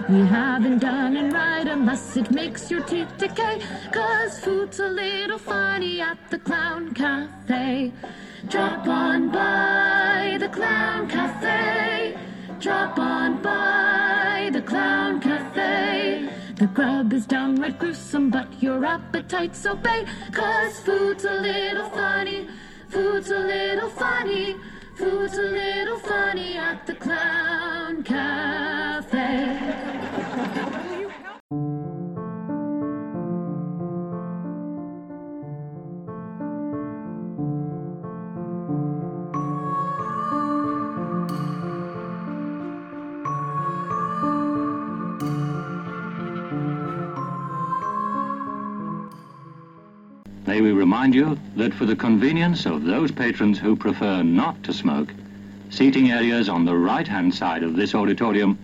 We 0.08 0.20
haven't 0.26 0.78
done 0.78 1.16
it 1.16 1.32
right 1.32 1.66
unless 1.66 2.16
it 2.16 2.30
makes 2.30 2.70
your 2.70 2.84
teeth 2.84 3.18
decay. 3.18 3.62
Cause 3.90 4.38
food's 4.38 4.78
a 4.78 4.88
little 4.88 5.38
funny 5.38 6.00
at 6.00 6.18
the 6.30 6.38
Clown 6.38 6.94
Cafe. 6.94 7.92
Drop 8.48 8.86
on 8.86 9.30
by 9.30 10.36
the 10.38 10.48
Clown 10.48 11.08
Cafe. 11.08 12.16
Drop 12.62 12.96
on 12.96 13.42
by 13.42 14.48
the 14.52 14.62
Clown 14.62 15.20
Cafe. 15.20 16.28
The 16.54 16.68
grub 16.68 17.12
is 17.12 17.26
downright 17.26 17.76
gruesome, 17.80 18.30
but 18.30 18.62
your 18.62 18.84
appetite's 18.84 19.66
obey. 19.66 20.06
Cause 20.30 20.78
food's 20.78 21.24
a 21.24 21.40
little 21.40 21.90
funny, 21.90 22.46
food's 22.88 23.32
a 23.32 23.38
little 23.40 23.88
funny, 23.90 24.54
food's 24.94 25.38
a 25.38 25.42
little 25.42 25.98
funny 25.98 26.56
at 26.56 26.86
the 26.86 26.94
Clown 26.94 28.04
Cafe. 28.04 29.42
May 50.46 50.60
we 50.60 50.72
remind 50.72 51.14
you 51.14 51.38
that 51.56 51.72
for 51.72 51.86
the 51.86 51.94
convenience 51.94 52.66
of 52.66 52.84
those 52.84 53.12
patrons 53.12 53.58
who 53.58 53.76
prefer 53.76 54.22
not 54.22 54.62
to 54.64 54.72
smoke, 54.72 55.12
seating 55.70 56.10
areas 56.10 56.48
on 56.48 56.64
the 56.64 56.76
right-hand 56.76 57.34
side 57.34 57.62
of 57.62 57.76
this 57.76 57.94
auditorium 57.94 58.58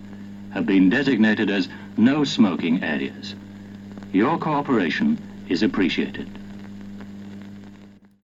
have 0.53 0.65
been 0.65 0.89
designated 0.89 1.49
as 1.49 1.69
no 1.95 2.23
smoking 2.23 2.83
areas. 2.83 3.35
Your 4.11 4.37
cooperation 4.37 5.17
is 5.47 5.63
appreciated. 5.63 6.38